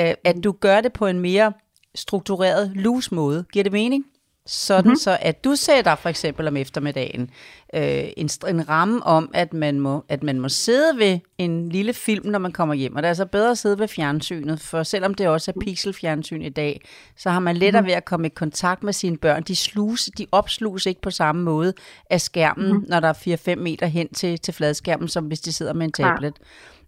Øh, 0.00 0.14
at 0.24 0.36
du 0.44 0.52
gør 0.52 0.80
det 0.80 0.92
på 0.92 1.06
en 1.06 1.20
mere 1.20 1.52
struktureret, 1.94 2.72
loose 2.74 3.14
måde. 3.14 3.44
Giver 3.52 3.62
det 3.62 3.72
mening? 3.72 4.04
Sådan 4.52 4.84
mm-hmm. 4.84 4.96
så, 4.96 5.18
at 5.20 5.44
du 5.44 5.56
sætter 5.56 5.94
for 5.94 6.08
eksempel 6.08 6.48
om 6.48 6.56
eftermiddagen 6.56 7.30
øh, 7.74 8.04
en, 8.16 8.30
en 8.48 8.68
ramme 8.68 9.02
om, 9.02 9.30
at 9.34 9.52
man, 9.52 9.80
må, 9.80 10.04
at 10.08 10.22
man 10.22 10.40
må 10.40 10.48
sidde 10.48 10.98
ved 10.98 11.18
en 11.38 11.68
lille 11.68 11.92
film, 11.92 12.26
når 12.26 12.38
man 12.38 12.52
kommer 12.52 12.74
hjem. 12.74 12.96
Og 12.96 13.02
det 13.02 13.06
er 13.06 13.10
altså 13.10 13.26
bedre 13.26 13.50
at 13.50 13.58
sidde 13.58 13.78
ved 13.78 13.88
fjernsynet, 13.88 14.60
for 14.60 14.82
selvom 14.82 15.14
det 15.14 15.28
også 15.28 15.52
er 15.56 15.60
pixelfjernsyn 15.60 16.42
i 16.42 16.48
dag, 16.48 16.80
så 17.16 17.30
har 17.30 17.40
man 17.40 17.56
lettere 17.56 17.80
mm-hmm. 17.80 17.88
ved 17.88 17.94
at 17.94 18.04
komme 18.04 18.26
i 18.26 18.30
kontakt 18.30 18.82
med 18.82 18.92
sine 18.92 19.16
børn. 19.16 19.42
De, 19.42 19.56
sluse, 19.56 20.10
de 20.10 20.26
opsluges 20.32 20.86
ikke 20.86 21.00
på 21.00 21.10
samme 21.10 21.42
måde 21.42 21.74
af 22.10 22.20
skærmen, 22.20 22.66
mm-hmm. 22.66 22.86
når 22.88 23.00
der 23.00 23.08
er 23.08 23.54
4-5 23.54 23.54
meter 23.54 23.86
hen 23.86 24.08
til, 24.08 24.38
til 24.38 24.54
fladskærmen, 24.54 25.08
som 25.08 25.24
hvis 25.24 25.40
de 25.40 25.52
sidder 25.52 25.72
med 25.72 25.84
en 25.86 25.92
tablet. 25.92 26.34
Ja. 26.40 26.44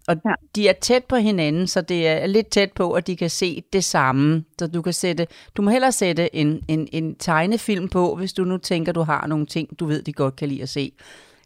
Og 0.07 0.15
ja. 0.25 0.33
de 0.55 0.67
er 0.67 0.73
tæt 0.73 1.03
på 1.03 1.15
hinanden, 1.15 1.67
så 1.67 1.81
det 1.81 2.07
er 2.07 2.27
lidt 2.27 2.49
tæt 2.49 2.71
på, 2.71 2.91
at 2.91 3.07
de 3.07 3.15
kan 3.15 3.29
se 3.29 3.63
det 3.73 3.83
samme. 3.83 4.43
Så 4.59 4.67
du 4.67 4.81
kan 4.81 4.93
sætte, 4.93 5.27
du 5.57 5.61
må 5.61 5.69
hellere 5.69 5.91
sætte 5.91 6.35
en, 6.35 6.61
en, 6.67 6.87
en 6.91 7.15
tegnefilm 7.15 7.89
på, 7.89 8.15
hvis 8.15 8.33
du 8.33 8.43
nu 8.43 8.57
tænker, 8.57 8.91
du 8.91 9.01
har 9.01 9.27
nogle 9.27 9.45
ting, 9.45 9.79
du 9.79 9.85
ved, 9.85 10.01
de 10.01 10.13
godt 10.13 10.35
kan 10.35 10.49
lide 10.49 10.61
at 10.61 10.69
se. 10.69 10.91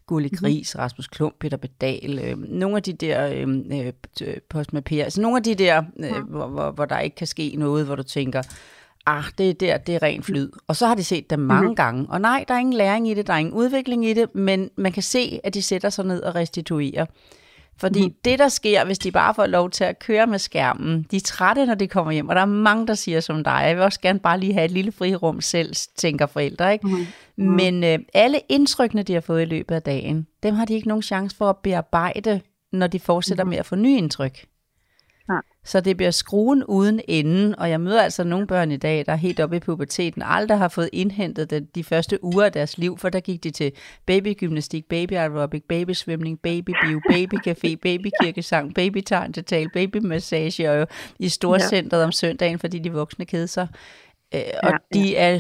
Gulli 0.08 0.30
mhm. 0.32 0.38
Gris, 0.38 0.76
mm-hmm. 0.76 0.84
Rasmus 0.84 1.08
Klump, 1.08 1.36
Peter 1.40 1.58
Bedal, 1.58 2.20
øh, 2.20 2.38
nogle 2.38 2.76
af 2.78 2.84
de 2.84 2.94
der 2.94 3.30
øh, 3.34 3.94
øh, 4.22 4.38
postmapirer, 4.50 5.04
altså 5.04 5.22
nogle 5.22 5.38
af 5.38 5.44
de 5.44 5.56
der, 5.56 5.84
øh, 6.00 6.06
ja. 6.06 6.20
hvor, 6.20 6.48
hvor, 6.48 6.72
hvor 6.72 6.86
der 6.86 7.00
ikke 7.00 7.16
kan 7.16 7.28
ske 7.28 7.56
noget, 7.58 7.86
hvor 7.86 7.96
du 7.96 8.04
tænker, 8.04 8.42
ah, 9.06 9.24
det 9.38 9.50
er 9.50 9.54
der, 9.54 9.78
det 9.78 9.96
er 9.96 10.04
ren 10.04 10.24
flyd. 10.24 10.50
Og 10.68 10.76
så 10.76 10.88
har 10.88 10.96
de 10.96 11.04
set 11.04 11.30
dem 11.30 11.40
mange 11.40 11.62
mm-hmm. 11.62 11.76
gange. 11.76 12.06
Og 12.10 12.22
nej, 12.22 12.46
der 12.48 12.54
er 12.54 12.60
ingen 12.60 12.74
læring 12.74 13.10
i 13.10 13.14
det, 13.14 13.28
der 13.28 13.34
er 13.34 13.38
ingen 13.38 13.54
udvikling 13.54 14.06
i 14.06 14.14
det, 14.14 14.36
men 14.36 14.70
man 14.76 14.92
kan 14.92 15.04
se, 15.04 15.40
at 15.44 15.54
de 15.54 15.62
sætter 15.62 15.90
sig 15.90 16.06
ned 16.06 16.24
og 16.24 16.36
restituerer. 16.36 17.06
Fordi 17.80 18.08
mm. 18.08 18.14
det, 18.26 18.40
der 18.40 18.48
sker, 18.48 18.86
hvis 18.86 19.00
de 19.00 19.12
bare 19.12 19.34
får 19.34 19.46
lov 19.46 19.70
til 19.70 19.84
at 19.84 20.00
køre 20.00 20.28
med 20.28 20.40
skærmen, 20.40 21.08
de 21.12 21.16
er 21.16 21.22
trætte, 21.22 21.66
når 21.66 21.76
de 21.76 21.88
kommer 21.88 22.12
hjem, 22.12 22.30
og 22.30 22.36
der 22.36 22.42
er 22.42 22.46
mange, 22.46 22.88
der 22.88 22.94
siger 22.94 23.20
som 23.20 23.44
dig, 23.44 23.64
jeg 23.68 23.76
vil 23.76 23.84
også 23.84 24.02
gerne 24.02 24.20
bare 24.20 24.40
lige 24.40 24.54
have 24.54 24.66
et 24.66 24.72
lille 24.72 24.92
frirum 24.92 25.42
selv, 25.42 25.74
tænker 25.96 26.26
forældre. 26.26 26.74
Ikke? 26.74 26.88
Mm. 26.88 27.08
Mm. 27.38 27.46
Men 27.46 27.84
øh, 27.84 28.00
alle 28.14 28.40
indtrykkene, 28.50 29.04
de 29.04 29.14
har 29.14 29.22
fået 29.22 29.42
i 29.42 29.46
løbet 29.46 29.76
af 29.76 29.82
dagen, 29.82 30.28
dem 30.44 30.56
har 30.56 30.66
de 30.66 30.74
ikke 30.74 30.88
nogen 30.88 31.04
chance 31.04 31.38
for 31.38 31.50
at 31.50 31.58
bearbejde, 31.58 32.42
når 32.72 32.88
de 32.88 33.00
fortsætter 33.00 33.44
mm. 33.44 33.50
med 33.50 33.58
at 33.58 33.66
få 33.66 33.76
nye 33.76 33.98
indtryk. 33.98 34.46
Så 35.68 35.82
det 35.82 35.98
bliver 35.98 36.12
skruen 36.12 36.64
uden 36.64 37.02
enden, 37.08 37.60
og 37.60 37.70
jeg 37.70 37.82
møder 37.82 38.02
altså 38.02 38.24
nogle 38.24 38.48
børn 38.48 38.72
i 38.72 38.78
dag, 38.78 39.06
der 39.06 39.12
er 39.12 39.16
helt 39.16 39.40
oppe 39.40 39.58
i 39.58 39.60
puberteten, 39.60 40.22
aldrig 40.26 40.58
har 40.58 40.68
fået 40.68 40.90
indhentet 40.94 41.50
det 41.50 41.76
de 41.76 41.84
første 41.84 42.24
uger 42.24 42.46
af 42.46 42.52
deres 42.52 42.78
liv, 42.78 42.98
for 42.98 43.10
der 43.10 43.20
gik 43.20 43.44
de 43.44 43.52
til 43.52 43.72
babygymnastik, 44.06 44.86
baby 44.86 45.14
aerobic, 45.14 45.64
babysvømning, 45.70 46.40
babybio, 46.40 47.02
babycafé, 47.12 47.76
babykirkesang, 47.76 48.74
babytegn 48.74 49.34
til 49.34 49.44
tal, 49.44 49.70
babymassage 49.70 50.72
og 50.72 50.88
i 51.20 51.30
storcentret 51.30 52.04
om 52.04 52.12
søndagen, 52.12 52.60
fordi 52.60 52.80
de 52.80 52.94
voksne 52.94 53.26
keder 53.26 53.46
sig. 53.46 53.68
Øh, 54.36 54.42
og 54.64 54.72
ja, 54.72 55.00
de 55.00 55.16
er 55.16 55.40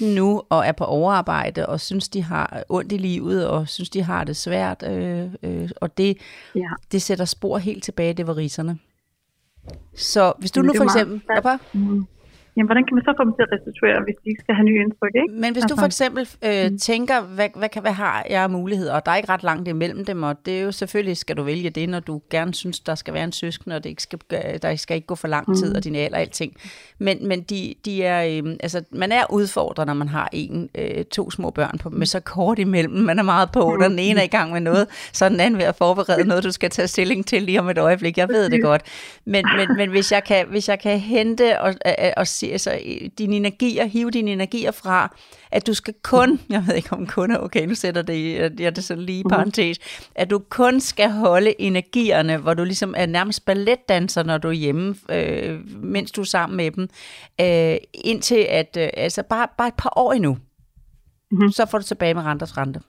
17-19 0.00 0.04
nu 0.04 0.42
og 0.48 0.66
er 0.66 0.72
på 0.72 0.84
overarbejde 0.84 1.66
og 1.66 1.80
synes, 1.80 2.08
de 2.08 2.22
har 2.22 2.62
ondt 2.68 2.92
i 2.92 2.96
livet 2.96 3.48
og 3.48 3.68
synes, 3.68 3.90
de 3.90 4.02
har 4.02 4.24
det 4.24 4.36
svært. 4.36 4.82
Øh, 4.82 5.26
øh, 5.42 5.70
og 5.76 5.98
det, 5.98 6.18
ja. 6.54 6.60
det 6.92 7.02
sætter 7.02 7.24
spor 7.24 7.58
helt 7.58 7.84
tilbage, 7.84 8.14
det 8.14 8.26
var 8.26 8.36
riserne. 8.36 8.78
Så 9.94 10.32
hvis 10.38 10.50
du 10.50 10.62
nu 10.62 10.72
for 10.76 10.84
eksempel... 10.84 11.22
Meget, 11.42 11.60
mm. 11.72 12.06
Jamen, 12.56 12.68
hvordan 12.68 12.84
kan 12.86 12.94
man 12.94 13.04
så 13.04 13.12
få 13.18 13.24
dem 13.24 13.32
til 13.36 13.42
at 13.46 13.50
restituere, 13.56 13.98
hvis 14.06 14.16
de 14.22 14.26
ikke 14.32 14.42
skal 14.44 14.54
have 14.54 14.66
nye 14.70 14.80
indtryk, 14.84 15.14
ikke? 15.22 15.34
Men 15.42 15.50
hvis 15.52 15.62
altså, 15.64 15.74
du 15.74 15.80
for 15.84 15.86
eksempel 15.92 16.22
øh, 16.48 16.70
mm. 16.70 16.78
tænker, 16.78 17.20
hvad, 17.20 17.48
hvad, 17.60 17.68
kan, 17.68 17.82
hvad 17.82 17.92
har 17.92 18.26
jeg 18.30 18.42
af 18.42 18.50
muligheder, 18.50 18.94
og 18.94 19.06
der 19.06 19.12
er 19.12 19.16
ikke 19.16 19.32
ret 19.34 19.42
langt 19.42 19.68
imellem 19.68 20.04
dem, 20.04 20.22
og 20.22 20.34
det 20.46 20.58
er 20.58 20.62
jo 20.62 20.72
selvfølgelig, 20.72 21.16
skal 21.16 21.36
du 21.36 21.42
vælge 21.42 21.70
det, 21.70 21.88
når 21.88 22.00
du 22.00 22.20
gerne 22.30 22.54
synes, 22.54 22.80
der 22.80 22.94
skal 22.94 23.14
være 23.14 23.24
en 23.24 23.32
søskende, 23.32 23.76
og 23.76 23.84
det 23.84 23.90
ikke 23.90 24.02
skal, 24.02 24.18
der 24.62 24.76
skal 24.76 24.94
ikke 24.94 25.06
gå 25.06 25.14
for 25.14 25.28
lang 25.28 25.56
tid, 25.56 25.70
mm. 25.70 25.76
og 25.76 25.84
din 25.84 25.94
alder 25.94 26.16
og 26.16 26.20
alting. 26.20 26.52
Men, 26.98 27.28
men 27.28 27.42
de, 27.42 27.74
de 27.84 28.04
er, 28.04 28.42
øh, 28.44 28.56
altså, 28.60 28.82
man 28.92 29.12
er 29.12 29.24
udfordret, 29.30 29.86
når 29.86 29.94
man 29.94 30.08
har 30.08 30.28
en, 30.32 30.68
øh, 30.74 31.04
to 31.04 31.30
små 31.30 31.50
børn 31.50 31.78
på, 31.78 31.90
med 31.90 32.06
så 32.06 32.20
kort 32.20 32.58
imellem. 32.58 32.94
Man 32.94 33.18
er 33.18 33.22
meget 33.22 33.52
på, 33.52 33.74
mm. 33.74 33.82
den 33.82 33.98
ene 33.98 34.20
er 34.20 34.24
i 34.24 34.26
gang 34.26 34.52
med 34.52 34.60
noget, 34.60 34.86
så 35.12 35.28
den 35.28 35.40
anden 35.40 35.58
ved 35.58 35.66
at 35.66 35.76
forberede 35.76 36.28
noget, 36.28 36.44
du 36.44 36.50
skal 36.50 36.70
tage 36.70 36.88
stilling 36.88 37.26
til 37.26 37.42
lige 37.42 37.60
om 37.60 37.68
et 37.68 37.78
øjeblik. 37.78 38.18
Jeg 38.18 38.28
ved 38.28 38.50
det 38.50 38.62
godt. 38.62 38.82
Men, 39.24 39.44
men, 39.56 39.76
men 39.76 39.90
hvis, 39.90 40.12
jeg 40.12 40.24
kan, 40.24 40.46
hvis 40.48 40.68
jeg 40.68 40.80
kan 40.80 40.98
hente 40.98 41.60
og, 41.60 41.74
og, 41.84 41.94
og 42.16 42.26
se, 42.26 42.49
altså, 42.52 42.78
dine 43.18 43.36
energier, 43.36 43.84
hive 43.84 44.10
dine 44.10 44.32
energier 44.32 44.70
fra, 44.70 45.16
at 45.50 45.66
du 45.66 45.74
skal 45.74 45.94
kun, 46.02 46.40
jeg 46.50 46.64
ved 46.66 46.74
ikke 46.74 46.92
om 46.92 47.06
kun 47.06 47.30
er 47.30 47.38
okay, 47.38 47.66
nu 47.66 47.74
sætter 47.74 48.02
det, 48.02 48.60
jeg 48.60 48.76
det 48.76 48.84
så 48.84 48.94
lige 48.94 49.22
mhm. 49.22 49.30
parentes, 49.30 49.78
at 50.14 50.30
du 50.30 50.38
kun 50.38 50.80
skal 50.80 51.10
holde 51.10 51.60
energierne, 51.60 52.36
hvor 52.36 52.54
du 52.54 52.64
ligesom 52.64 52.94
er 52.96 53.06
nærmest 53.06 53.44
balletdanser, 53.44 54.22
når 54.22 54.38
du 54.38 54.48
er 54.48 54.52
hjemme, 54.52 54.94
øh, 55.10 55.60
mens 55.82 56.12
du 56.12 56.20
er 56.20 56.24
sammen 56.24 56.56
med 56.56 56.70
dem, 56.70 56.88
øh, 57.40 57.76
indtil 57.94 58.46
at, 58.48 58.76
øh, 58.80 58.88
altså 58.94 59.22
bare, 59.22 59.48
bare 59.58 59.68
et 59.68 59.74
par 59.74 59.92
år 59.96 60.12
endnu, 60.12 60.38
mm-hmm. 61.30 61.52
så 61.52 61.66
får 61.66 61.78
du 61.78 61.84
tilbage 61.84 62.14
med 62.14 62.22
renters 62.22 62.56
rente. 62.56 62.80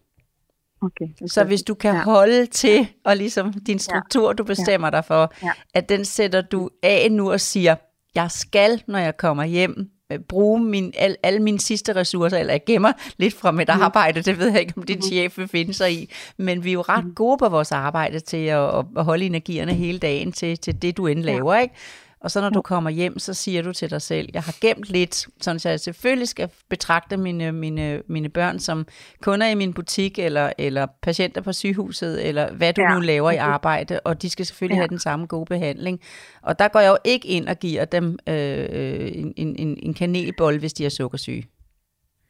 Okay. 0.83 1.27
Så 1.27 1.43
hvis 1.43 1.63
du 1.63 1.73
kan 1.73 1.95
Ja. 1.95 2.03
holde 2.03 2.45
til, 2.45 2.87
og 3.05 3.17
ligesom 3.17 3.53
din 3.53 3.79
struktur, 3.79 4.33
du 4.33 4.43
bestemmer 4.43 4.89
dig 4.89 5.05
for, 5.05 5.33
Ja. 5.43 5.51
at 5.73 5.89
den 5.89 6.05
sætter 6.05 6.41
du 6.41 6.69
af 6.83 7.11
nu 7.11 7.31
og 7.31 7.39
siger, 7.39 7.75
jeg 8.15 8.31
skal, 8.31 8.83
når 8.87 8.99
jeg 8.99 9.17
kommer 9.17 9.43
hjem, 9.43 9.89
øh, 10.11 10.19
bruge 10.19 10.63
min, 10.63 10.93
al, 10.97 11.15
alle 11.23 11.39
mine 11.39 11.59
sidste 11.59 11.93
ressourcer, 11.95 12.37
eller 12.37 12.53
jeg 12.53 12.61
gemmer 12.65 12.91
lidt 13.17 13.33
fra 13.33 13.51
mit 13.51 13.69
Mm. 13.75 13.81
arbejde, 13.81 14.21
det 14.21 14.39
ved 14.39 14.51
jeg 14.51 14.59
ikke, 14.59 14.73
om 14.77 14.83
din 14.83 15.01
chef 15.01 15.37
vil 15.37 15.47
finde 15.47 15.73
sig 15.73 15.93
i, 15.93 16.09
men 16.37 16.63
vi 16.63 16.69
er 16.69 16.73
jo 16.73 16.81
ret 16.81 17.05
Mm. 17.05 17.13
gode 17.15 17.37
på 17.37 17.49
vores 17.49 17.71
arbejde 17.71 18.19
til 18.19 18.37
at, 18.45 18.59
at- 18.77 18.85
at 18.97 19.05
holde 19.05 19.25
energierne 19.25 19.73
hele 19.73 19.99
dagen 19.99 20.31
til, 20.31 20.57
til 20.57 20.81
det, 20.81 20.97
du 20.97 21.07
end 21.07 21.19
laver, 21.23 21.55
ikke? 21.55 21.75
Og 22.23 22.31
så 22.31 22.41
når 22.41 22.49
du 22.49 22.61
kommer 22.61 22.89
hjem, 22.89 23.19
så 23.19 23.33
siger 23.33 23.61
du 23.61 23.73
til 23.73 23.89
dig 23.89 24.01
selv, 24.01 24.29
jeg 24.33 24.41
har 24.41 24.55
gemt 24.61 24.89
lidt, 24.97 25.15
sådan 25.41 25.59
så 25.59 25.69
jeg 25.69 25.79
selvfølgelig 25.79 26.27
skal 26.27 26.49
betragte 26.69 27.17
mine, 27.17 27.51
mine, 27.51 28.01
mine 28.07 28.29
børn 28.29 28.59
som 28.59 28.85
kunder 29.21 29.47
i 29.47 29.55
min 29.55 29.73
butik, 29.73 30.19
eller, 30.19 30.47
eller 30.57 30.87
patienter 31.01 31.41
på 31.41 31.51
sygehuset, 31.53 32.27
eller 32.27 32.53
hvad 32.53 32.73
du 32.73 32.81
Ja, 32.81 32.93
nu 32.93 32.99
laver 32.99 33.31
i 33.31 33.37
arbejde, 33.37 33.99
og 34.05 34.21
de 34.21 34.29
skal 34.29 34.45
selvfølgelig 34.45 34.75
Ja. 34.75 34.81
have 34.81 34.87
den 34.87 34.99
samme 34.99 35.25
gode 35.25 35.45
behandling. 35.45 35.99
Og 36.41 36.59
der 36.59 36.67
går 36.67 36.79
jeg 36.79 36.89
jo 36.89 36.97
ikke 37.05 37.27
ind 37.27 37.45
og 37.47 37.55
giver 37.65 37.85
dem 37.85 38.05
øh, 38.29 39.11
en, 39.21 39.33
en, 39.37 39.55
en, 39.63 39.77
en 39.87 39.93
kanelbold, 39.93 40.59
hvis 40.59 40.73
de 40.73 40.85
er 40.85 40.89
sukkersyge. 40.89 41.43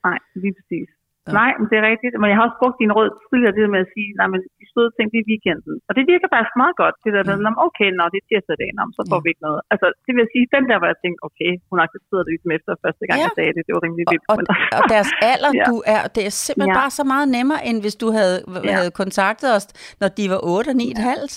Nej, 0.08 0.18
lige 0.44 0.54
præcis. 0.58 0.90
Ja. 1.28 1.32
Nej, 1.40 1.52
men 1.60 1.66
det 1.70 1.76
er 1.82 1.86
rigtigt. 1.92 2.14
Men 2.22 2.28
jeg 2.30 2.38
har 2.38 2.46
også 2.48 2.60
brugt 2.62 2.78
din 2.84 2.92
råd 2.98 3.10
tidligere, 3.30 3.54
det 3.58 3.70
med 3.76 3.82
at 3.86 3.92
sige, 3.96 4.10
nej, 4.20 4.28
men 4.34 4.40
søde 4.74 4.92
ting, 4.98 5.08
er 5.22 5.26
weekenden. 5.32 5.74
Og 5.88 5.92
det 5.98 6.04
virker 6.12 6.28
faktisk 6.36 6.56
meget 6.64 6.76
godt. 6.84 6.96
Det 7.04 7.10
der, 7.16 7.24
mm. 7.52 7.66
okay, 7.68 7.90
nå, 7.98 8.04
det 8.14 8.18
er 8.22 8.26
tirsdag 8.30 8.56
dag, 8.62 8.72
nå, 8.78 8.84
så 8.98 9.02
får 9.12 9.20
Ja. 9.20 9.24
vi 9.26 9.28
ikke 9.34 9.44
noget. 9.48 9.62
Altså, 9.74 9.88
det 10.06 10.14
vil 10.18 10.26
sige, 10.34 10.46
den 10.56 10.64
der, 10.70 10.78
hvor 10.80 10.90
jeg 10.94 11.00
tænkte, 11.04 11.20
okay, 11.28 11.52
hun 11.70 11.78
accepterede 11.86 12.24
det 12.26 12.32
ligesom 12.36 12.52
efter 12.58 12.72
første 12.84 13.04
gang, 13.08 13.18
Ja. 13.18 13.22
ja. 13.22 13.28
jeg 13.28 13.36
sagde 13.40 13.52
det. 13.58 13.62
Det 13.68 13.74
var 13.78 13.82
rimelig 13.86 14.06
vildt. 14.14 14.26
Og, 14.32 14.36
men, 14.40 14.46
og 14.80 14.84
deres 14.94 15.12
alder, 15.32 15.52
Ja. 15.60 15.66
du 15.72 15.76
er, 15.96 16.02
det 16.16 16.24
er 16.30 16.34
simpelthen 16.46 16.74
Ja. 16.76 16.80
bare 16.82 16.92
så 17.00 17.04
meget 17.14 17.28
nemmere, 17.38 17.62
end 17.70 17.78
hvis 17.84 17.96
du 18.04 18.08
havde, 18.18 18.38
Ja. 18.70 18.72
havde 18.78 18.92
kontaktet 19.02 19.50
os, 19.58 19.66
når 20.02 20.10
de 20.18 20.24
var 20.34 20.40
8 20.56 20.70
og 20.74 20.78
9 20.82 20.86
et 20.96 21.04
halvt. 21.12 21.36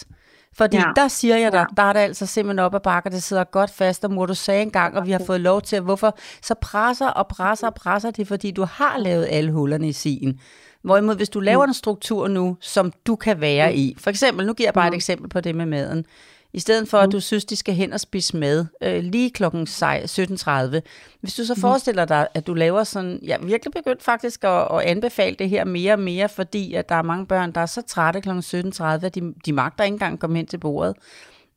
Fordi 0.60 0.76
Ja. 0.76 0.92
der 1.00 1.08
siger 1.18 1.36
jeg 1.44 1.50
dig, 1.52 1.64
der 1.78 1.82
er 1.88 1.92
det 1.96 2.00
altså 2.08 2.24
simpelthen 2.34 2.58
op 2.66 2.74
ad 2.78 2.80
bakker, 2.90 3.10
det 3.16 3.22
sidder 3.28 3.44
godt 3.58 3.72
fast, 3.80 4.00
og 4.06 4.10
mor 4.16 4.26
du 4.26 4.34
sagde 4.46 4.62
engang, 4.68 4.90
og 4.98 5.02
vi 5.06 5.12
har 5.16 5.22
fået 5.30 5.40
lov 5.50 5.58
til, 5.70 5.78
hvorfor 5.88 6.10
så 6.48 6.54
presser 6.68 7.08
og 7.20 7.26
presser 7.36 7.66
og 7.66 7.74
presser 7.74 8.10
det, 8.10 8.28
fordi 8.28 8.48
du 8.50 8.64
har 8.78 8.94
lavet 8.98 9.26
alle 9.36 9.52
hullerne 9.52 9.88
i 9.88 9.92
sigen. 10.04 10.40
Hvorimod, 10.84 11.16
hvis 11.16 11.28
du 11.28 11.40
laver 11.40 11.64
en 11.64 11.74
struktur 11.74 12.28
nu, 12.28 12.56
som 12.60 12.92
du 13.06 13.16
kan 13.16 13.40
være 13.40 13.76
i, 13.76 13.96
for 13.98 14.10
eksempel, 14.10 14.46
nu 14.46 14.52
giver 14.52 14.66
jeg 14.66 14.74
bare 14.74 14.88
et 14.88 14.94
eksempel 14.94 15.28
på 15.28 15.40
det 15.40 15.54
med 15.54 15.66
maden, 15.66 16.06
i 16.52 16.58
stedet 16.58 16.88
for, 16.88 16.98
at 16.98 17.12
du 17.12 17.20
synes, 17.20 17.44
de 17.44 17.56
skal 17.56 17.74
hen 17.74 17.92
og 17.92 18.00
spise 18.00 18.36
mad 18.36 18.66
øh, 18.82 19.04
lige 19.04 19.30
klokken 19.30 19.62
17.30. 19.62 20.80
Hvis 21.20 21.34
du 21.34 21.44
så 21.44 21.60
forestiller 21.60 22.04
dig, 22.04 22.28
at 22.34 22.46
du 22.46 22.54
laver 22.54 22.84
sådan... 22.84 23.18
Jeg 23.22 23.38
er 23.42 23.46
virkelig 23.46 23.72
begyndt 23.72 24.02
faktisk 24.02 24.44
at, 24.44 24.68
at 24.70 24.80
anbefale 24.80 25.36
det 25.38 25.48
her 25.48 25.64
mere 25.64 25.92
og 25.92 25.98
mere, 25.98 26.28
fordi 26.28 26.74
at 26.74 26.88
der 26.88 26.94
er 26.94 27.02
mange 27.02 27.26
børn, 27.26 27.52
der 27.52 27.60
er 27.60 27.66
så 27.66 27.82
trætte 27.82 28.20
klokken 28.20 28.72
17.30, 28.72 28.84
at 28.84 29.14
de, 29.14 29.34
de 29.46 29.52
magter 29.52 29.84
ikke 29.84 29.94
engang 29.94 30.12
at 30.12 30.20
komme 30.20 30.36
hen 30.36 30.46
til 30.46 30.58
bordet. 30.58 30.94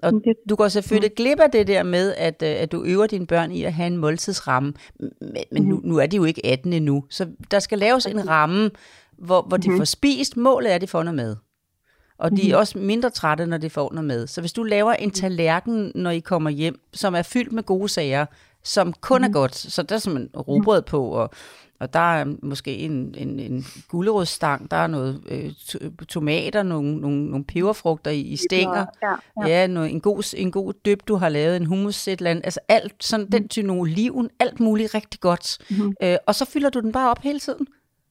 Og 0.03 0.13
du 0.49 0.55
går 0.55 0.67
selvfølgelig 0.67 1.11
glip 1.15 1.39
af 1.39 1.51
det 1.51 1.67
der 1.67 1.83
med, 1.83 2.13
at, 2.17 2.43
øh, 2.43 2.55
at 2.59 2.71
du 2.71 2.83
øver 2.83 3.07
dine 3.07 3.27
børn 3.27 3.51
i 3.51 3.63
at 3.63 3.73
have 3.73 3.87
en 3.87 3.97
måltidsramme. 3.97 4.73
Men, 4.99 5.43
men 5.51 5.63
nu, 5.63 5.81
nu 5.83 5.97
er 5.97 6.05
de 6.05 6.15
jo 6.15 6.23
ikke 6.23 6.45
18 6.45 6.73
endnu, 6.73 7.03
så 7.09 7.27
der 7.51 7.59
skal 7.59 7.77
laves 7.77 8.05
en 8.05 8.29
ramme, 8.29 8.71
hvor, 9.17 9.41
hvor 9.41 9.57
de 9.57 9.69
får 9.77 9.83
spist. 9.85 10.37
Målet 10.37 10.71
er, 10.71 10.75
at 10.75 10.81
de 10.81 10.87
får 10.87 11.03
noget 11.03 11.15
mad. 11.15 11.35
Og 12.19 12.31
de 12.31 12.51
er 12.51 12.55
også 12.57 12.77
mindre 12.77 13.09
trætte, 13.09 13.45
når 13.45 13.57
de 13.57 13.69
får 13.69 13.91
noget 13.93 14.07
mad. 14.07 14.27
Så 14.27 14.41
hvis 14.41 14.53
du 14.53 14.63
laver 14.63 14.93
en 14.93 15.11
tallerken, 15.11 15.91
når 15.95 16.09
I 16.11 16.19
kommer 16.19 16.49
hjem, 16.49 16.79
som 16.93 17.15
er 17.15 17.21
fyldt 17.21 17.51
med 17.51 17.63
gode 17.63 17.89
sager, 17.89 18.25
som 18.63 18.93
kun 19.01 19.23
er 19.23 19.29
godt, 19.29 19.55
så 19.55 19.83
der 19.83 19.95
er 19.95 19.99
simpelthen 19.99 20.29
rugbrød 20.41 20.81
på, 20.81 21.07
og, 21.09 21.29
og 21.79 21.93
der 21.93 21.99
er 22.15 22.25
måske 22.43 22.77
en, 22.77 23.15
en, 23.17 23.39
en 23.39 23.65
gulerodsstang, 23.87 24.71
der 24.71 24.77
er 24.77 24.87
noget 24.87 25.21
øh, 25.29 25.51
to- 25.67 26.05
tomater, 26.09 26.63
nogle, 26.63 26.95
nogle, 26.97 27.25
nogle 27.29 27.45
peberfrugter 27.45 28.11
i, 28.11 28.19
i 28.21 28.35
stænger, 28.35 28.85
Ja, 29.03 29.15
ja. 29.41 29.47
Ja, 29.47 29.67
noget, 29.67 29.91
en, 29.91 30.01
god, 30.01 30.33
en 30.37 30.51
god 30.51 30.73
dyb, 30.85 30.99
du 31.07 31.15
har 31.15 31.29
lavet, 31.29 31.55
en 31.57 31.65
hummus, 31.65 32.07
et 32.07 32.17
eller 32.17 32.31
andet, 32.31 32.45
altså 32.45 32.59
alt, 32.67 32.93
sådan 33.03 33.23
Mhm. 33.23 33.31
den 33.31 33.47
type 33.47 33.69
oliven, 33.71 34.29
alt 34.39 34.59
muligt 34.59 34.93
rigtig 34.95 35.19
godt. 35.19 35.57
Mm-hmm. 35.69 35.93
Øh, 36.03 36.17
og 36.27 36.35
så 36.35 36.45
fylder 36.45 36.69
du 36.69 36.79
den 36.79 36.91
bare 36.91 37.11
op 37.11 37.19
hele 37.21 37.39
tiden. 37.39 37.67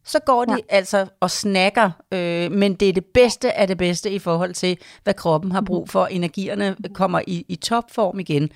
Så 0.06 0.18
går 0.26 0.44
de 0.44 0.52
ja. 0.52 0.76
altså 0.76 1.06
og 1.20 1.30
snakker, 1.30 1.90
øh, 2.14 2.52
men 2.60 2.74
det 2.74 2.88
er 2.88 2.92
det 2.92 3.04
bedste 3.14 3.52
af 3.52 3.66
det 3.68 3.78
bedste 3.78 4.10
i 4.10 4.18
forhold 4.18 4.52
til, 4.52 4.78
hvad 5.04 5.14
kroppen 5.14 5.52
har 5.52 5.60
brug 5.60 5.88
for. 5.88 6.06
Energierne 6.06 6.76
kommer 6.94 7.20
i, 7.26 7.44
i 7.48 7.56
topform 7.56 8.18
igen, 8.18 8.50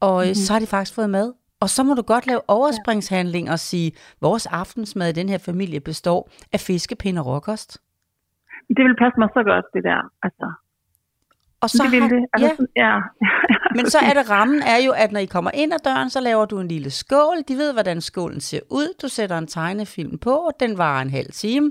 og 0.00 0.28
øh, 0.28 0.34
så 0.34 0.52
har 0.52 0.60
de 0.60 0.66
faktisk 0.66 0.94
fået 0.94 1.10
mad. 1.10 1.32
Og 1.60 1.68
så 1.68 1.82
må 1.82 1.94
du 1.94 2.02
godt 2.02 2.26
lave 2.26 2.40
overspringshandling 2.48 3.50
og 3.50 3.58
sige, 3.58 3.92
vores 4.20 4.46
aftensmad 4.46 5.08
i 5.08 5.12
den 5.12 5.28
her 5.28 5.38
familie 5.38 5.80
består 5.80 6.30
af 6.52 6.60
fiskepind 6.60 7.18
og 7.18 7.26
råkost. 7.26 7.78
Det 8.76 8.84
vil 8.84 8.96
passe 9.02 9.18
mig 9.18 9.28
så 9.34 9.42
godt, 9.42 9.64
det 9.74 9.84
der. 9.84 10.00
Altså, 10.22 10.46
Og 11.60 11.70
så 11.70 11.82
det 11.82 11.92
vil 11.92 12.00
har- 12.00 12.08
det. 12.08 12.24
Altså, 12.32 12.46
ja, 12.48 12.56
sådan- 12.56 12.68
ja. 12.76 12.96
Men 13.76 13.90
så 13.90 13.98
er 13.98 14.12
det 14.14 14.30
rammen 14.30 14.62
er 14.62 14.76
jo, 14.76 14.92
at 14.92 15.12
når 15.12 15.20
I 15.20 15.24
kommer 15.24 15.50
ind 15.54 15.72
ad 15.74 15.78
døren, 15.84 16.10
så 16.10 16.20
laver 16.20 16.44
du 16.44 16.60
en 16.60 16.68
lille 16.68 16.90
skål. 16.90 17.36
De 17.48 17.56
ved, 17.56 17.72
hvordan 17.72 18.00
skålen 18.00 18.40
ser 18.40 18.60
ud. 18.70 18.94
Du 19.02 19.08
sætter 19.08 19.38
en 19.38 19.46
tegnefilm 19.46 20.18
på, 20.18 20.30
og 20.30 20.52
den 20.60 20.78
varer 20.78 21.02
en 21.02 21.10
halv 21.10 21.32
time. 21.32 21.70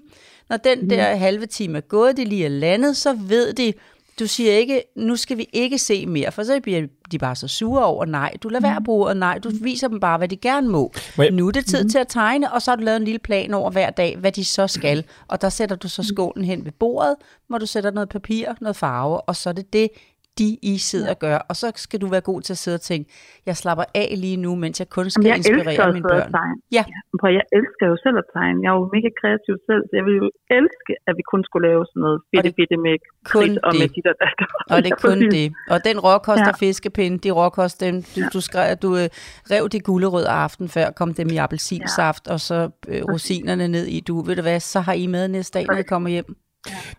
Når 0.49 0.57
den 0.57 0.79
Mhm. 0.79 0.89
der 0.89 1.15
halve 1.15 1.45
time 1.45 1.77
er 1.77 1.81
gået, 1.81 2.17
de 2.17 2.25
lige 2.25 2.45
er 2.45 2.49
landet, 2.49 2.97
så 2.97 3.13
ved 3.13 3.53
de, 3.53 3.73
du 4.19 4.27
siger 4.27 4.51
ikke, 4.51 4.83
nu 4.95 5.15
skal 5.15 5.37
vi 5.37 5.47
ikke 5.53 5.77
se 5.77 6.05
mere, 6.05 6.31
for 6.31 6.43
så 6.43 6.59
bliver 6.63 6.87
de 7.11 7.17
bare 7.17 7.35
så 7.35 7.47
sure 7.47 7.85
over, 7.85 8.05
nej, 8.05 8.33
du 8.43 8.49
lader 8.49 8.61
være 8.61 8.75
at 8.75 8.83
bruge, 8.83 9.07
og 9.07 9.17
nej, 9.17 9.37
du 9.37 9.51
viser 9.61 9.87
dem 9.87 9.99
bare, 9.99 10.17
hvad 10.17 10.27
de 10.27 10.37
gerne 10.37 10.69
må. 10.69 10.91
Jeg- 11.25 11.31
Nu 11.33 11.47
er 11.47 11.51
det 11.51 11.65
tid 11.65 11.89
til 11.89 11.97
at 11.97 12.07
tegne, 12.07 12.53
og 12.53 12.61
så 12.61 12.71
har 12.71 12.75
du 12.75 12.83
lavet 12.83 12.97
en 12.97 13.03
lille 13.05 13.19
plan 13.19 13.53
over 13.53 13.71
hver 13.71 13.89
dag, 13.89 14.17
hvad 14.17 14.31
de 14.31 14.45
så 14.45 14.67
skal. 14.67 15.03
Og 15.27 15.41
der 15.41 15.49
sætter 15.49 15.75
du 15.75 15.87
så 15.89 16.01
Mhm. 16.01 16.07
skålen 16.07 16.45
hen 16.45 16.65
ved 16.65 16.71
bordet, 16.71 17.15
hvor 17.47 17.57
du 17.57 17.65
sætter 17.65 17.91
noget 17.91 18.09
papir, 18.09 18.45
noget 18.61 18.75
farve, 18.75 19.21
og 19.21 19.35
så 19.35 19.49
er 19.49 19.53
det 19.53 19.73
det, 19.73 19.89
de 20.39 20.47
I 20.71 20.73
sidder 20.89 21.09
og 21.15 21.19
gør. 21.25 21.37
Og 21.49 21.55
så 21.61 21.67
skal 21.75 22.01
du 22.03 22.07
være 22.15 22.21
god 22.31 22.39
til 22.41 22.53
at 22.53 22.57
sidde 22.63 22.75
og 22.75 22.81
tænke, 22.91 23.05
jeg 23.45 23.55
slapper 23.61 23.85
af 24.01 24.09
lige 24.23 24.37
nu, 24.45 24.51
mens 24.63 24.75
jeg 24.81 24.89
kun 24.89 25.05
skal 25.09 25.25
Jamen, 25.25 25.31
jeg 25.31 25.37
inspirere 25.57 25.93
mine 25.97 26.07
børn. 26.13 26.31
tegne. 26.37 26.55
Ja, 26.77 26.83
Prøv, 27.21 27.31
jeg 27.39 27.45
elsker 27.59 27.85
jo 27.91 27.95
selv 28.05 28.17
at 28.23 28.27
tegne. 28.35 28.57
Jeg 28.63 28.69
er 28.73 28.77
jo 28.81 28.85
mega 28.95 29.09
kreativ 29.21 29.55
selv, 29.69 29.81
så 29.89 29.93
jeg 29.99 30.03
ville 30.07 30.19
jo 30.23 30.29
elske, 30.59 30.93
at 31.07 31.13
vi 31.19 31.23
kun 31.31 31.41
skulle 31.47 31.63
lave 31.69 31.81
sådan 31.91 32.01
noget 32.05 32.17
det- 32.45 32.55
bitte 32.59 32.77
med 32.85 32.95
kun 33.35 33.49
og 33.67 33.71
med 33.79 33.87
dit 33.95 34.07
og 34.11 34.15
dat. 34.23 34.37
og 34.73 34.77
det 34.83 34.91
er 34.95 34.99
kun 35.07 35.17
præcis. 35.19 35.33
det. 35.35 35.45
Og 35.73 35.77
den 35.87 35.97
råkost 36.07 36.43
Ja. 36.45 36.49
og 36.51 36.55
fiskepinde, 36.63 37.17
de 37.25 37.29
råkost, 37.39 37.75
dem, 37.85 37.95
du, 38.15 38.19
du, 38.35 38.39
skrev, 38.49 38.69
du 38.85 38.89
øh, 39.01 39.07
rev 39.53 39.63
de 39.73 39.79
gulerødder 39.89 40.35
aften 40.47 40.67
før, 40.75 40.87
kom 40.99 41.09
dem 41.19 41.27
i 41.35 41.37
appelsinsaft, 41.45 42.23
og 42.33 42.39
så 42.49 42.57
øh, 42.91 43.01
rosinerne 43.13 43.67
ned 43.75 43.85
i. 43.95 43.97
Du, 44.09 44.13
ved 44.27 44.35
du 44.35 44.41
hvad, 44.41 44.59
så 44.59 44.79
har 44.87 44.93
I 45.03 45.05
med 45.07 45.27
næste 45.27 45.59
dag, 45.59 45.65
når 45.67 45.77
I 45.77 45.83
kommer 45.93 46.09
hjem. 46.09 46.35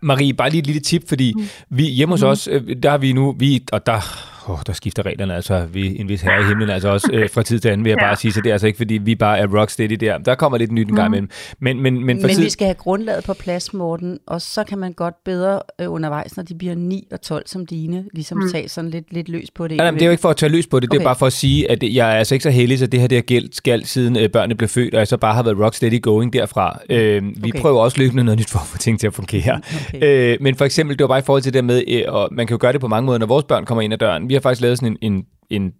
Marie, 0.00 0.34
bare 0.34 0.50
lige 0.50 0.58
et 0.60 0.66
lille 0.66 0.80
tip, 0.80 1.08
fordi 1.08 1.32
Mm. 1.36 1.48
vi 1.70 1.84
hjemme 1.84 2.12
hos 2.12 2.22
os, 2.22 2.48
øh, 2.52 2.76
der 2.82 2.90
har 2.90 2.98
vi 2.98 3.12
nu, 3.12 3.34
vi, 3.38 3.64
og 3.72 3.86
der, 3.86 4.00
oh, 4.48 4.58
der 4.66 4.72
skifter 4.72 5.06
reglerne, 5.06 5.34
altså 5.34 5.66
vi 5.72 6.00
en 6.00 6.08
vis 6.08 6.20
herre 6.22 6.40
i 6.40 6.44
himlen, 6.44 6.70
altså 6.70 6.88
også 6.88 7.08
øh, 7.12 7.30
fra 7.30 7.42
tid 7.42 7.58
til 7.58 7.68
anden, 7.68 7.84
vil 7.84 7.90
jeg 7.90 7.98
Ja. 8.00 8.06
bare 8.06 8.16
sige, 8.16 8.32
så 8.32 8.40
det 8.40 8.48
er 8.50 8.54
altså 8.54 8.66
ikke, 8.66 8.76
fordi 8.76 8.94
vi 8.94 9.14
bare 9.14 9.38
er 9.38 9.46
rocksteady 9.60 9.92
der. 9.92 10.18
Der 10.18 10.34
kommer 10.34 10.58
lidt 10.58 10.72
nyt 10.72 10.88
en 10.88 10.94
gang 10.94 11.06
imellem. 11.08 11.28
Men, 11.60 11.80
men, 11.82 12.04
men 12.06 12.20
for 12.20 12.26
Men 12.26 12.36
tid, 12.36 12.44
vi 12.44 12.50
skal 12.50 12.66
have 12.66 12.74
grundlaget 12.74 13.24
på 13.24 13.34
plads, 13.34 13.72
Morten, 13.74 14.18
og 14.26 14.42
så 14.42 14.64
kan 14.64 14.78
man 14.78 14.92
godt 14.92 15.14
bedre 15.24 15.60
øh, 15.80 15.92
undervejs, 15.92 16.36
når 16.36 16.44
de 16.44 16.54
bliver 16.54 16.74
9 16.74 17.08
og 17.12 17.20
12 17.22 17.42
som 17.46 17.66
dine, 17.66 18.04
ligesom 18.14 18.38
mm. 18.38 18.50
tage 18.52 18.68
sådan 18.68 18.90
lidt, 18.90 19.04
lidt 19.10 19.28
løs 19.28 19.50
på 19.50 19.68
det. 19.68 19.76
Nej, 19.76 19.84
nej, 19.84 19.90
men 19.90 19.98
det 19.98 20.02
er 20.02 20.06
jo 20.06 20.10
ikke 20.10 20.20
for 20.20 20.30
at 20.30 20.36
tage 20.36 20.50
løs 20.52 20.66
på 20.66 20.80
det, 20.80 20.90
det 20.90 20.96
er 20.96 21.00
Okay. 21.00 21.04
bare 21.06 21.16
for 21.16 21.26
at 21.26 21.32
sige, 21.32 21.70
at 21.70 21.82
jeg 21.82 22.08
er 22.14 22.18
altså 22.18 22.34
ikke 22.34 22.42
så 22.42 22.50
heldig, 22.50 22.78
så 22.78 22.86
det 22.86 23.00
her 23.00 23.06
det 23.06 23.16
har 23.16 23.22
gældt 23.22 23.56
skal 23.56 23.84
siden 23.86 24.16
øh, 24.16 24.28
børnene 24.28 24.54
blev 24.54 24.68
født, 24.68 24.94
og 24.94 24.98
jeg 24.98 25.06
så 25.08 25.16
bare 25.16 25.34
har 25.34 25.42
været 25.42 25.58
rocksteady 25.58 26.02
going 26.02 26.32
derfra. 26.32 26.78
Øh, 26.90 27.22
vi 27.36 27.50
Okay. 27.50 27.60
prøver 27.60 27.80
også 27.80 27.98
løbende 27.98 28.24
noget 28.24 28.38
nyt 28.40 28.50
for 28.50 28.58
at 28.58 28.66
få 28.66 28.78
ting 28.78 29.00
til 29.00 29.06
at 29.06 29.14
fungere. 29.14 29.60
Okay. 29.94 30.32
Øh, 30.32 30.38
men 30.40 30.54
for 30.54 30.64
eksempel, 30.64 30.98
det 30.98 31.02
var 31.04 31.08
bare 31.08 31.18
i 31.18 31.22
forhold 31.22 31.42
til 31.42 31.52
det 31.52 31.58
der 31.58 31.62
med, 31.66 31.82
øh, 31.88 32.02
og 32.08 32.28
man 32.32 32.46
kan 32.46 32.54
jo 32.54 32.58
gøre 32.60 32.72
det 32.72 32.80
på 32.80 32.88
mange 32.88 33.06
måder, 33.06 33.18
når 33.18 33.26
vores 33.26 33.44
børn 33.44 33.64
kommer 33.64 33.82
ind 33.82 33.92
ad 33.92 33.98
døren. 33.98 34.28
Vi 34.28 34.34
har 34.36 34.40
faktisk 34.40 34.62
lavet 34.62 34.78
sådan 34.78 34.96
en, 35.02 35.14
en, 35.14 35.26
en 35.50 35.72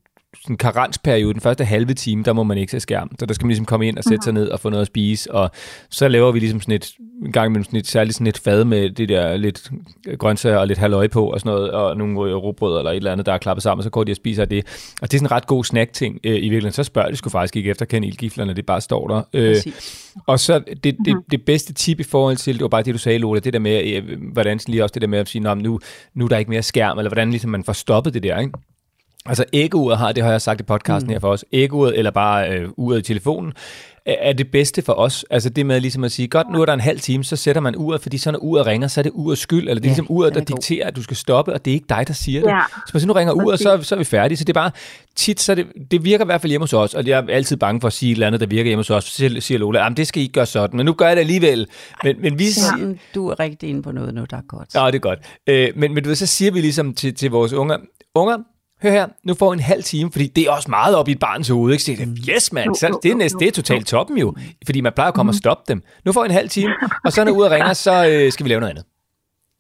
sådan 0.43 0.57
karensperiode, 0.57 1.35
den 1.35 1.41
første 1.41 1.65
halve 1.65 1.95
time, 1.95 2.23
der 2.23 2.33
må 2.33 2.43
man 2.43 2.59
ikke 2.59 2.71
se 2.71 2.81
skærm. 2.81 3.11
Så 3.19 3.27
der 3.27 3.35
skal 3.35 3.45
man 3.45 3.49
ligesom 3.49 3.65
komme 3.65 3.89
ind 3.89 3.99
og 3.99 4.05
sætte 4.05 4.25
sig 4.25 4.33
ned 4.33 4.49
og 4.49 4.61
få 4.61 4.71
noget 4.71 4.81
at 4.81 4.87
spise, 4.87 5.33
og 5.33 5.51
så 5.91 6.09
laver 6.09 6.33
vi 6.33 6.39
ligesom 6.39 6.61
sådan 6.61 6.75
et, 6.75 6.93
en 7.25 7.33
gang 7.33 7.47
imellem 7.47 7.65
sådan 7.65 7.79
et 7.79 7.87
særligt 7.87 8.15
sådan 8.15 8.27
et 8.27 8.39
fad 8.39 8.65
med 8.65 8.91
det 8.91 9.09
der 9.09 9.37
lidt 9.37 9.71
grøntsager 10.19 10.57
og 10.57 10.67
lidt 10.67 10.79
halvøje 10.79 11.09
på 11.09 11.31
og 11.33 11.41
sådan 11.41 11.53
noget, 11.53 11.71
og 11.71 11.97
nogle 11.97 12.35
rugbrød 12.35 12.79
eller 12.79 12.91
et 12.91 12.97
eller 12.97 13.13
andet, 13.13 13.27
der 13.27 13.33
er 13.33 13.39
klappet 13.39 13.63
sammen, 13.63 13.81
og 13.81 13.85
så 13.85 13.91
går 13.91 14.05
de 14.05 14.13
og 14.13 14.17
spiser 14.17 14.43
af 14.43 14.49
det. 14.49 14.65
Og 15.03 15.11
det 15.11 15.17
er 15.17 15.19
sådan 15.19 15.27
en 15.27 15.33
ret 15.33 15.47
god 15.47 15.65
snack-ting 15.65 16.21
øh, 16.25 16.31
i 16.31 16.35
virkeligheden. 16.35 16.73
Så 16.73 16.85
spørger 16.85 17.11
de 17.11 17.17
sgu 17.17 17.31
faktisk 17.31 17.57
ikke 17.57 17.71
efter 17.71 17.85
kanelgiflerne, 17.85 18.55
det 18.55 18.67
bare 18.67 18.81
står 18.81 19.09
der. 19.09 19.23
Øh, 19.33 19.55
Præcis. 19.55 20.07
og 20.27 20.41
så 20.41 20.59
det, 20.59 20.97
det, 21.05 21.17
det 21.31 21.45
bedste 21.45 21.73
tip 21.73 22.01
i 22.01 22.03
forhold 22.03 22.37
til, 22.37 22.55
det 22.55 22.63
var 22.63 22.69
bare 22.69 22.83
det, 22.83 22.95
du 22.95 22.99
sagde, 22.99 23.19
Lola, 23.19 23.41
det 23.41 23.53
der 23.53 23.59
med, 23.59 23.85
øh, 23.85 24.33
hvordan 24.33 24.61
lige 24.67 24.85
også 24.85 24.93
det 24.93 25.03
der 25.03 25.09
med 25.09 25.19
at 25.19 25.29
sige, 25.29 25.55
nu, 25.55 25.81
nu 26.15 26.25
er 26.25 26.29
der 26.29 26.39
ikke 26.39 26.51
mere 26.51 26.63
skærm, 26.63 26.99
eller 26.99 27.11
hvordan 27.11 27.31
ligesom 27.31 27.51
man 27.51 27.65
får 27.65 27.73
stoppet 27.73 28.15
det 28.15 28.23
der, 28.23 28.39
ikke? 28.39 28.53
Altså 29.29 29.45
æggeuret 29.53 29.99
har, 29.99 30.13
det 30.13 30.25
har 30.25 30.31
jeg 30.31 30.43
sagt 30.43 30.61
i 30.61 30.63
podcasten 30.63 31.07
mm. 31.09 31.13
her 31.13 31.21
for 31.21 31.29
os, 31.29 31.45
æggeuret 31.53 31.99
eller 31.99 32.11
bare 32.11 32.51
øh, 32.51 32.69
uret 32.77 32.99
i 32.99 33.03
telefonen, 33.03 33.53
er, 34.07 34.33
det 34.33 34.51
bedste 34.51 34.83
for 34.83 34.93
os. 34.93 35.25
Altså 35.31 35.49
det 35.49 35.67
med 35.67 35.81
ligesom 35.81 36.05
at 36.05 36.13
sige, 36.13 36.29
godt, 36.29 36.47
nu 36.53 36.61
er 36.61 36.67
der 36.67 36.73
en 36.73 36.81
halv 36.81 37.01
time, 37.01 37.25
så 37.25 37.37
sætter 37.37 37.63
man 37.63 37.77
uret, 37.77 38.01
fordi 38.01 38.19
så 38.19 38.31
når 38.31 38.39
uret 38.39 38.67
ringer, 38.67 38.89
så 38.89 39.01
er 39.01 39.03
det 39.03 39.13
urets 39.15 39.41
skyld, 39.41 39.69
eller 39.69 39.75
det 39.75 39.85
er 39.85 39.89
Ja, 39.89 39.89
ligesom 39.89 40.07
uret, 40.09 40.35
der 40.35 40.41
er 40.41 40.45
dikterer, 40.45 40.87
at 40.87 40.97
du 40.97 41.03
skal 41.03 41.17
stoppe, 41.17 41.53
og 41.53 41.65
det 41.65 41.71
er 41.71 41.75
ikke 41.75 41.87
dig, 41.89 42.05
der 42.09 42.15
siger 42.15 42.41
det. 42.41 42.49
Ja. 42.49 42.61
Så 42.87 42.93
hvis 42.93 43.07
nu 43.07 43.13
ringer 43.13 43.33
uret, 43.33 43.61
så, 43.61 43.79
så 43.83 43.95
er 43.95 43.99
vi 43.99 44.05
færdige. 44.05 44.39
Så 44.39 44.45
det 44.45 44.49
er 44.49 44.61
bare, 44.61 44.71
tit, 45.17 45.41
så 45.41 45.55
det, 45.55 45.67
det 45.91 46.05
virker 46.05 46.25
i 46.25 46.27
hvert 46.27 46.41
fald 46.41 46.51
hjemme 46.51 46.63
hos 46.63 46.73
os, 46.73 46.95
og 46.95 47.07
jeg 47.07 47.19
er 47.19 47.23
altid 47.29 47.57
bange 47.57 47.81
for 47.81 47.87
at 47.87 47.93
sige 47.93 48.11
et 48.11 48.15
eller 48.17 48.27
andet, 48.27 48.41
der 48.41 48.47
virker 48.47 48.69
hjemme 48.69 48.81
hos 48.81 48.91
os. 48.91 49.05
Så 49.05 49.11
siger, 49.11 49.41
siger 49.41 49.59
Lola, 49.59 49.83
jamen 49.83 49.97
det 49.97 50.07
skal 50.07 50.21
I 50.21 50.23
ikke 50.23 50.33
gøre 50.33 50.47
sådan, 50.47 50.77
men 50.77 50.87
nu 50.87 50.93
gør 50.93 51.07
jeg 51.07 51.17
det 51.17 51.21
alligevel. 51.21 51.67
Men, 52.05 52.17
men 52.21 52.39
vi. 52.39 52.45
Jamen, 52.73 52.99
du 53.15 53.29
er 53.29 53.41
rigtig 53.41 53.69
inde 53.69 53.83
på 53.83 53.93
noget 53.93 54.15
nu, 54.15 54.25
der 54.31 54.37
er 54.37 54.43
godt. 54.49 54.75
Ja, 54.75 54.87
det 54.87 54.95
er 54.95 54.99
godt. 54.99 55.19
Øh, 55.47 55.69
men, 55.77 55.95
men 55.95 56.03
du 56.03 56.09
ved, 56.09 56.17
så 56.17 56.27
siger 56.27 56.51
vi 56.51 56.61
ligesom 56.61 56.95
til, 56.95 57.15
til 57.15 57.31
vores 57.31 57.53
unger, 57.53 57.77
unger, 58.15 58.37
hør 58.83 58.91
her, 58.91 59.07
nu 59.25 59.35
får 59.35 59.53
en 59.53 59.61
halv 59.61 59.83
time, 59.83 60.13
fordi 60.13 60.27
det 60.27 60.45
er 60.47 60.51
også 60.51 60.71
meget 60.71 60.97
op 60.97 61.09
i 61.09 61.13
et 61.13 61.19
barns 61.19 61.49
hoved, 61.49 61.73
ikke? 61.73 61.83
Så 61.83 61.87
siger 61.87 62.05
det, 62.07 62.19
yes, 62.35 62.53
man, 62.53 62.75
så, 62.75 62.99
det, 63.03 63.11
er 63.11 63.15
næsten, 63.17 63.41
det 63.41 63.49
er 63.49 63.53
totalt 63.53 63.87
toppen 63.87 64.19
jo, 64.19 64.35
fordi 64.67 64.81
man 64.81 64.93
plejer 64.93 65.09
at 65.09 65.15
komme 65.15 65.31
og 65.31 65.35
stoppe 65.35 65.65
dem. 65.69 65.83
Nu 66.05 66.13
får 66.13 66.25
en 66.25 66.31
halv 66.31 66.49
time, 66.49 66.75
og 67.05 67.13
så 67.13 67.25
når 67.25 67.33
uret 67.33 67.51
ringer, 67.51 67.73
så 67.87 68.09
øh, 68.11 68.33
skal 68.33 68.45
vi 68.45 68.51
lave 68.51 68.61
noget 68.61 68.71
andet. 68.71 68.85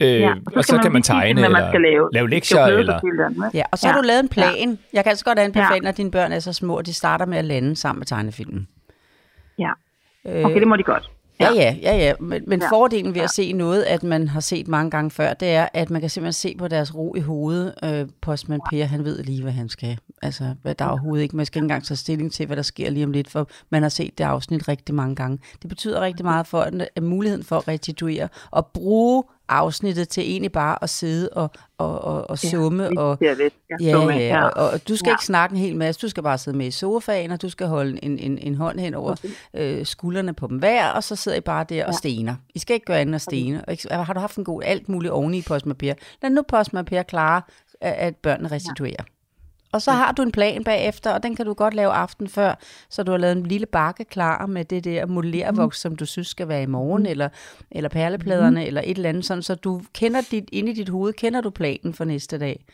Øh, 0.02 0.20
Ja, 0.20 0.32
og 0.56 0.64
så 0.64 0.68
skal 0.68 0.78
kan 0.82 0.92
man 0.92 1.02
tegne, 1.02 1.40
hvad 1.40 1.50
man 1.50 1.56
eller 1.60 1.70
skal 1.70 1.80
lave. 1.80 2.08
lave 2.12 2.30
lektier, 2.30 2.64
eller... 2.66 3.00
ikke? 3.46 3.58
Ja, 3.58 3.62
og 3.72 3.78
så 3.78 3.86
har 3.86 3.94
Ja. 3.94 3.98
du 4.00 4.06
lavet 4.06 4.20
en 4.20 4.28
plan. 4.28 4.78
Jeg 4.92 5.04
kan 5.04 5.10
altså 5.10 5.24
godt 5.24 5.38
anbefale, 5.38 5.74
Ja. 5.74 5.80
når 5.80 5.90
dine 5.90 6.10
børn 6.10 6.32
er 6.32 6.38
så 6.40 6.52
små, 6.52 6.76
at 6.76 6.86
de 6.86 6.94
starter 6.94 7.26
med 7.26 7.38
at 7.38 7.44
lande 7.44 7.76
sammen 7.76 8.00
med 8.00 8.06
tegnefilmen. 8.06 8.68
Ja. 9.58 9.70
Øh, 10.26 10.44
Okay, 10.44 10.58
det 10.60 10.68
må 10.68 10.76
de 10.76 10.82
godt. 10.82 11.10
Ja, 11.40 11.52
ja, 11.52 11.76
ja, 11.82 11.96
ja. 11.96 12.12
Men, 12.20 12.42
men 12.46 12.60
ja. 12.60 12.70
Fordelen 12.70 13.14
ved 13.14 13.20
at 13.20 13.30
se 13.30 13.52
noget, 13.52 13.82
at 13.82 14.02
man 14.02 14.28
har 14.28 14.40
set 14.40 14.68
mange 14.68 14.90
gange 14.90 15.10
før, 15.10 15.34
det 15.34 15.48
er, 15.48 15.68
at 15.74 15.90
man 15.90 16.00
kan 16.00 16.10
simpelthen 16.10 16.32
se 16.32 16.54
på 16.58 16.68
deres 16.68 16.94
ro 16.94 17.14
i 17.14 17.20
hovedet. 17.20 17.74
Øh, 17.84 18.06
Postman 18.20 18.60
Per, 18.70 18.84
han 18.84 19.04
ved 19.04 19.22
lige, 19.22 19.42
hvad 19.42 19.52
han 19.52 19.68
skal. 19.68 19.98
Altså, 20.22 20.54
hvad 20.62 20.74
der 20.74 20.84
er 20.84 20.88
overhovedet 20.88 21.22
ikke. 21.22 21.36
Man 21.36 21.46
skal 21.46 21.58
ikke 21.58 21.64
engang 21.64 21.84
tage 21.84 21.96
stilling 21.96 22.32
til, 22.32 22.46
hvad 22.46 22.56
der 22.56 22.62
sker 22.62 22.90
lige 22.90 23.04
om 23.04 23.12
lidt, 23.12 23.30
for 23.30 23.48
man 23.70 23.82
har 23.82 23.88
set 23.88 24.18
det 24.18 24.24
afsnit 24.24 24.68
rigtig 24.68 24.94
mange 24.94 25.16
gange. 25.16 25.38
Det 25.62 25.68
betyder 25.68 26.00
rigtig 26.00 26.24
meget 26.24 26.46
for 26.46 26.60
at 26.60 27.02
muligheden 27.02 27.44
for 27.44 27.56
at 27.56 27.68
restituere 27.68 28.28
og 28.50 28.66
bruge 28.66 29.24
afsnittet 29.48 30.08
til 30.08 30.22
egentlig 30.30 30.52
bare 30.52 30.78
at 30.82 30.90
sidde 30.90 31.28
og, 31.28 31.50
og, 31.78 32.00
og, 32.00 32.30
og 32.30 32.38
summe 32.38 32.98
og, 32.98 33.18
Ja, 33.20 33.32
lidt. 33.34 33.54
Ja, 33.80 33.92
summe, 33.92 34.12
ja, 34.14 34.44
og, 34.48 34.70
og 34.70 34.88
du 34.88 34.96
skal 34.96 35.08
ja. 35.08 35.10
Ja. 35.10 35.14
ikke 35.14 35.24
snakke 35.24 35.52
en 35.52 35.58
hel 35.60 35.76
masse. 35.76 36.00
Du 36.00 36.08
skal 36.08 36.22
bare 36.22 36.38
sidde 36.38 36.56
med 36.58 36.66
i 36.66 36.70
sofaen, 36.70 37.30
og 37.30 37.42
du 37.42 37.48
skal 37.48 37.66
holde 37.66 38.04
en, 38.04 38.18
en, 38.18 38.38
en 38.38 38.54
hånd 38.54 38.80
hen 38.80 38.94
over 38.94 39.14
øh, 39.54 39.86
skuldrene 39.86 40.34
på 40.34 40.46
dem 40.46 40.58
hver, 40.58 40.88
og 40.88 41.04
så 41.04 41.16
sidder 41.16 41.38
I 41.38 41.40
bare 41.40 41.64
der 41.68 41.86
og 41.86 41.94
stener. 41.94 42.34
I 42.54 42.58
skal 42.58 42.74
ikke 42.74 42.86
gøre 42.86 42.96
andet 42.98 43.08
end 43.08 43.14
at 43.14 43.22
stene. 43.22 43.64
Og 43.64 43.72
ikke- 43.72 43.88
Har 43.94 44.12
du 44.12 44.20
haft 44.20 44.36
en 44.36 44.44
god 44.44 44.62
alt 44.64 44.88
muligt 44.88 45.12
oveni 45.12 45.38
i 45.38 45.42
postmapir? 45.42 45.94
Lad 46.22 46.30
nu 46.30 46.42
postmapir 46.48 47.02
klare, 47.02 47.42
at, 47.80 48.16
børnene 48.16 48.48
restituerer. 48.50 49.02
Og 49.76 49.82
så 49.82 49.90
har 49.90 50.12
du 50.12 50.22
en 50.22 50.32
plan 50.32 50.64
bagefter, 50.64 51.10
og 51.10 51.22
den 51.22 51.36
kan 51.36 51.46
du 51.46 51.54
godt 51.54 51.74
lave 51.74 51.92
aften 51.92 52.28
før, 52.28 52.54
så 52.90 53.02
du 53.02 53.10
har 53.10 53.18
lavet 53.18 53.36
en 53.36 53.46
lille 53.46 53.66
bakke 53.66 54.04
klar 54.04 54.46
med 54.46 54.64
det 54.64 54.84
der 54.84 55.06
modellervoks, 55.06 55.80
som 55.80 55.96
du 55.96 56.06
synes 56.06 56.28
skal 56.28 56.48
være 56.48 56.62
i 56.62 56.66
morgen, 56.66 57.06
eller, 57.06 57.28
eller 57.70 57.88
perlepladerne, 57.88 58.66
eller 58.66 58.80
et 58.84 58.96
eller 58.96 59.08
andet, 59.08 59.24
sådan, 59.24 59.42
så 59.42 59.54
du 59.54 59.80
kender 59.94 60.20
dit, 60.30 60.44
inde 60.52 60.70
i 60.72 60.74
dit 60.74 60.88
hoved, 60.88 61.12
kender 61.12 61.40
du 61.40 61.50
planen 61.50 61.94
for 61.94 62.04
næste 62.04 62.38
dag. 62.38 62.64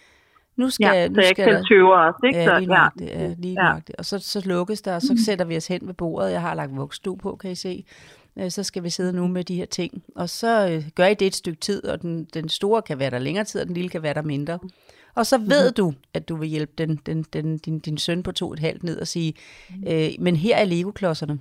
Nu 0.57 0.71
skal, 0.71 0.87
Ja, 0.95 1.09
nu 1.09 1.15
så 1.15 1.21
jeg 1.21 1.31
skal 1.31 1.45
selv 1.45 1.65
tøver 1.67 1.97
også, 1.97 2.21
ikke? 2.27 2.39
Ja, 2.39 2.59
lige 2.59 2.73
ja. 2.73 2.77
nøjagtigt. 2.77 3.11
Ja, 3.11 3.35
lige. 3.39 3.59
Og 3.99 4.05
så, 4.05 4.19
så 4.19 4.43
lukkes 4.45 4.83
der, 4.83 4.95
og 4.95 5.03
så 5.03 5.23
sætter 5.27 5.45
vi 5.45 5.57
os 5.57 5.67
hen 5.67 5.81
ved 5.87 5.95
bordet. 5.95 6.33
Jeg 6.33 6.41
har 6.41 6.55
lagt 6.55 6.77
voksstue 6.77 7.19
på, 7.19 7.37
kan 7.37 7.51
I 7.51 7.55
se. 7.55 7.85
Øh, 8.39 8.51
Så 8.51 8.63
skal 8.63 8.83
vi 8.83 8.91
sidde 8.91 9.13
nu 9.13 9.27
med 9.27 9.45
de 9.45 9.57
her 9.57 9.67
ting. 9.67 10.03
Og 10.17 10.29
så 10.29 10.69
øh, 10.69 10.85
gør 10.95 11.07
I 11.07 11.15
det 11.15 11.27
et 11.27 11.35
stykke 11.35 11.61
tid, 11.61 11.85
og 11.85 12.03
den, 12.03 12.25
den 12.35 12.49
store 12.49 12.83
kan 12.83 12.99
være 12.99 13.11
der 13.11 13.19
længere 13.19 13.45
tid, 13.45 13.61
og 13.61 13.67
den 13.67 13.75
lille 13.75 13.91
kan 13.91 14.03
være 14.03 14.15
der 14.15 14.23
mindre. 14.23 14.59
Og 15.15 15.27
så 15.27 15.39
ved 15.39 15.67
Mhm. 15.71 15.75
du, 15.75 15.93
at 16.15 16.29
du 16.29 16.37
vil 16.37 16.49
hjælpe 16.49 16.73
den, 16.79 16.97
den, 17.07 17.23
den, 17.23 17.59
din, 17.59 17.79
din 17.79 17.99
søn 17.99 18.23
på 18.23 18.33
to 18.33 18.47
og 18.47 18.53
et 18.53 18.59
halvt 18.59 18.83
ned 18.83 19.01
og 19.01 19.09
sige, 19.09 19.35
øh, 19.89 20.11
men 20.19 20.37
her 20.37 20.57
er 20.57 20.65
legoklodserne, 20.65 21.41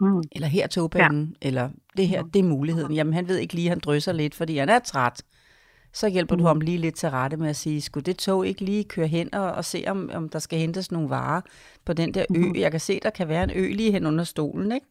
Mm. 0.00 0.22
eller 0.32 0.48
her 0.48 0.62
er 0.62 0.66
togbanen, 0.66 1.36
ja. 1.42 1.48
eller 1.48 1.70
det 1.96 2.08
her, 2.08 2.22
det 2.22 2.38
er 2.38 2.42
muligheden. 2.42 2.92
Jamen 2.94 3.14
han 3.14 3.28
ved 3.28 3.38
ikke 3.38 3.54
lige, 3.54 3.68
han 3.68 3.78
drysser 3.78 4.12
lidt, 4.12 4.34
fordi 4.34 4.56
han 4.56 4.68
er 4.68 4.78
træt. 4.78 5.22
Så 5.92 6.08
hjælper 6.08 6.36
du 6.36 6.44
ham 6.44 6.60
lige 6.60 6.78
lidt 6.78 6.94
til 6.94 7.10
rette 7.10 7.36
med 7.36 7.48
at 7.48 7.56
sige, 7.56 7.80
skulle 7.80 8.04
det 8.04 8.16
tog 8.18 8.46
ikke 8.46 8.64
lige 8.64 8.84
køre 8.84 9.06
hen 9.06 9.34
og, 9.34 9.52
og 9.52 9.64
se, 9.64 9.84
om, 9.86 10.10
om 10.14 10.28
der 10.28 10.38
skal 10.38 10.58
hentes 10.58 10.90
nogle 10.92 11.10
varer 11.10 11.40
på 11.84 11.92
den 11.92 12.14
der 12.14 12.24
ø. 12.36 12.52
Jeg 12.54 12.70
kan 12.70 12.80
se, 12.80 13.00
der 13.02 13.10
kan 13.10 13.28
være 13.28 13.44
en 13.44 13.50
ø 13.54 13.72
lige 13.72 13.92
hen 13.92 14.06
under 14.06 14.24
stolen, 14.24 14.72
ikke? 14.72 14.86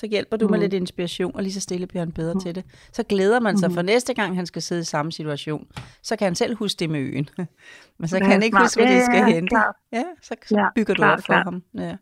Så 0.00 0.06
hjælper 0.06 0.36
du 0.36 0.48
med 0.48 0.58
lidt 0.58 0.72
inspiration, 0.72 1.36
og 1.36 1.42
lige 1.42 1.52
så 1.52 1.60
stille 1.60 1.86
bliver 1.86 2.00
han 2.02 2.12
bedre 2.12 2.40
til 2.40 2.54
det. 2.54 2.64
Så 2.92 3.02
glæder 3.02 3.40
man 3.40 3.58
sig, 3.58 3.72
for 3.72 3.82
næste 3.82 4.14
gang 4.14 4.36
han 4.36 4.46
skal 4.46 4.62
sidde 4.62 4.80
i 4.80 4.84
samme 4.84 5.12
situation, 5.12 5.66
så 6.02 6.16
kan 6.16 6.24
han 6.24 6.34
selv 6.34 6.56
huske 6.56 6.78
det 6.78 6.90
med 6.90 7.00
øen. 7.00 7.28
Men 7.98 8.08
så 8.08 8.16
kan 8.18 8.26
Ja, 8.26 8.32
han 8.32 8.42
ikke 8.42 8.54
smart. 8.54 8.62
huske, 8.64 8.80
hvad 8.80 8.92
de 8.92 8.96
Ja, 8.98 9.04
skal 9.04 9.16
ja, 9.18 9.34
hente. 9.34 9.48
klart. 9.48 9.74
Ja, 9.92 10.04
så, 10.22 10.34
så 10.46 10.56
Ja, 10.58 10.66
bygger 10.74 10.94
du 10.94 10.98
klart, 10.98 11.18
op 11.18 11.24
for 11.24 11.32
klart. 11.32 11.44
ham. 11.46 11.62
Ja. 11.74 11.96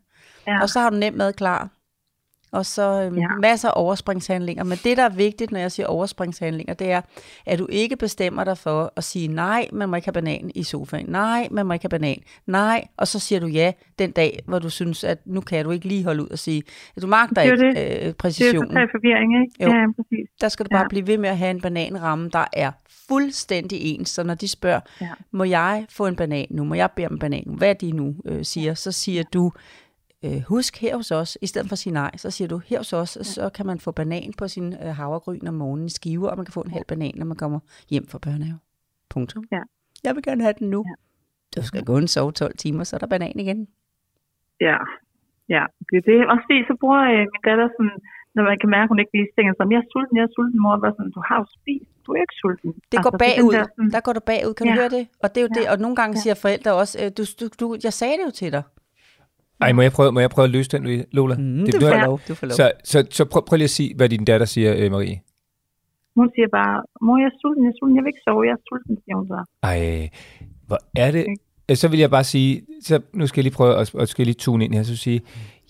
Ja. 0.46 0.62
Og 0.62 0.68
så 0.70 0.80
har 0.80 0.90
du 0.90 0.96
nem 0.96 1.14
mad 1.14 1.32
klar. 1.32 1.68
Og 2.54 2.66
så 2.66 3.02
øhm, 3.02 3.18
ja. 3.18 3.26
Masser 3.42 3.68
af 3.68 3.72
overspringshandlinger. 3.76 4.64
Men 4.64 4.78
det, 4.84 4.96
der 4.96 5.02
er 5.02 5.08
vigtigt, 5.08 5.50
når 5.52 5.58
jeg 5.60 5.72
siger 5.72 5.86
overspringshandlinger, 5.86 6.74
det 6.74 6.90
er, 6.90 7.00
at 7.46 7.58
du 7.58 7.66
ikke 7.70 7.96
bestemmer 7.96 8.44
dig 8.44 8.58
for 8.58 8.92
at 8.96 9.04
sige, 9.04 9.28
nej, 9.28 9.68
man 9.72 9.88
må 9.88 9.96
ikke 9.96 10.06
have 10.06 10.12
banan 10.12 10.50
i 10.54 10.62
sofaen. 10.62 11.06
Nej, 11.08 11.48
man 11.50 11.66
må 11.66 11.72
ikke 11.72 11.84
have 11.84 11.88
banan. 12.00 12.16
Nej, 12.46 12.84
og 12.96 13.08
så 13.08 13.18
siger 13.18 13.40
du 13.40 13.46
ja 13.46 13.72
den 13.98 14.10
dag, 14.10 14.42
hvor 14.46 14.58
du 14.58 14.70
synes, 14.70 15.04
at 15.04 15.18
nu 15.26 15.40
kan 15.40 15.64
du 15.64 15.70
ikke 15.70 15.88
lige 15.88 16.04
holde 16.04 16.22
ud 16.22 16.28
og 16.28 16.38
sige, 16.38 16.62
at 16.96 17.02
du 17.02 17.06
magter 17.06 17.42
Det 17.42 17.52
er 17.52 17.56
jo 17.56 17.68
ikke 17.68 17.80
det. 17.80 17.94
øh, 17.96 18.00
Det 18.00 18.08
er 18.08 18.12
præcisionen. 18.12 18.68
total 18.68 18.88
forvirring, 18.92 19.30
ikke? 19.44 19.64
Jo. 19.64 19.68
Ja, 19.78 19.84
præcis. 19.96 20.28
Der 20.40 20.48
skal 20.48 20.66
du 20.66 20.68
bare 20.72 20.80
ja. 20.82 20.88
Blive 20.88 21.06
ved 21.06 21.18
med 21.18 21.28
at 21.28 21.38
have 21.38 21.50
en 21.50 21.60
bananramme, 21.60 22.28
der 22.32 22.44
er 22.52 22.70
fuldstændig 23.08 23.78
ens. 23.82 24.08
Så 24.10 24.22
når 24.22 24.34
de 24.34 24.48
spørger, 24.48 24.80
ja. 25.00 25.08
Må 25.32 25.44
jeg 25.44 25.86
få 25.90 26.06
en 26.06 26.16
banan 26.16 26.46
nu? 26.50 26.64
Må 26.64 26.74
jeg 26.74 26.90
bede 26.96 27.06
om 27.06 27.12
en 27.12 27.18
banan 27.18 27.42
nu? 27.46 27.54
Hvad 27.56 27.74
de 27.74 27.92
nu 27.92 28.14
øh, 28.24 28.44
siger, 28.44 28.74
så 28.74 28.92
siger 28.92 29.22
du, 29.22 29.52
øh, 30.24 30.40
husk 30.48 30.80
her 30.80 30.96
hos 30.96 31.10
os, 31.10 31.38
i 31.42 31.46
stedet 31.46 31.68
for 31.68 31.72
at 31.72 31.78
sige 31.78 31.92
nej, 31.92 32.10
så 32.16 32.30
siger 32.30 32.48
du, 32.48 32.58
her 32.58 32.78
hos 32.78 32.92
os, 32.92 33.16
ja. 33.16 33.22
så 33.22 33.48
kan 33.56 33.66
man 33.66 33.78
få 33.80 33.90
banan 33.92 34.32
på 34.38 34.48
sin 34.48 34.72
øh, 34.72 34.90
havregryn 35.00 35.46
om 35.46 35.54
morgenen 35.54 35.86
i 35.86 35.90
skiver, 35.90 36.28
og 36.30 36.36
man 36.36 36.46
kan 36.46 36.52
få 36.52 36.60
en 36.60 36.70
halv 36.70 36.84
banan, 36.88 37.12
når 37.16 37.26
man 37.26 37.36
kommer 37.36 37.60
hjem 37.90 38.06
fra 38.08 38.18
børnehave. 38.18 38.58
Punktum. 39.10 39.44
Ja. 39.52 39.60
Jeg 40.04 40.14
vil 40.14 40.22
gerne 40.22 40.42
have 40.42 40.54
den 40.58 40.70
nu. 40.70 40.84
Ja. 40.88 40.94
Du 41.60 41.66
skal 41.66 41.84
gå 41.84 41.96
en 41.98 42.08
sove 42.08 42.32
12 42.32 42.56
timer, 42.56 42.84
så 42.84 42.96
er 42.96 42.98
der 42.98 43.06
banan 43.06 43.40
igen. 43.40 43.68
Ja, 44.60 44.76
ja. 45.54 45.64
Det 45.90 45.96
er 46.00 46.04
det. 46.12 46.20
Og 46.30 46.36
fordi 46.44 46.58
så 46.68 46.74
bruger 46.80 47.00
øh, 47.14 47.18
min 47.32 47.42
datter 47.48 47.68
sådan, 47.76 47.96
når 48.36 48.42
man 48.50 48.56
kan 48.60 48.68
mærke, 48.74 48.82
at 48.86 48.88
hun 48.92 48.98
ikke 49.02 49.12
lige 49.18 49.28
stinger 49.34 49.52
sig, 49.56 49.64
jeg 49.74 49.80
er 49.84 49.88
sulten, 49.92 50.16
jeg 50.18 50.24
er 50.28 50.32
sulten, 50.36 50.58
mor. 50.64 50.76
Bare 50.84 50.94
sådan, 50.98 51.12
du 51.18 51.22
har 51.28 51.36
jo 51.42 51.46
spist, 51.58 51.90
du 52.06 52.08
er 52.16 52.20
ikke 52.24 52.36
sulten. 52.42 52.70
Det 52.92 52.98
går 53.04 53.10
Altså, 53.14 53.22
bagud. 53.24 53.52
der 53.58 53.64
sådan- 53.76 53.90
Der 53.96 54.00
går 54.06 54.12
du 54.18 54.22
bagud. 54.32 54.52
Kan 54.58 54.64
du 54.66 54.72
Ja. 54.72 54.78
høre 54.80 54.92
det? 54.98 55.04
Og 55.22 55.26
det 55.30 55.38
er 55.40 55.44
jo 55.46 55.50
Ja. 55.54 55.56
det. 55.60 55.64
Og 55.72 55.76
nogle 55.84 55.96
gange 56.00 56.14
siger 56.22 56.34
forældre 56.44 56.70
også, 56.82 56.94
øh, 57.02 57.08
du, 57.18 57.22
du, 57.40 57.44
du, 57.60 57.66
jeg 57.86 57.92
sagde 58.00 58.14
det 58.18 58.24
jo 58.30 58.34
til 58.42 58.50
dig. 58.56 58.62
Ej, 59.64 59.72
må 59.72 59.82
jeg 59.82 59.92
prøve, 59.92 60.12
må 60.12 60.20
jeg 60.20 60.30
prøve 60.30 60.44
at 60.44 60.50
løse 60.50 60.70
den, 60.70 61.04
Lola? 61.12 61.34
Mm, 61.34 61.42
Det- 61.64 61.74
du 61.74 61.78
nu 61.80 61.86
får 61.86 61.94
er- 61.94 62.06
lov. 62.06 62.20
Du 62.28 62.34
får 62.34 62.46
lov. 62.46 62.54
Så, 62.58 62.72
så, 62.84 63.06
så 63.10 63.24
prøv, 63.24 63.42
prøv 63.48 63.56
lige 63.56 63.64
at 63.64 63.70
sige, 63.70 63.94
hvad 63.96 64.08
din 64.08 64.24
datter 64.24 64.46
siger, 64.46 64.74
øh, 64.78 64.90
Marie. 64.92 65.20
Hun 66.16 66.30
siger 66.34 66.48
bare, 66.58 66.82
mor, 67.02 67.18
jeg 67.18 67.26
er 67.26 67.30
sulten, 67.40 67.64
jeg 67.64 67.70
er 67.70 67.74
sulten, 67.80 67.96
jeg 67.96 68.02
vil 68.04 68.08
ikke 68.08 68.24
sove, 68.28 68.42
jeg 68.48 68.52
er 68.52 68.62
sulten, 68.68 68.96
siger 69.04 69.16
hun 69.16 69.26
så. 69.32 69.44
Ej, 69.62 70.08
hvor 70.66 70.78
er 70.96 71.10
det... 71.10 71.26
Øh, 71.70 71.76
Så 71.76 71.88
vil 71.88 71.98
jeg 71.98 72.10
bare 72.10 72.24
sige, 72.24 72.62
så 72.82 73.00
nu 73.14 73.26
skal 73.26 73.40
jeg 73.40 73.44
lige 73.44 73.54
prøve 73.54 73.76
at, 73.76 73.94
at 73.94 74.08
skal 74.08 74.24
lige 74.26 74.34
tune 74.34 74.64
ind 74.64 74.74
her, 74.74 74.82
så 74.82 74.96
sige, 74.96 75.20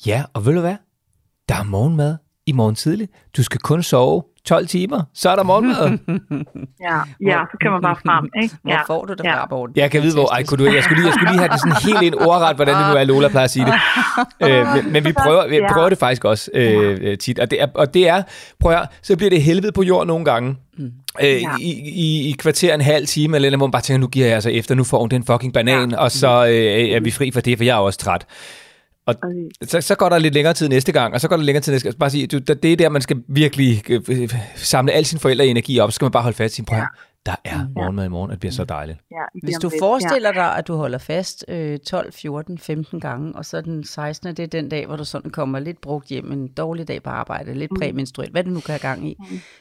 ja, 0.07 0.22
og 0.34 0.47
ved 0.47 0.55
du 0.55 0.61
hvad? 0.61 0.76
Der 1.49 1.55
er 1.55 1.64
morgenmad 1.64 2.16
i 2.47 2.53
morgen 2.53 2.74
tidlig. 2.74 3.09
Du 3.36 3.42
skal 3.42 3.61
kun 3.61 3.82
sove 3.82 4.22
12 4.47 4.66
timer, 4.66 5.03
så 5.14 5.30
er 5.30 5.36
der 5.36 5.42
morgenmad. 5.42 5.99
Ja, 6.88 6.99
ja, 7.30 7.38
så 7.53 7.57
kan 7.61 7.70
man 7.70 7.82
bare 7.82 7.97
frem, 8.07 8.28
ikke? 8.42 8.55
Hvor 8.62 8.72
Ja. 8.72 8.78
får 8.86 9.05
du 9.05 9.12
det 9.14 9.24
Ja. 9.24 9.34
fra, 9.34 9.47
Morten? 9.51 9.76
Jeg 9.76 9.90
kan 9.90 10.03
vide, 10.03 10.14
hvor... 10.14 10.32
Ej, 10.32 10.42
kunne 10.45 10.64
du, 10.66 10.72
jeg, 10.72 10.82
skulle 10.84 10.99
lige, 11.03 11.07
jeg 11.07 11.14
skulle 11.14 11.30
lige 11.32 11.38
have 11.38 11.49
det 11.53 11.61
sådan 11.61 11.76
helt 11.92 12.03
ind 12.03 12.14
ordret, 12.14 12.57
hvordan 12.57 12.74
det 12.76 12.86
nu 12.90 12.95
er, 12.95 13.05
Lola 13.05 13.28
plejer 13.28 13.45
at 13.45 13.51
sige 13.51 13.66
det. 13.66 13.74
Øh, 14.51 14.66
men, 14.74 14.92
men 14.92 15.05
vi 15.05 15.12
prøver, 15.24 15.49
vi 15.49 15.57
Ja. 15.57 15.72
prøver 15.72 15.88
det 15.88 15.99
faktisk 15.99 16.24
også 16.24 16.51
øh, 16.55 16.99
øh, 17.03 17.18
tit. 17.18 17.38
Og 17.38 17.51
det, 17.51 17.62
er, 17.62 17.66
og 17.74 17.95
det 17.95 18.09
er, 18.09 18.22
prøv 18.61 18.72
at 18.72 18.78
høre, 18.78 18.86
så 19.03 19.16
bliver 19.16 19.30
det 19.30 19.42
helvede 19.42 19.72
på 19.72 19.82
jord 19.82 20.07
nogle 20.07 20.24
gange. 20.24 20.57
Øh, 20.78 20.88
Ja. 21.20 21.36
i, 21.61 21.70
i, 21.95 22.28
I 22.28 22.32
kvarter 22.38 22.74
en 22.74 22.80
halv 22.80 23.07
time, 23.07 23.36
eller 23.36 23.57
hvor 23.57 23.66
man 23.66 23.70
bare 23.72 23.82
tænker, 23.82 24.01
nu 24.01 24.07
giver 24.07 24.26
jeg 24.26 24.34
altså 24.34 24.51
efter, 24.51 24.74
nu 24.74 24.84
får 24.84 24.99
hun 25.01 25.09
den 25.09 25.24
fucking 25.24 25.53
banan, 25.53 25.90
ja. 25.90 25.97
og 25.97 26.11
så 26.11 26.47
øh, 26.47 26.88
er 26.90 27.01
vi 27.01 27.11
fri 27.11 27.30
for 27.30 27.40
det, 27.40 27.57
for 27.59 27.64
jeg 27.64 27.74
er 27.74 27.80
også 27.80 27.99
træt. 27.99 28.26
Og 29.07 29.14
så, 29.62 29.80
så 29.80 29.94
går 29.94 30.09
der 30.09 30.18
lidt 30.18 30.34
længere 30.34 30.55
tid 30.55 30.68
næste 30.68 30.92
gang, 30.92 31.14
og 31.14 31.20
så 31.20 31.28
går 31.28 31.36
der 31.36 31.42
længere 31.42 31.62
tid 31.62 31.72
næste 31.72 31.88
gang. 31.88 31.98
Bare 31.98 32.11
sige, 32.11 32.26
du, 32.26 32.38
det 32.38 32.64
er 32.72 32.76
der, 32.76 32.88
man 32.88 33.02
skal 33.02 33.22
virkelig 33.28 33.90
øh, 33.90 34.02
øh, 34.09 34.34
samle 34.55 34.92
al 34.92 35.05
sin 35.05 35.18
forældre 35.18 35.46
energi 35.46 35.78
op, 35.78 35.92
så 35.92 35.94
skal 35.94 36.05
man 36.05 36.12
bare 36.12 36.22
holde 36.22 36.36
fast 36.36 36.55
i 36.55 36.57
sin 36.57 36.64
prøv. 36.64 36.78
Ja. 36.78 36.86
Der 37.26 37.36
er 37.44 37.66
morgenmad 37.74 38.05
i 38.05 38.09
morgen, 38.09 38.30
og 38.30 38.32
det 38.32 38.40
bliver 38.40 38.52
så 38.52 38.64
dejligt. 38.64 38.98
Ja, 39.11 39.16
Hvis 39.42 39.57
du 39.57 39.70
forestiller 39.78 40.32
dig, 40.32 40.57
at 40.57 40.68
du 40.68 40.76
holder 40.76 40.98
fast 40.98 41.44
øh, 41.48 41.78
12, 41.78 42.12
14, 42.12 42.59
15 42.59 43.00
gange, 43.00 43.32
og 43.36 43.44
så 43.44 43.61
den 43.61 43.84
16. 43.84 44.36
det 44.36 44.42
er 44.42 44.46
den 44.46 44.68
dag, 44.68 44.86
hvor 44.86 44.96
du 44.96 45.05
sådan 45.05 45.30
kommer 45.30 45.59
lidt 45.59 45.80
brugt 45.80 46.09
hjem, 46.09 46.32
en 46.32 46.48
dårlig 46.48 46.88
dag 46.88 47.02
på 47.02 47.11
arbejde, 47.11 47.55
lidt 47.55 47.70
præmenstruel, 47.78 48.30
hvad 48.30 48.44
du 48.44 48.50
nu 48.50 48.61
kan 48.61 48.72
have 48.72 48.78
gang 48.78 49.09
i, 49.09 49.16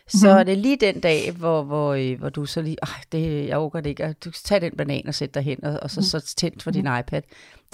så 0.07 0.29
er 0.29 0.43
det 0.43 0.57
lige 0.57 0.77
den 0.77 0.99
dag, 0.99 1.31
hvor, 1.31 1.63
hvor, 1.63 1.93
øh, 1.93 2.19
hvor 2.19 2.29
du 2.29 2.45
så 2.45 2.61
lige, 2.61 2.77
det, 3.11 3.47
jeg 3.47 3.57
overgår 3.57 3.79
det 3.79 3.89
ikke, 3.89 4.15
du 4.25 4.31
skal 4.31 4.47
tage 4.47 4.61
den 4.61 4.77
banan 4.77 5.07
og 5.07 5.15
sætte 5.15 5.33
dig 5.33 5.43
hen, 5.43 5.63
og, 5.63 5.79
og 5.81 5.91
så, 5.91 6.01
så 6.09 6.35
tændt 6.37 6.63
for 6.63 6.71
din 6.71 6.87
iPad. 6.99 7.21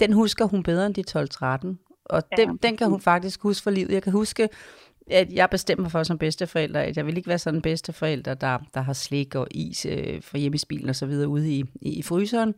Den 0.00 0.12
husker 0.12 0.44
hun 0.44 0.62
bedre 0.62 0.86
end 0.86 0.94
de 0.94 1.04
12-13, 1.10 2.04
og 2.04 2.22
Ja, 2.30 2.42
den, 2.44 2.56
den 2.56 2.76
kan 2.76 2.90
hun 2.90 3.00
faktisk 3.00 3.42
huske 3.42 3.62
for 3.62 3.70
livet. 3.70 3.90
Jeg 3.90 4.02
kan 4.02 4.12
huske, 4.12 4.48
at 5.10 5.32
jeg 5.32 5.50
bestemmer 5.50 5.88
for 5.88 6.02
som 6.02 6.18
bedsteforælder, 6.18 6.80
at 6.80 6.96
jeg 6.96 7.06
vil 7.06 7.16
ikke 7.16 7.28
være 7.28 7.38
sådan 7.38 7.58
en 7.58 7.62
bedsteforælder, 7.62 8.34
der, 8.34 8.58
der 8.74 8.80
har 8.80 8.92
slik 8.92 9.34
og 9.34 9.46
is 9.50 9.86
øh, 9.86 10.22
fra 10.22 10.38
hjemme 10.38 10.56
i 10.56 10.60
bilen 10.68 10.88
og 10.88 10.96
så 10.96 11.06
videre 11.06 11.28
ude 11.28 11.52
i, 11.52 11.64
i, 11.80 11.98
i 11.98 12.02
fryseren. 12.02 12.54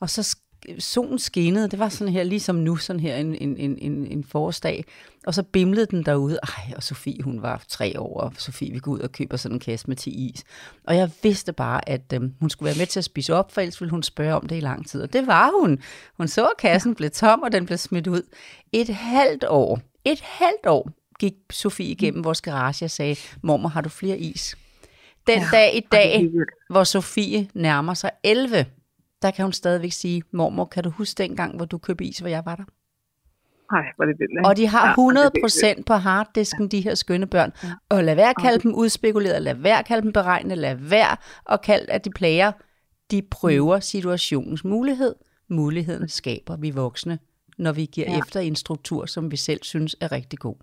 Og 0.00 0.10
så 0.10 0.36
solen 0.78 1.18
skinnede, 1.18 1.68
det 1.68 1.78
var 1.78 1.88
sådan 1.88 2.12
her, 2.12 2.22
ligesom 2.22 2.56
nu, 2.56 2.76
sådan 2.76 3.00
her 3.00 3.16
en, 3.16 3.34
en, 3.34 3.56
en, 3.58 4.06
en, 4.06 4.24
forårsdag, 4.24 4.84
og 5.26 5.34
så 5.34 5.42
bimlede 5.42 5.86
den 5.86 6.04
derude, 6.04 6.38
ej, 6.42 6.74
og 6.76 6.82
Sofie, 6.82 7.22
hun 7.22 7.42
var 7.42 7.62
tre 7.68 8.00
år, 8.00 8.20
og 8.20 8.32
Sofie, 8.38 8.72
vi 8.72 8.78
går 8.78 8.92
ud 8.92 8.98
og 8.98 9.12
køber 9.12 9.36
sådan 9.36 9.56
en 9.56 9.60
kasse 9.60 9.86
med 9.86 9.96
10 9.96 10.10
is. 10.10 10.44
Og 10.84 10.96
jeg 10.96 11.10
vidste 11.22 11.52
bare, 11.52 11.88
at 11.88 12.12
øhm, 12.14 12.34
hun 12.40 12.50
skulle 12.50 12.66
være 12.66 12.78
med 12.78 12.86
til 12.86 13.00
at 13.00 13.04
spise 13.04 13.34
op, 13.34 13.52
for 13.52 13.60
ellers 13.60 13.80
ville 13.80 13.90
hun 13.90 14.02
spørge 14.02 14.34
om 14.34 14.46
det 14.46 14.56
i 14.56 14.60
lang 14.60 14.88
tid. 14.88 15.02
Og 15.02 15.12
det 15.12 15.26
var 15.26 15.60
hun. 15.60 15.78
Hun 16.16 16.28
så, 16.28 16.46
at 16.46 16.56
kassen 16.58 16.94
blev 16.94 17.10
tom, 17.10 17.42
og 17.42 17.52
den 17.52 17.66
blev 17.66 17.78
smidt 17.78 18.06
ud. 18.06 18.22
Et 18.72 18.88
halvt 18.88 19.44
år, 19.48 19.80
et 20.04 20.20
halvt 20.20 20.66
år 20.66 20.90
gik 21.18 21.34
Sofie 21.50 21.86
igennem 21.86 22.24
vores 22.24 22.40
garage 22.40 22.84
og 22.84 22.90
sagde, 22.90 23.16
mormor, 23.42 23.68
har 23.68 23.80
du 23.80 23.88
flere 23.88 24.18
is? 24.18 24.56
Den 25.26 25.38
ja, 25.38 25.48
dag 25.52 25.76
i 25.76 25.80
dag, 25.92 26.30
hvor 26.70 26.84
Sofie 26.84 27.48
nærmer 27.54 27.94
sig 27.94 28.10
11, 28.22 28.66
der 29.22 29.30
kan 29.30 29.44
hun 29.44 29.52
stadigvæk 29.52 29.92
sige, 29.92 30.22
mormor, 30.32 30.64
kan 30.64 30.84
du 30.84 30.90
huske 30.90 31.22
dengang, 31.22 31.56
hvor 31.56 31.64
du 31.64 31.78
købte 31.78 32.04
is, 32.04 32.18
hvor 32.18 32.28
jeg 32.28 32.42
var 32.44 32.56
der? 32.56 32.64
Ej, 33.72 33.84
hvor 33.96 34.04
det 34.04 34.16
vildt, 34.18 34.32
ikke? 34.32 34.48
Og 34.48 34.56
de 34.56 34.66
har 34.66 34.86
Ja, 34.86 34.90
100 34.90 35.30
det 35.30 35.36
er 35.36 35.42
procent 35.42 35.86
på 35.86 35.94
harddisken, 35.94 36.68
de 36.68 36.80
her 36.80 36.94
skønne 36.94 37.26
børn. 37.26 37.52
Og 37.88 38.04
lad 38.04 38.14
være 38.14 38.30
at 38.30 38.36
kalde 38.36 38.58
dem 38.58 38.74
udspekuleret, 38.74 39.42
lad 39.42 39.54
være 39.54 39.78
at 39.78 39.86
kalde 39.86 40.02
dem 40.02 40.12
beregnet, 40.12 40.58
lad 40.58 40.74
være 40.74 41.16
at 41.52 41.62
kalde, 41.62 41.92
at 41.92 42.04
de 42.04 42.10
plager. 42.10 42.52
De 43.10 43.22
prøver 43.30 43.80
situationens 43.80 44.64
mulighed. 44.64 45.14
Muligheden 45.48 46.08
skaber 46.08 46.56
vi 46.56 46.70
voksne, 46.70 47.18
når 47.58 47.72
vi 47.72 47.84
giver 47.92 48.06
ja. 48.06 48.12
Ja. 48.12 48.18
efter 48.18 48.40
i 48.40 48.46
en 48.46 48.56
struktur, 48.56 49.06
som 49.06 49.30
vi 49.30 49.36
selv 49.36 49.60
synes 49.62 49.96
er 50.00 50.12
rigtig 50.12 50.38
god. 50.38 50.56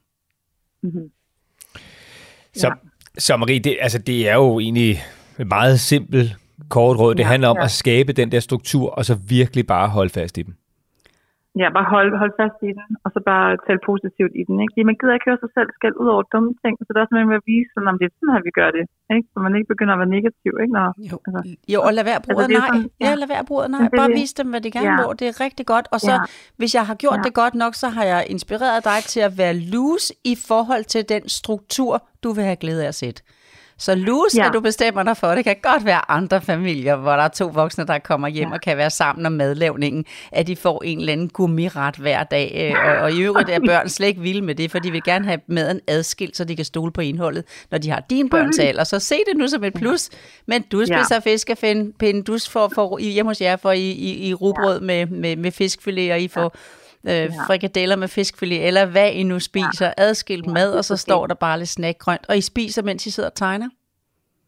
Så, 2.56 2.76
så 3.18 3.38
Marie, 3.38 3.60
det, 3.60 3.78
altså, 3.82 3.98
det 3.98 4.30
er 4.30 4.34
jo 4.34 4.60
egentlig 4.60 5.04
et 5.40 5.48
meget 5.48 5.80
simpelt 5.80 6.38
kort 6.70 6.96
råd. 7.02 7.16
Det 7.16 7.24
Ja, 7.24 7.28
handler 7.34 7.50
om 7.54 7.58
ja. 7.58 7.64
at 7.64 7.72
skabe 7.72 8.12
den 8.14 8.32
der 8.32 8.40
struktur, 8.40 8.86
og 8.98 9.06
så 9.06 9.14
virkelig 9.30 9.68
bare 9.68 9.88
holde 9.98 10.10
fast 10.20 10.38
i 10.38 10.42
dem. 10.42 10.54
Ja, 11.64 11.68
bare 11.78 11.88
hold, 11.96 12.10
hold 12.24 12.34
fast 12.42 12.58
i 12.70 12.72
den, 12.80 12.90
og 13.06 13.10
så 13.16 13.20
bare 13.32 13.48
tale 13.68 13.82
positivt 13.92 14.34
i 14.42 14.44
den. 14.48 14.56
Ikke? 14.64 14.72
Fordi 14.74 14.84
man 14.90 14.98
gider 15.00 15.14
ikke 15.18 15.28
høre 15.30 15.42
sig 15.44 15.52
selv 15.58 15.70
skal 15.78 15.92
ud 16.02 16.08
over 16.14 16.24
dumme 16.34 16.52
ting, 16.64 16.74
så 16.86 16.90
det 16.92 16.98
er 17.00 17.04
også 17.06 17.16
med 17.32 17.40
at 17.42 17.46
vise, 17.54 17.70
sådan, 17.74 17.90
om 17.92 17.98
det 18.00 18.06
er 18.10 18.14
sådan 18.18 18.34
her, 18.36 18.42
vi 18.50 18.54
gør 18.60 18.70
det. 18.78 18.84
Ikke? 19.16 19.28
Så 19.34 19.38
man 19.46 19.52
ikke 19.58 19.70
begynder 19.74 19.94
at 19.96 20.00
være 20.04 20.14
negativ. 20.18 20.52
Ikke? 20.64 20.74
Når, 20.78 20.88
Jo, 21.12 21.16
altså, 21.28 21.42
jo 21.74 21.80
og 21.88 21.92
lad 21.98 22.04
være 22.10 22.20
at 22.22 22.26
bruge 22.28 22.44
altså, 22.44 22.58
er 22.58 22.62
nej. 22.64 22.70
sådan- 22.72 22.90
Ja, 23.04 23.10
ja. 23.12 23.16
lad 23.22 23.28
være 23.34 23.42
at 23.46 23.50
bruge 23.52 23.64
nej. 23.76 23.86
Bare 24.02 24.12
vis 24.22 24.32
dem, 24.40 24.48
hvad 24.54 24.62
de 24.66 24.70
gerne 24.78 24.92
Ja. 24.94 24.98
må. 25.02 25.08
Det 25.20 25.26
er 25.32 25.36
rigtig 25.46 25.66
godt. 25.74 25.86
Og 25.94 26.00
så, 26.08 26.14
Ja. 26.16 26.20
hvis 26.60 26.72
jeg 26.78 26.84
har 26.90 26.96
gjort 27.04 27.20
Ja. 27.20 27.26
det 27.28 27.34
godt 27.42 27.56
nok, 27.64 27.74
så 27.84 27.88
har 27.98 28.06
jeg 28.14 28.22
inspireret 28.36 28.80
dig 28.92 29.00
til 29.14 29.22
at 29.28 29.34
være 29.42 29.56
loose 29.74 30.08
i 30.32 30.34
forhold 30.50 30.84
til 30.94 31.02
den 31.14 31.24
struktur, 31.40 31.94
du 32.24 32.30
vil 32.36 32.44
have 32.50 32.60
glæde 32.64 32.82
af 32.86 32.90
at 32.94 32.98
sætte. 33.04 33.20
Så 33.80 33.96
loose, 33.96 34.38
ja. 34.38 34.44
Ja. 34.44 34.48
at 34.48 34.54
du 34.54 34.60
bestemmer 34.60 35.04
dig 35.04 35.18
for, 35.18 35.28
det 35.36 35.44
kan 35.44 35.56
godt 35.62 35.86
være 35.86 36.12
andre 36.12 36.42
familier, 36.42 36.96
hvor 36.96 37.12
der 37.12 37.24
er 37.24 37.28
to 37.28 37.48
voksne, 37.48 37.86
der 37.88 38.00
kommer 38.00 38.28
hjem 38.28 38.48
ja. 38.48 38.54
og 38.54 38.62
kan 38.62 38.78
være 38.78 38.90
sammen 38.90 39.26
om 39.26 39.32
madlavningen, 39.32 40.06
at 40.32 40.48
de 40.48 40.56
får 40.56 40.84
en 40.84 41.00
eller 41.00 41.14
anden 41.14 41.30
gourmetret 41.30 41.96
hver 41.96 42.24
dag. 42.24 42.74
øh, 42.76 42.88
Og, 42.90 42.96
og 43.04 43.12
i 43.12 43.22
øvrigt 43.22 43.50
er 43.50 43.60
børn 43.70 43.90
slet 43.90 44.08
ikke 44.08 44.22
vilde 44.22 44.42
med 44.42 44.56
det, 44.56 44.72
for 44.72 44.80
de 44.80 44.92
vil 44.92 45.04
gerne 45.04 45.26
have 45.26 45.40
maden 45.48 45.80
adskilt, 45.88 46.38
så 46.38 46.44
de 46.44 46.56
kan 46.56 46.66
stole 46.66 46.92
på 46.92 47.02
indholdet, 47.02 47.44
når 47.72 47.78
de 47.78 47.90
har 47.90 48.04
din 48.10 48.30
børns 48.30 48.60
alder. 48.60 48.84
Så 48.84 49.00
se 49.00 49.16
det 49.16 49.38
nu 49.38 49.48
som 49.48 49.64
et 49.64 49.74
plus. 49.74 50.10
Men 50.46 50.62
du 50.72 50.82
spiser 50.86 51.16
ja. 51.16 51.20
fiskepinde, 51.20 52.24
du 52.24 52.38
får, 52.50 52.72
får 52.76 52.98
i- 53.00 53.10
hjemme 53.12 53.30
hos 53.30 53.42
jer 53.42 53.56
for 53.56 53.72
i, 53.72 53.92
i, 53.92 54.28
i 54.30 54.34
rugbrød 54.34 54.80
med, 54.80 55.06
med, 55.06 55.36
med 55.36 55.52
fiskfilet, 55.52 56.12
og 56.12 56.20
I 56.20 56.28
får 56.28 56.56
øh, 57.10 57.30
frikadeller 57.48 57.96
med 57.96 58.08
fiskfilet, 58.08 58.68
eller 58.68 58.86
hvad 58.86 59.12
I 59.12 59.24
nu 59.24 59.40
spiser, 59.40 59.94
adskilt 59.98 60.48
mad, 60.48 60.74
og 60.74 60.86
så 60.86 60.98
står 60.98 61.28
der 61.28 61.36
bare 61.36 61.58
lidt 61.58 61.70
snackgrønt, 61.70 62.26
og 62.30 62.38
I 62.38 62.42
spiser, 62.42 62.84
mens 62.84 63.06
I 63.06 63.12
sidder 63.12 63.30
og 63.30 63.36
tegner. 63.36 63.70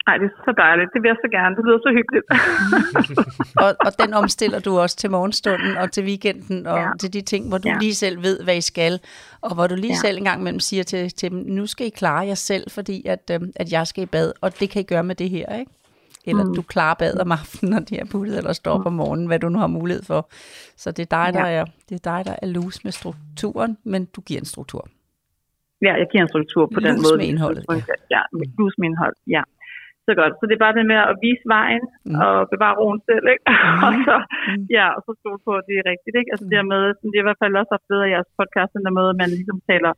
Ej, 0.07 0.17
det 0.17 0.25
er 0.25 0.43
så 0.45 0.53
dejligt. 0.57 0.89
Det 0.93 1.01
vil 1.01 1.09
jeg 1.09 1.19
så 1.25 1.29
gerne. 1.37 1.55
Det 1.55 1.63
lyder 1.65 1.79
så 1.87 1.91
hyggeligt. 1.97 2.25
Og, 3.63 3.75
og 3.85 3.91
den 3.99 4.13
omstiller 4.13 4.59
du 4.59 4.79
også 4.79 4.95
til 4.97 5.11
morgenstunden 5.11 5.77
og 5.77 5.91
til 5.91 6.03
weekenden 6.03 6.67
og 6.67 6.77
ja. 6.77 6.83
Ja. 6.83 6.89
til 6.99 7.13
de 7.13 7.21
ting, 7.21 7.47
hvor 7.49 7.57
du 7.57 7.67
ja. 7.67 7.73
Ja. 7.73 7.79
lige 7.79 7.95
selv 7.95 8.23
ved, 8.23 8.43
hvad 8.43 8.57
I 8.57 8.61
skal, 8.61 8.99
og 9.41 9.53
hvor 9.55 9.67
du 9.67 9.75
lige 9.75 9.87
ja. 9.87 9.93
Ja. 9.93 10.07
selv 10.07 10.17
en 10.17 10.23
gang 10.23 10.39
imellem 10.41 10.59
siger 10.59 10.83
til, 10.83 11.09
til 11.09 11.31
dem, 11.31 11.39
nu 11.39 11.67
skal 11.67 11.87
I 11.87 11.89
klare 11.89 12.27
jer 12.27 12.35
selv, 12.35 12.71
fordi 12.71 13.07
at, 13.07 13.31
øh, 13.31 13.39
at 13.55 13.71
jeg 13.71 13.87
skal 13.87 14.03
i 14.03 14.05
bad, 14.05 14.31
og 14.41 14.59
det 14.59 14.69
kan 14.69 14.81
I 14.81 14.83
gøre 14.83 15.03
med 15.03 15.15
det 15.15 15.29
her, 15.29 15.55
ikke? 15.59 15.71
Eller 16.27 16.43
mm. 16.45 16.53
du 16.57 16.61
klarer 16.73 16.95
bad 17.03 17.15
om 17.23 17.31
aftenen, 17.31 17.69
når 17.73 17.79
de 17.89 17.93
er 18.03 18.05
puttet, 18.13 18.37
eller 18.37 18.53
står 18.53 18.71
op 18.77 18.85
om 18.85 18.93
morgenen, 19.01 19.27
hvad 19.27 19.39
du 19.39 19.49
nu 19.49 19.59
har 19.63 19.67
mulighed 19.79 20.03
for. 20.11 20.21
Så 20.81 20.87
det 20.95 21.03
er 21.07 21.11
dig, 21.19 21.27
der 21.39 21.47
Ja. 21.47 21.59
er, 21.59 21.65
det 21.89 21.95
er, 21.99 22.03
dig, 22.11 22.19
der 22.29 22.35
er 22.41 22.47
loose 22.55 22.79
med 22.83 22.91
strukturen, 22.99 23.71
men 23.91 24.01
du 24.15 24.19
giver 24.27 24.39
en 24.45 24.45
struktur. 24.53 24.83
ja, 25.87 25.93
jeg 26.01 26.07
giver 26.11 26.23
en 26.27 26.31
struktur 26.35 26.63
på 26.75 26.79
den 26.87 26.95
Lus 26.95 27.03
måde. 27.05 27.17
med 27.19 27.27
indholdet, 27.31 27.63
Ja, 27.69 27.95
ja 28.15 28.21
med 28.39 28.45
lus 28.59 28.73
med 28.79 28.85
indhold. 28.89 29.15
Ja. 29.35 29.43
Så 30.07 30.11
godt. 30.19 30.33
Så 30.39 30.43
det 30.49 30.55
er 30.57 30.63
bare 30.67 30.75
det 30.79 30.85
med 30.93 30.99
at 31.11 31.15
vise 31.25 31.45
vejen 31.57 31.83
Mm. 31.91 32.11
mm. 32.11 32.19
og 32.25 32.33
bevare 32.53 32.75
roen 32.81 32.99
selv, 33.09 33.25
ikke? 33.33 33.45
Mm. 33.49 33.83
og 33.87 33.91
så, 34.07 34.15
Mm. 34.49 34.65
ja, 34.77 34.85
og 34.95 34.99
så 35.05 35.11
stole 35.21 35.39
på, 35.47 35.51
at 35.59 35.65
det 35.69 35.75
er 35.81 35.85
rigtigt, 35.93 36.15
ikke? 36.19 36.31
Altså 36.33 36.45
mm. 36.47 36.51
det 36.51 36.57
med, 36.73 36.83
det 37.11 37.17
er 37.17 37.23
i 37.23 37.27
hvert 37.29 37.41
fald 37.43 37.53
også 37.61 37.71
haft 37.75 37.89
af 38.05 38.11
jeres 38.15 38.29
podcast, 38.39 38.71
den 38.77 38.83
der 38.85 38.93
med, 38.99 39.05
at 39.11 39.17
man 39.21 39.29
ligesom 39.37 39.57
taler 39.71 39.91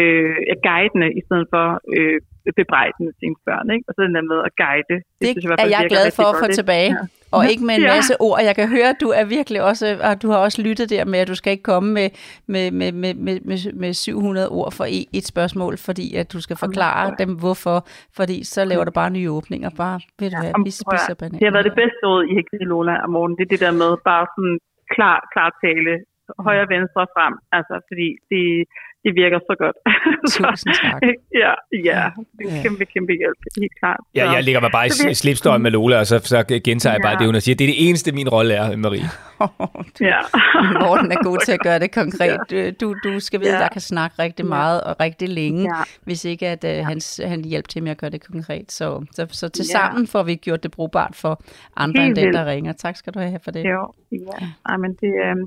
øh, 0.00 0.36
guidende, 0.68 1.08
i 1.20 1.22
stedet 1.26 1.46
for 1.54 1.66
øh, 1.96 2.18
bebrejdende 2.60 3.10
ens 3.26 3.40
børn, 3.48 3.66
ikke? 3.74 3.84
Og 3.88 3.92
så 3.94 4.00
den 4.06 4.14
der 4.14 4.22
med 4.32 4.38
at 4.48 4.52
guide. 4.62 4.96
Det, 5.20 5.28
synes 5.32 5.44
i 5.44 5.48
hvert 5.48 5.60
er 5.60 5.68
jeg 5.76 5.86
glad 5.94 6.06
for 6.18 6.26
at 6.32 6.36
få 6.42 6.46
tilbage. 6.60 6.90
Ja. 7.00 7.06
Og 7.36 7.42
ikke 7.50 7.64
med 7.68 7.74
en 7.74 7.82
Ja. 7.82 7.94
masse 7.96 8.14
ord. 8.20 8.38
Jeg 8.48 8.54
kan 8.60 8.68
høre, 8.76 8.88
at 8.94 8.98
du 9.04 9.08
er 9.20 9.24
virkelig 9.24 9.60
også, 9.70 9.86
og 10.08 10.22
du 10.22 10.28
har 10.32 10.38
også 10.46 10.58
lyttet 10.62 10.90
der 10.90 11.04
med, 11.04 11.18
at 11.18 11.28
du 11.28 11.34
skal 11.40 11.50
ikke 11.54 11.62
komme 11.72 11.88
med, 11.98 12.08
med, 12.54 12.70
med, 12.80 12.92
med, 13.02 13.14
med, 13.14 13.36
med, 13.50 13.72
med 13.82 13.92
700 13.94 14.48
ord 14.48 14.72
for 14.72 14.84
et, 14.84 15.04
et 15.18 15.26
spørgsmål, 15.32 15.72
fordi 15.88 16.06
at 16.20 16.32
du 16.32 16.40
skal 16.46 16.56
forklare 16.56 17.14
dem, 17.18 17.30
hvorfor. 17.42 17.76
Fordi 18.18 18.44
så 18.44 18.60
laver 18.64 18.84
du 18.84 18.90
bare 19.00 19.10
nye 19.10 19.30
åbninger. 19.38 19.70
Bare, 19.76 20.00
ved 20.20 20.30
du 20.30 20.36
hvad, 20.42 20.52
vi 20.64 20.70
spiser 20.82 21.14
bananer. 21.18 21.38
Det 21.38 21.46
har 21.48 21.52
været 21.56 21.68
det 21.70 21.76
bedste 21.82 22.00
råd, 22.10 22.24
I 22.24 22.34
givet 22.50 22.68
Lola 22.72 22.94
om 23.04 23.10
morgenen. 23.16 23.36
Det 23.38 23.44
er 23.44 23.52
det 23.54 23.60
der 23.66 23.72
med 23.82 23.90
bare 24.10 24.26
sådan 24.34 24.58
klar, 24.94 25.16
klar 25.34 25.48
tale, 25.64 25.92
højre, 26.46 26.66
venstre, 26.76 27.02
frem. 27.16 27.34
Altså, 27.58 27.74
fordi 27.88 28.08
det, 28.32 28.44
det 29.08 29.14
virker 29.22 29.38
så 29.50 29.54
godt. 29.62 29.76
Tusind 30.34 30.74
tak. 30.82 31.00
ja, 31.42 31.52
ja. 31.90 32.02
Det 32.38 32.44
er 32.46 32.50
Ja. 32.50 32.56
en 32.56 32.62
kæmpe, 32.62 32.84
kæmpe 32.94 33.12
hjælp. 33.20 33.38
Helt 33.60 33.74
klart. 33.80 34.00
Ja, 34.14 34.30
jeg 34.30 34.42
ligger 34.44 34.60
mig 34.60 34.70
bare 34.72 34.86
i 34.86 34.90
vi- 35.08 35.14
slipstøjen 35.14 35.62
med 35.62 35.70
Lola, 35.70 35.96
og 35.98 36.06
så, 36.06 36.18
så 36.18 36.60
gentager 36.64 36.94
jeg 36.94 37.02
bare 37.02 37.12
Ja. 37.12 37.18
det, 37.18 37.26
hun 37.26 37.40
siger. 37.40 37.56
Det 37.56 37.64
er 37.64 37.68
det 37.74 37.88
eneste, 37.88 38.12
min 38.12 38.28
rolle 38.28 38.54
er, 38.54 38.76
Marie. 38.76 39.08
Ja. 40.10 40.18
Morten 40.84 41.12
er 41.12 41.22
god 41.24 41.38
til 41.46 41.52
at 41.52 41.60
gøre 41.60 41.78
det 41.78 41.90
konkret. 41.94 42.38
Du, 42.50 42.56
du, 42.80 42.94
du 43.04 43.20
skal 43.20 43.40
vide, 43.40 43.54
Ja. 43.56 43.60
jeg 43.60 43.70
kan 43.72 43.80
snakke 43.80 44.14
rigtig 44.18 44.42
Ja. 44.44 44.48
meget 44.48 44.80
og 44.88 44.96
rigtig 45.00 45.28
længe, 45.28 45.62
Ja. 45.62 45.82
hvis 46.04 46.24
ikke 46.24 46.46
at 46.48 46.64
uh, 46.64 46.86
han, 46.86 47.00
han 47.32 47.44
hjælper 47.44 47.68
til 47.68 47.82
med 47.82 47.90
at 47.90 47.98
gøre 47.98 48.10
det 48.10 48.26
konkret. 48.32 48.72
Så, 48.72 49.04
så, 49.12 49.26
så 49.30 49.48
til 49.48 49.64
Ja. 49.74 49.78
sammen 49.78 50.06
får 50.06 50.22
vi 50.22 50.34
gjort 50.34 50.62
det 50.62 50.70
brugbart 50.70 51.16
for 51.16 51.42
andre 51.76 52.02
Helt 52.02 52.18
end 52.18 52.26
den, 52.26 52.34
der 52.34 52.46
ringer. 52.46 52.72
Tak 52.72 52.96
skal 52.96 53.12
du 53.14 53.18
have 53.18 53.38
for 53.44 53.50
det. 53.50 53.64
Jo, 53.64 53.92
ja. 54.12 54.46
Ej, 54.68 54.76
men 54.76 54.90
det... 55.00 55.12
Øhm, 55.26 55.44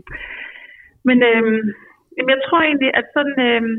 men 1.06 1.24
øhm, 1.24 1.60
jamen, 2.16 2.32
jeg 2.36 2.42
tror 2.48 2.62
egentlig, 2.70 2.92
at 3.00 3.06
sådan... 3.16 3.38
Øhm, 3.50 3.76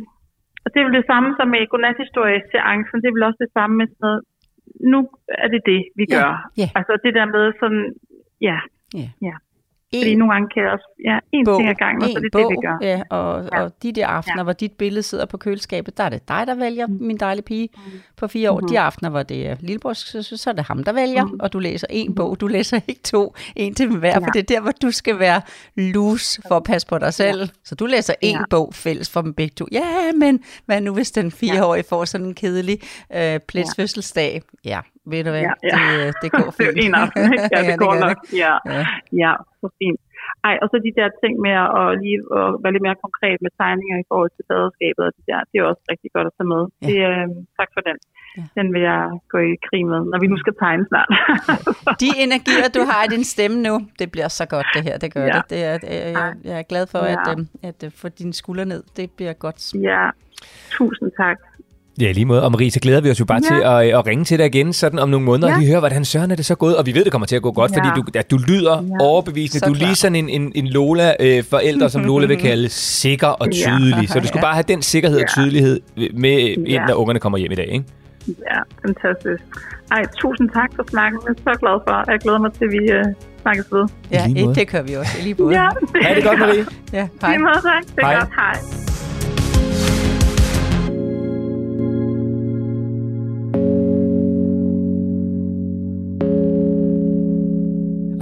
og 0.65 0.69
det 0.73 0.79
er 0.81 0.87
vel 0.89 0.99
det 1.01 1.11
samme 1.13 1.29
som 1.39 1.49
med 1.55 1.71
godnathistorie 1.73 2.41
til 2.53 2.61
angsten. 2.73 3.01
Det 3.03 3.09
er 3.09 3.17
vel 3.17 3.29
også 3.29 3.41
det 3.47 3.53
samme 3.59 3.75
med 3.81 3.87
sådan 3.87 4.03
noget. 4.07 4.21
Nu 4.93 4.99
er 5.45 5.49
det 5.55 5.63
det, 5.73 5.81
vi 5.99 6.05
Ja, 6.09 6.15
gør. 6.15 6.33
ja. 6.63 6.69
Altså 6.79 6.93
det 7.05 7.13
der 7.19 7.27
med 7.37 7.45
sådan... 7.61 7.85
Ja, 8.49 8.59
Ja. 9.01 9.09
ja. 9.29 9.37
Fordi 9.95 10.11
En 10.13 10.19
nogle 10.19 10.33
gange 10.33 10.49
kan 10.55 10.63
jeg 10.63 10.71
også... 10.73 10.89
Ja, 11.05 11.19
en 11.33 11.45
bog, 11.45 11.59
ting 11.59 11.69
ad 11.69 11.75
gangen, 11.75 12.03
og 12.03 12.09
så 12.09 12.17
er 12.17 12.21
det 12.21 12.33
bog, 12.33 12.41
det, 12.41 12.49
vi 12.51 12.67
gør. 12.67 12.79
Ja, 12.83 13.03
og, 13.11 13.49
Ja. 13.53 13.63
og 13.63 13.73
de 13.83 13.93
der 13.93 14.07
aftener, 14.07 14.37
Ja. 14.39 14.43
hvor 14.43 14.53
dit 14.53 14.73
billede 14.73 15.03
sidder 15.03 15.27
på 15.27 15.37
køleskabet, 15.37 15.97
der 15.99 16.05
er 16.05 16.09
det 16.09 16.29
dig, 16.29 16.45
der 16.47 16.55
vælger, 16.55 16.87
Mm. 16.87 16.99
min 17.01 17.17
dejlige 17.17 17.45
pige 17.45 17.69
på 18.17 18.27
fire 18.29 18.51
år. 18.51 18.61
De 18.61 18.81
aftener, 18.81 19.11
hvor 19.11 19.23
det 19.23 19.47
er 19.47 19.57
lillebror, 19.61 19.93
så, 19.93 20.23
så 20.23 20.51
er 20.51 20.55
det 20.55 20.65
ham, 20.65 20.85
der 20.85 20.93
vælger, 20.93 21.25
Mm. 21.25 21.39
og 21.41 21.53
du 21.53 21.59
læser 21.59 21.87
en 21.91 22.15
bog, 22.15 22.41
du 22.41 22.47
læser 22.47 22.81
ikke 22.89 23.03
to, 23.03 23.35
en 23.57 23.75
til 23.75 23.89
hver, 23.99 24.15
for 24.15 24.21
Ja. 24.21 24.27
det 24.35 24.39
er 24.51 24.55
der, 24.57 24.61
hvor 24.61 24.73
du 24.83 24.91
skal 24.91 25.19
være 25.19 25.41
loose 25.77 26.43
for 26.49 26.57
at 26.57 26.65
passe 26.65 26.87
på 26.89 26.99
dig 26.99 27.15
selv. 27.15 27.49
Så 27.65 27.75
du 27.75 27.87
læser 27.87 28.15
en 28.21 28.37
Ja. 28.37 28.43
bog 28.51 28.75
fælles 28.75 29.11
for 29.11 29.21
dem 29.23 29.35
begge 29.35 29.55
to. 29.55 29.67
Ja, 29.73 30.13
men 30.19 30.41
hvad 30.67 30.81
nu, 30.81 30.95
hvis 30.95 31.11
den 31.11 31.31
fireårige 31.31 31.85
får 31.89 32.05
sådan 32.05 32.27
en 32.27 32.35
kedelig 32.35 32.79
øh, 33.17 33.41
pletsfødselsdag? 33.49 34.43
Ja, 34.65 34.81
ved 35.11 35.21
du 35.27 35.31
hvad, 35.35 35.45
Ja, 35.49 35.53
ja. 35.71 35.77
Det, 35.79 36.07
øh, 36.07 36.13
det 36.23 36.29
går 36.37 36.47
det 36.59 36.67
er 36.69 36.73
fint. 36.75 36.85
en 36.85 36.95
aften, 37.03 37.23
ikke? 37.35 37.49
Ja, 37.55 37.61
det 37.71 37.77
går 37.85 37.93
gør 37.95 38.01
nok. 38.07 38.17
Ja. 38.45 38.55
Ja. 38.75 38.83
ja, 39.23 39.33
så 39.61 39.67
fint. 39.83 40.01
Ej, 40.49 40.55
og 40.63 40.67
så 40.71 40.77
de 40.87 40.93
der 40.99 41.09
ting 41.23 41.35
med 41.47 41.55
at, 41.65 41.69
at 41.81 41.89
lige 42.05 42.19
at 42.41 42.47
være 42.63 42.73
lidt 42.75 42.85
mere 42.89 42.99
konkret 43.07 43.39
med 43.45 43.51
tegninger 43.63 43.97
i 44.03 44.07
forhold 44.11 44.31
til 44.37 44.45
faderskabet, 44.51 45.03
og 45.09 45.13
det, 45.17 45.25
der, 45.31 45.39
det 45.51 45.57
er 45.61 45.65
også 45.73 45.83
rigtig 45.93 46.11
godt 46.17 46.27
at 46.31 46.35
tage 46.39 46.51
med. 46.55 46.63
Ja. 46.71 46.87
Det, 46.89 46.97
øh, 47.11 47.27
tak 47.59 47.71
for 47.77 47.83
den. 47.89 47.97
Ja. 48.37 48.43
Den 48.59 48.67
vil 48.75 48.83
jeg 48.93 49.03
gå 49.33 49.39
i 49.51 49.53
krig 49.69 49.83
med, 49.93 50.01
når 50.11 50.19
vi 50.23 50.27
nu 50.33 50.37
skal 50.43 50.55
tegne 50.65 50.85
snart. 50.91 51.09
De 52.03 52.09
energier, 52.27 52.69
du 52.79 52.83
har 52.91 53.01
i 53.07 53.09
din 53.17 53.25
stemme 53.35 53.57
nu, 53.69 53.75
det 54.01 54.07
bliver 54.15 54.29
så 54.41 54.45
godt 54.55 54.67
det 54.75 54.83
her, 54.89 54.95
det 55.05 55.09
gør 55.15 55.25
Ja. 55.27 55.37
det. 55.39 55.51
det 55.53 55.61
er, 55.71 55.77
det 55.85 55.91
jeg, 56.19 56.35
jeg 56.51 56.57
er 56.63 56.67
glad 56.73 56.85
for, 56.93 56.99
Ja. 57.05 57.13
at, 57.13 57.25
øhm, 57.33 57.47
at 57.71 57.79
øh, 57.87 57.91
få 58.01 58.07
dine 58.09 58.33
skuldre 58.41 58.65
ned. 58.73 58.83
Det 58.99 59.07
bliver 59.19 59.33
godt. 59.33 59.61
ja, 59.91 60.03
tusind 60.77 61.11
tak. 61.23 61.37
Ja, 62.01 62.13
lige 62.13 62.25
måde. 62.25 62.43
Og 62.43 62.53
Marie, 62.53 62.71
så 62.71 62.81
glæder 62.81 63.01
vi 63.01 63.11
os 63.11 63.21
jo 63.21 63.25
bare 63.25 63.41
Ja. 63.51 63.55
til 63.57 63.89
at, 63.93 63.99
at 63.99 64.07
ringe 64.07 64.25
til 64.25 64.39
dig 64.39 64.47
igen, 64.47 64.73
sådan 64.73 64.99
om 64.99 65.09
nogle 65.09 65.27
måneder, 65.27 65.49
Ja. 65.49 65.55
og 65.55 65.61
lige 65.61 65.71
høre, 65.71 65.79
hvordan 65.81 66.05
søren 66.05 66.31
er 66.31 66.35
det 66.37 66.45
så 66.47 66.55
gået. 66.55 66.77
Og 66.77 66.87
vi 66.87 66.95
ved, 66.95 67.05
det 67.05 67.13
kommer 67.13 67.27
til 67.27 67.37
at 67.37 67.43
gå 67.43 67.53
godt, 67.53 67.73
Ja. 67.73 67.77
fordi 67.85 68.01
du, 68.01 68.19
at 68.19 68.31
du 68.31 68.39
lyder 68.49 68.83
Ja. 68.83 69.05
overbevisende. 69.05 69.59
Så 69.59 69.67
du 69.67 69.73
er 69.73 69.79
lige 69.79 69.95
sådan 69.95 70.17
en, 70.17 70.29
en, 70.29 70.53
en 70.55 70.67
Lola-forælder, 70.67 71.89
som 71.89 72.05
Lola 72.05 72.27
vil 72.27 72.37
kalde 72.49 72.69
sikker 72.69 73.27
og 73.27 73.47
Ja. 73.47 73.53
tydelig. 73.53 74.09
Så 74.09 74.21
du 74.21 74.27
skal 74.27 74.39
Ja. 74.39 74.43
bare 74.43 74.55
have 74.55 74.65
den 74.69 74.83
sikkerhed 74.83 75.19
og 75.19 75.25
Ja. 75.37 75.43
tydelighed 75.43 75.81
med, 76.15 76.37
Ja. 76.39 76.55
ind, 76.67 76.83
når 76.89 76.95
ungerne 76.95 77.19
kommer 77.21 77.39
hjem 77.39 77.53
i 77.53 77.55
dag, 77.55 77.69
ikke? 77.73 77.85
Ja, 78.29 78.59
fantastisk. 78.87 79.43
Ej, 79.91 80.03
tusind 80.19 80.51
tak 80.51 80.71
for 80.77 80.85
snakken. 80.91 81.21
Jeg 81.27 81.31
er 81.33 81.53
så 81.55 81.59
glad 81.61 81.77
for. 81.89 82.11
Jeg 82.11 82.21
glæder 82.21 82.39
mig 82.39 82.53
til, 82.53 82.65
at 82.65 82.71
vi 82.73 82.79
uh, 82.99 83.15
snakkes 83.43 83.67
ved. 83.73 83.85
Ja, 84.11 84.25
det 84.61 84.69
gør 84.69 84.83
vi 84.83 84.95
også. 84.95 85.13
Lige 85.23 85.35
både. 85.41 85.55
Ja, 85.55 85.69
Ha' 86.03 86.15
det 86.15 86.25
godt, 86.25 86.39
Marie. 86.39 86.67
ja 86.93 87.09
Hej. 87.21 87.31
hej. 87.31 87.39
Måde, 87.39 87.55
tak. 87.55 87.83
Det 87.97 88.03
er 88.03 88.07
Hej. 88.07 88.15
godt. 88.15 88.29
Hej. 88.37 88.92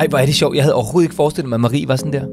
Ej, 0.01 0.07
hvor 0.07 0.18
er 0.18 0.26
det 0.26 0.34
sjovt. 0.34 0.57
Jeg 0.57 0.64
havde 0.64 0.74
overhovedet 0.74 1.05
ikke 1.05 1.14
forestillet 1.14 1.48
mig, 1.48 1.57
at 1.57 1.61
Marie 1.61 1.88
var 1.88 1.96
sådan 1.96 2.12
der. 2.12 2.26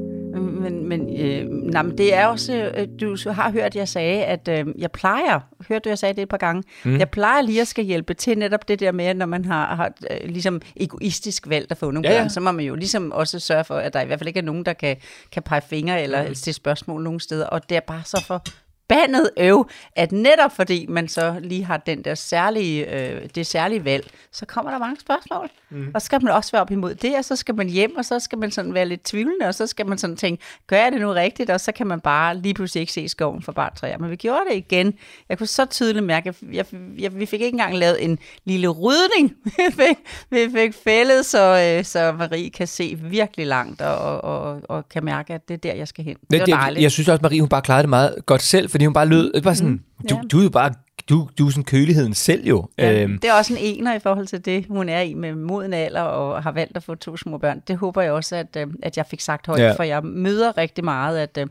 Men, 0.60 0.88
men, 0.88 1.20
øh, 1.20 1.44
nej, 1.48 1.82
men 1.82 1.98
det 1.98 2.14
er 2.14 2.26
også, 2.26 2.72
øh, 2.76 2.88
du 3.00 3.30
har 3.30 3.50
hørt, 3.50 3.76
jeg 3.76 3.88
sagde, 3.88 4.24
at 4.24 4.48
øh, 4.48 4.66
jeg 4.78 4.90
plejer, 4.90 5.40
hørte 5.68 5.84
du, 5.84 5.88
jeg 5.88 5.98
sagde 5.98 6.14
det 6.14 6.22
et 6.22 6.28
par 6.28 6.36
gange, 6.36 6.62
mm. 6.84 6.98
jeg 6.98 7.10
plejer 7.10 7.42
lige 7.42 7.60
at 7.60 7.68
skal 7.68 7.84
hjælpe 7.84 8.14
til 8.14 8.38
netop 8.38 8.68
det 8.68 8.80
der 8.80 8.92
med, 8.92 9.04
at 9.04 9.16
når 9.16 9.26
man 9.26 9.44
har, 9.44 9.74
har 9.74 9.92
øh, 10.10 10.28
ligesom 10.28 10.60
egoistisk 10.76 11.48
valgt 11.48 11.70
at 11.70 11.78
få 11.78 11.90
nogle 11.90 12.08
Ja, 12.08 12.12
ja, 12.12 12.18
ja. 12.18 12.22
børn, 12.22 12.30
så 12.30 12.40
må 12.40 12.52
man 12.52 12.64
jo 12.64 12.74
ligesom 12.74 13.12
også 13.12 13.38
sørge 13.38 13.64
for, 13.64 13.74
at 13.74 13.92
der 13.92 14.00
i 14.00 14.06
hvert 14.06 14.18
fald 14.18 14.28
ikke 14.28 14.40
er 14.40 14.44
nogen, 14.44 14.64
der 14.64 14.72
kan, 14.72 14.96
kan 15.32 15.42
pege 15.42 15.60
fingre 15.60 16.02
eller 16.02 16.28
mm. 16.28 16.34
stille 16.34 16.54
spørgsmål 16.54 17.02
nogen 17.02 17.20
steder, 17.20 17.46
og 17.46 17.68
det 17.68 17.76
er 17.76 17.80
bare 17.80 18.02
så 18.04 18.24
for 18.26 18.42
bandet 18.88 19.30
øv, 19.36 19.68
at 19.96 20.12
netop 20.12 20.56
fordi 20.56 20.86
man 20.88 21.08
så 21.08 21.36
lige 21.40 21.64
har 21.64 21.76
den 21.76 22.04
der 22.04 22.14
særlige, 22.14 22.94
øh, 22.94 23.28
det 23.34 23.46
særlige 23.46 23.84
valg, 23.84 24.10
så 24.32 24.46
kommer 24.46 24.70
der 24.70 24.78
mange 24.78 25.00
spørgsmål. 25.00 25.50
Mm. 25.70 25.90
Og 25.94 26.00
så 26.00 26.04
skal 26.04 26.24
man 26.24 26.34
også 26.34 26.52
være 26.52 26.62
op 26.62 26.70
imod 26.70 26.94
det, 26.94 27.16
og 27.16 27.24
så 27.24 27.36
skal 27.36 27.54
man 27.54 27.68
hjem, 27.68 27.96
og 27.96 28.04
så 28.04 28.18
skal 28.18 28.38
man 28.38 28.50
sådan 28.50 28.74
være 28.74 28.86
lidt 28.86 29.02
tvivlende, 29.02 29.46
og 29.46 29.54
så 29.54 29.66
skal 29.66 29.86
man 29.86 29.98
sådan 29.98 30.16
tænke, 30.16 30.44
gør 30.66 30.76
jeg 30.76 30.92
det 30.92 31.00
nu 31.00 31.12
rigtigt? 31.12 31.50
Og 31.50 31.60
så 31.60 31.72
kan 31.72 31.86
man 31.86 32.00
bare 32.00 32.36
lige 32.36 32.54
pludselig 32.54 32.80
ikke 32.80 32.92
se 32.92 33.08
skoven 33.08 33.42
for 33.42 33.52
bare 33.52 33.70
træer. 33.76 33.98
Men 33.98 34.10
vi 34.10 34.16
gjorde 34.16 34.40
det 34.50 34.56
igen. 34.56 34.94
Jeg 35.28 35.38
kunne 35.38 35.46
så 35.46 35.64
tydeligt 35.64 36.06
mærke, 36.06 36.28
at 36.28 36.36
jeg, 36.52 36.64
jeg, 36.98 37.14
vi 37.14 37.26
fik 37.26 37.40
ikke 37.40 37.54
engang 37.54 37.76
lavet 37.76 38.04
en 38.04 38.18
lille 38.44 38.68
rydning. 38.68 39.36
vi, 39.58 39.62
fik, 39.70 39.96
vi 40.30 40.48
fik 40.54 40.74
fældet, 40.84 41.26
så, 41.26 41.74
øh, 41.78 41.84
så 41.84 42.12
Marie 42.12 42.50
kan 42.50 42.66
se 42.66 42.98
virkelig 43.02 43.46
langt, 43.46 43.80
og, 43.80 43.98
og, 43.98 44.24
og, 44.24 44.60
og 44.68 44.88
kan 44.88 45.04
mærke, 45.04 45.34
at 45.34 45.48
det 45.48 45.54
er 45.54 45.58
der, 45.58 45.74
jeg 45.74 45.88
skal 45.88 46.04
hen. 46.04 46.16
Det 46.30 46.40
var 46.40 46.46
dejligt. 46.46 46.82
Jeg 46.82 46.90
synes 46.90 47.08
også, 47.08 47.22
Marie, 47.22 47.40
hun 47.40 47.48
bare 47.48 47.62
klarede 47.62 47.82
det 47.82 47.88
meget 47.88 48.14
godt 48.26 48.42
selv, 48.42 48.68
fordi 48.78 48.84
hun 48.86 48.94
bare 48.94 49.06
lød, 49.06 49.42
bare 49.42 49.54
sådan, 49.54 49.84
du, 50.10 50.14
ja. 50.16 50.20
du 50.32 50.38
er 50.38 50.42
jo 50.42 50.50
bare, 50.50 50.74
du, 51.08 51.28
du 51.38 51.46
er 51.46 51.50
sådan 51.50 51.64
køligheden 51.64 52.14
selv 52.14 52.46
jo. 52.46 52.68
Ja, 52.78 53.02
Øhm, 53.02 53.18
det 53.18 53.30
er 53.30 53.34
også 53.34 53.54
en 53.54 53.58
ener 53.62 53.94
i 53.94 53.98
forhold 53.98 54.26
til 54.26 54.44
det, 54.44 54.66
hun 54.68 54.88
er 54.88 55.00
i 55.00 55.14
med 55.14 55.34
moden 55.34 55.72
alder 55.72 56.00
og 56.02 56.42
har 56.42 56.52
valgt 56.52 56.76
at 56.76 56.82
få 56.82 56.94
to 56.94 57.16
små 57.16 57.38
børn. 57.38 57.62
Det 57.68 57.76
håber 57.76 58.02
jeg 58.02 58.12
også, 58.12 58.36
at, 58.36 58.56
øh, 58.56 58.66
at 58.82 58.96
jeg 58.96 59.06
fik 59.06 59.20
sagt 59.20 59.46
højt, 59.46 59.60
Ja. 59.60 59.66
ja. 59.66 59.72
for 59.72 59.82
jeg 59.82 60.04
møder 60.04 60.58
rigtig 60.58 60.84
meget, 60.84 61.18
at, 61.18 61.38
øh, 61.40 61.46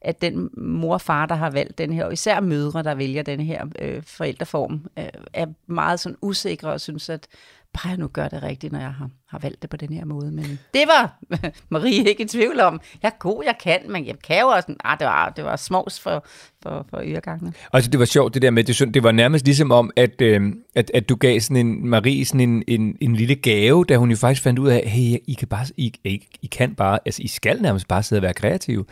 at 0.00 0.20
den 0.22 0.50
mor 0.56 0.94
og 0.94 1.00
far, 1.00 1.26
der 1.26 1.34
har 1.34 1.50
valgt 1.50 1.78
den 1.78 1.92
her, 1.92 2.04
og 2.04 2.12
især 2.12 2.40
mødre, 2.40 2.82
der 2.82 2.94
vælger 2.94 3.22
den 3.22 3.40
her 3.40 3.64
øh, 3.82 4.02
forældreform, 4.06 4.86
øh, 4.98 5.04
er 5.34 5.46
meget 5.66 6.00
sådan 6.00 6.16
usikre 6.22 6.68
og 6.72 6.80
synes, 6.80 7.08
at 7.08 7.26
bare 7.72 7.88
jeg 7.88 7.96
nu 7.96 8.08
gør 8.08 8.28
det 8.28 8.42
rigtigt, 8.42 8.72
når 8.72 8.80
jeg 8.80 8.92
har, 8.92 9.10
har 9.28 9.38
valgt 9.38 9.62
det 9.62 9.70
på 9.70 9.76
den 9.76 9.92
her 9.92 10.04
måde. 10.04 10.30
Men 10.32 10.58
det 10.74 10.82
var 10.86 11.18
Marie 11.70 12.08
ikke 12.08 12.22
i 12.22 12.26
tvivl 12.26 12.60
om. 12.60 12.80
Jeg 13.02 13.08
er 13.08 13.18
god, 13.18 13.44
jeg 13.44 13.54
kan, 13.60 13.80
men 13.88 14.06
jeg 14.06 14.18
kan 14.18 14.40
jo 14.40 14.46
også. 14.48 14.74
Ah, 14.84 14.98
det 14.98 15.06
var, 15.06 15.30
det 15.30 15.44
var 15.44 15.56
smås 15.56 16.00
for, 16.00 16.24
for, 16.62 16.86
for 16.90 17.00
øregangene. 17.04 17.52
Altså, 17.72 17.90
det 17.90 18.00
var 18.00 18.06
sjovt, 18.06 18.34
det 18.34 18.42
der 18.42 18.50
med, 18.50 18.64
det, 18.64 18.94
det 18.94 19.02
var 19.02 19.12
nærmest 19.12 19.44
ligesom 19.44 19.72
om, 19.72 19.90
at, 19.96 20.20
øh, 20.22 20.40
at, 20.76 20.90
at 20.94 21.08
du 21.08 21.16
gav 21.16 21.40
sådan 21.40 21.56
en, 21.66 21.88
Marie 21.88 22.24
sådan 22.24 22.40
en, 22.40 22.62
en, 22.68 22.96
en 23.00 23.16
lille 23.16 23.34
gave, 23.34 23.84
da 23.84 23.96
hun 23.96 24.10
jo 24.10 24.16
faktisk 24.16 24.42
fandt 24.42 24.58
ud 24.58 24.68
af, 24.68 24.82
hey, 24.86 25.18
I 25.26 25.36
kan 25.38 25.48
bare, 25.48 25.66
I, 25.76 25.92
I, 26.04 26.26
I 26.42 26.46
kan 26.46 26.74
bare, 26.74 26.98
altså, 27.06 27.22
I 27.22 27.28
skal 27.28 27.62
nærmest 27.62 27.88
bare 27.88 28.02
sidde 28.02 28.18
og 28.18 28.22
være 28.22 28.34
kreative. 28.34 28.84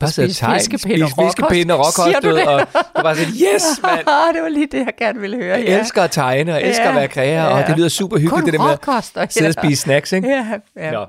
Bare 0.00 0.10
sidde 0.10 0.26
og 0.26 0.34
tegne, 0.34 0.54
og 0.56 0.60
spise 0.60 0.78
fiskepinde 1.26 1.74
og 1.74 1.80
råkost. 1.80 1.98
og 2.16 2.22
det 2.22 3.04
var 3.04 3.14
sådan, 3.14 3.32
yes, 3.32 3.64
mand! 3.82 3.98
det 4.34 4.42
var 4.42 4.48
lige 4.48 4.66
det, 4.72 4.78
jeg 4.78 4.92
gerne 4.98 5.20
ville 5.20 5.36
høre. 5.36 5.58
Jeg 5.66 5.78
elsker 5.80 6.02
at 6.02 6.10
tegne, 6.10 6.52
og 6.54 6.62
elsker 6.62 6.82
Ja. 6.84 6.88
at 6.90 6.94
være 6.96 7.08
kreativ, 7.08 7.52
og 7.54 7.60
Ja. 7.60 7.66
det 7.66 7.76
lyder 7.76 7.88
super 7.88 8.16
hyggeligt, 8.16 8.34
Kun 8.34 8.44
det 8.44 8.52
der 8.52 8.58
med 8.58 8.88
og- 8.88 9.22
at 9.22 9.32
sidde 9.32 9.48
og 9.48 9.54
ja. 9.62 9.68
spise 9.68 9.82
snacks, 9.82 10.12
ikke? 10.12 10.28
Ja, 10.28 10.46
ja. 10.76 10.90
Nå. 10.90 11.06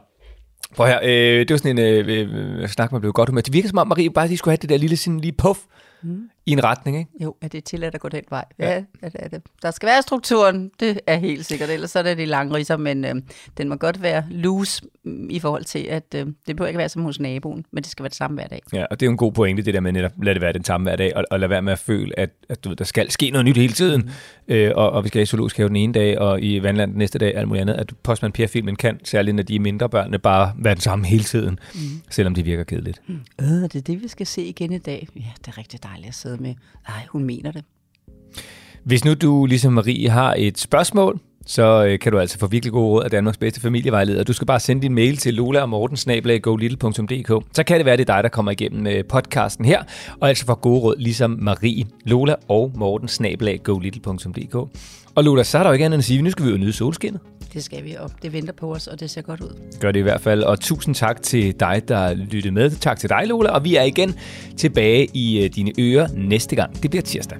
Prøv 0.75 0.87
her, 0.87 0.99
øh, 1.03 1.39
det 1.39 1.49
var 1.51 1.57
sådan 1.57 1.77
en 1.77 1.85
øh, 2.09 2.61
øh, 2.61 2.67
snak, 2.69 2.91
man 2.91 3.01
blev 3.01 3.13
godt 3.13 3.29
humør. 3.29 3.41
Det 3.41 3.53
virker 3.53 3.69
som 3.69 3.77
om, 3.77 3.87
Marie 3.87 4.09
bare 4.09 4.27
lige 4.27 4.37
skulle 4.37 4.51
have 4.51 4.57
det 4.61 4.69
der 4.69 4.77
lille 4.77 4.97
sådan 4.97 5.19
lige 5.19 5.31
puff 5.31 5.59
mm. 6.05 6.32
I 6.45 6.51
en 6.51 6.63
retning, 6.63 6.97
ikke? 6.97 7.11
Jo, 7.23 7.35
er 7.41 7.47
det 7.47 7.63
tilladt 7.63 7.95
at 7.95 8.01
gå 8.01 8.09
den 8.09 8.23
vej? 8.29 8.45
Ja, 8.59 8.73
ja 8.73 9.09
det 9.09 9.15
er 9.19 9.27
det. 9.27 9.41
Der 9.61 9.71
skal 9.71 9.87
være 9.87 10.01
strukturen, 10.01 10.71
det 10.79 10.99
er 11.07 11.15
helt 11.15 11.45
sikkert. 11.45 11.69
Ellers 11.69 11.91
så 11.91 11.99
er 11.99 12.03
det 12.03 12.17
de 12.17 12.25
lange 12.25 12.55
riser, 12.55 12.77
men 12.77 13.05
øh, 13.05 13.15
den 13.57 13.69
må 13.69 13.75
godt 13.75 14.01
være 14.01 14.25
loose 14.29 14.81
mm, 15.03 15.29
i 15.29 15.39
forhold 15.39 15.63
til, 15.63 15.79
at 15.79 16.15
øh, 16.15 16.25
det 16.25 16.55
behøver 16.55 16.67
ikke 16.67 16.77
være 16.77 16.89
som 16.89 17.01
hos 17.01 17.19
naboen, 17.19 17.65
men 17.71 17.83
det 17.83 17.91
skal 17.91 18.03
være 18.03 18.09
det 18.09 18.17
samme 18.17 18.35
hver 18.35 18.47
dag. 18.47 18.61
Ja, 18.73 18.85
og 18.91 18.99
det 18.99 19.05
er 19.05 19.07
jo 19.07 19.11
en 19.11 19.17
god 19.17 19.31
pointe, 19.31 19.63
det 19.63 19.73
der 19.73 19.79
med 19.79 19.91
netop, 19.91 20.11
lad 20.23 20.33
det 20.33 20.41
være 20.41 20.53
den 20.53 20.63
samme 20.63 20.85
hver 20.85 20.95
dag, 20.95 21.15
og, 21.15 21.23
og 21.31 21.39
lad 21.39 21.47
være 21.47 21.61
med 21.61 21.73
at 21.73 21.79
føle, 21.79 22.19
at, 22.19 22.29
at 22.49 22.63
du 22.63 22.69
ved, 22.69 22.75
der 22.75 22.85
skal 22.85 23.11
ske 23.11 23.29
noget 23.29 23.45
nyt 23.45 23.57
hele 23.57 23.73
tiden, 23.73 24.01
mm. 24.47 24.53
øh, 24.53 24.71
og, 24.75 24.91
og 24.91 25.03
vi 25.03 25.07
skal 25.07 25.21
i 25.21 25.25
zoologisk 25.25 25.57
have 25.57 25.67
den 25.67 25.75
ene 25.75 25.93
dag, 25.93 26.19
og 26.19 26.41
i 26.41 26.63
vandland 26.63 26.91
den 26.91 26.97
næste 26.97 27.19
dag, 27.19 27.35
alt 27.35 27.47
muligt 27.47 27.61
andet, 27.61 27.73
at 27.73 27.93
Postman 28.03 28.31
Per-filmen 28.31 28.75
kan, 28.75 28.99
særligt 29.03 29.35
når 29.35 29.43
de 29.43 29.55
er 29.55 29.59
mindre 29.59 29.89
børnene, 29.89 30.19
bare 30.19 30.53
være 30.57 30.73
den 30.73 30.81
samme 30.81 31.05
hele 31.05 31.23
tiden, 31.23 31.59
mm. 31.73 31.79
selvom 32.09 32.35
det 32.35 32.45
virker 32.45 32.63
kedeligt. 32.63 33.01
Mm. 33.07 33.19
Øh, 33.41 33.47
det 33.47 33.75
er 33.75 33.81
det, 33.81 34.03
vi 34.03 34.07
skal 34.07 34.25
se 34.25 34.43
igen 34.43 34.73
i 34.73 34.77
dag. 34.77 35.07
Ja, 35.15 35.21
det 35.37 35.47
er 35.47 35.57
rigtig 35.57 35.83
dejligt 35.83 36.07
at 36.07 36.15
sidde 36.15 36.32
med. 36.39 36.55
Nej, 36.89 37.05
hun 37.09 37.23
mener 37.23 37.51
det. 37.51 37.63
Hvis 38.83 39.05
nu 39.05 39.13
du, 39.13 39.45
ligesom 39.45 39.73
Marie, 39.73 40.09
har 40.09 40.35
et 40.37 40.57
spørgsmål, 40.57 41.19
så 41.45 41.85
øh, 41.85 41.99
kan 41.99 42.11
du 42.11 42.19
altså 42.19 42.39
få 42.39 42.47
virkelig 42.47 42.71
gode 42.71 42.89
råd 42.89 43.03
af 43.03 43.11
Danmarks 43.11 43.37
bedste 43.37 43.61
familievejleder. 43.61 44.23
Du 44.23 44.33
skal 44.33 44.47
bare 44.47 44.59
sende 44.59 44.81
din 44.81 44.93
mail 44.93 45.17
til 45.17 45.33
lola 45.33 45.61
og 45.61 45.69
morten 45.69 45.97
Så 47.53 47.63
kan 47.67 47.77
det 47.77 47.85
være, 47.85 47.97
det 47.97 48.09
er 48.09 48.15
dig, 48.15 48.23
der 48.23 48.29
kommer 48.29 48.51
igennem 48.51 48.87
øh, 48.87 49.05
podcasten 49.05 49.65
her, 49.65 49.83
og 50.19 50.29
altså 50.29 50.45
får 50.45 50.55
gode 50.55 50.79
råd, 50.79 50.95
ligesom 50.97 51.37
Marie, 51.41 51.85
Lola 52.05 52.35
og 52.47 52.71
Morten 52.75 53.07
og 55.15 55.23
Lola, 55.23 55.43
så 55.43 55.57
er 55.57 55.63
der 55.63 55.69
jo 55.69 55.73
ikke 55.73 55.85
andet 55.85 55.95
end 55.95 56.01
at 56.01 56.05
sige, 56.05 56.21
nu 56.21 56.31
skal 56.31 56.45
vi 56.45 56.51
jo 56.51 56.57
nyde 56.57 56.73
solskinnet. 56.73 57.21
Det 57.53 57.63
skal 57.63 57.83
vi, 57.83 57.95
og 57.99 58.11
det 58.21 58.33
venter 58.33 58.53
på 58.53 58.73
os, 58.73 58.87
og 58.87 58.99
det 58.99 59.09
ser 59.09 59.21
godt 59.21 59.41
ud. 59.41 59.59
Gør 59.79 59.91
det 59.91 59.99
i 59.99 60.03
hvert 60.03 60.21
fald, 60.21 60.43
og 60.43 60.59
tusind 60.59 60.95
tak 60.95 61.21
til 61.21 61.59
dig, 61.59 61.81
der 61.87 62.13
lyttede 62.13 62.53
med. 62.53 62.69
Tak 62.69 62.99
til 62.99 63.09
dig, 63.09 63.27
Lola, 63.27 63.49
og 63.49 63.63
vi 63.63 63.75
er 63.75 63.83
igen 63.83 64.15
tilbage 64.57 65.07
i 65.13 65.43
øh, 65.43 65.49
dine 65.55 65.71
ører 65.79 66.07
næste 66.15 66.55
gang. 66.55 66.83
Det 66.83 66.89
bliver 66.89 67.03
tirsdag. 67.03 67.37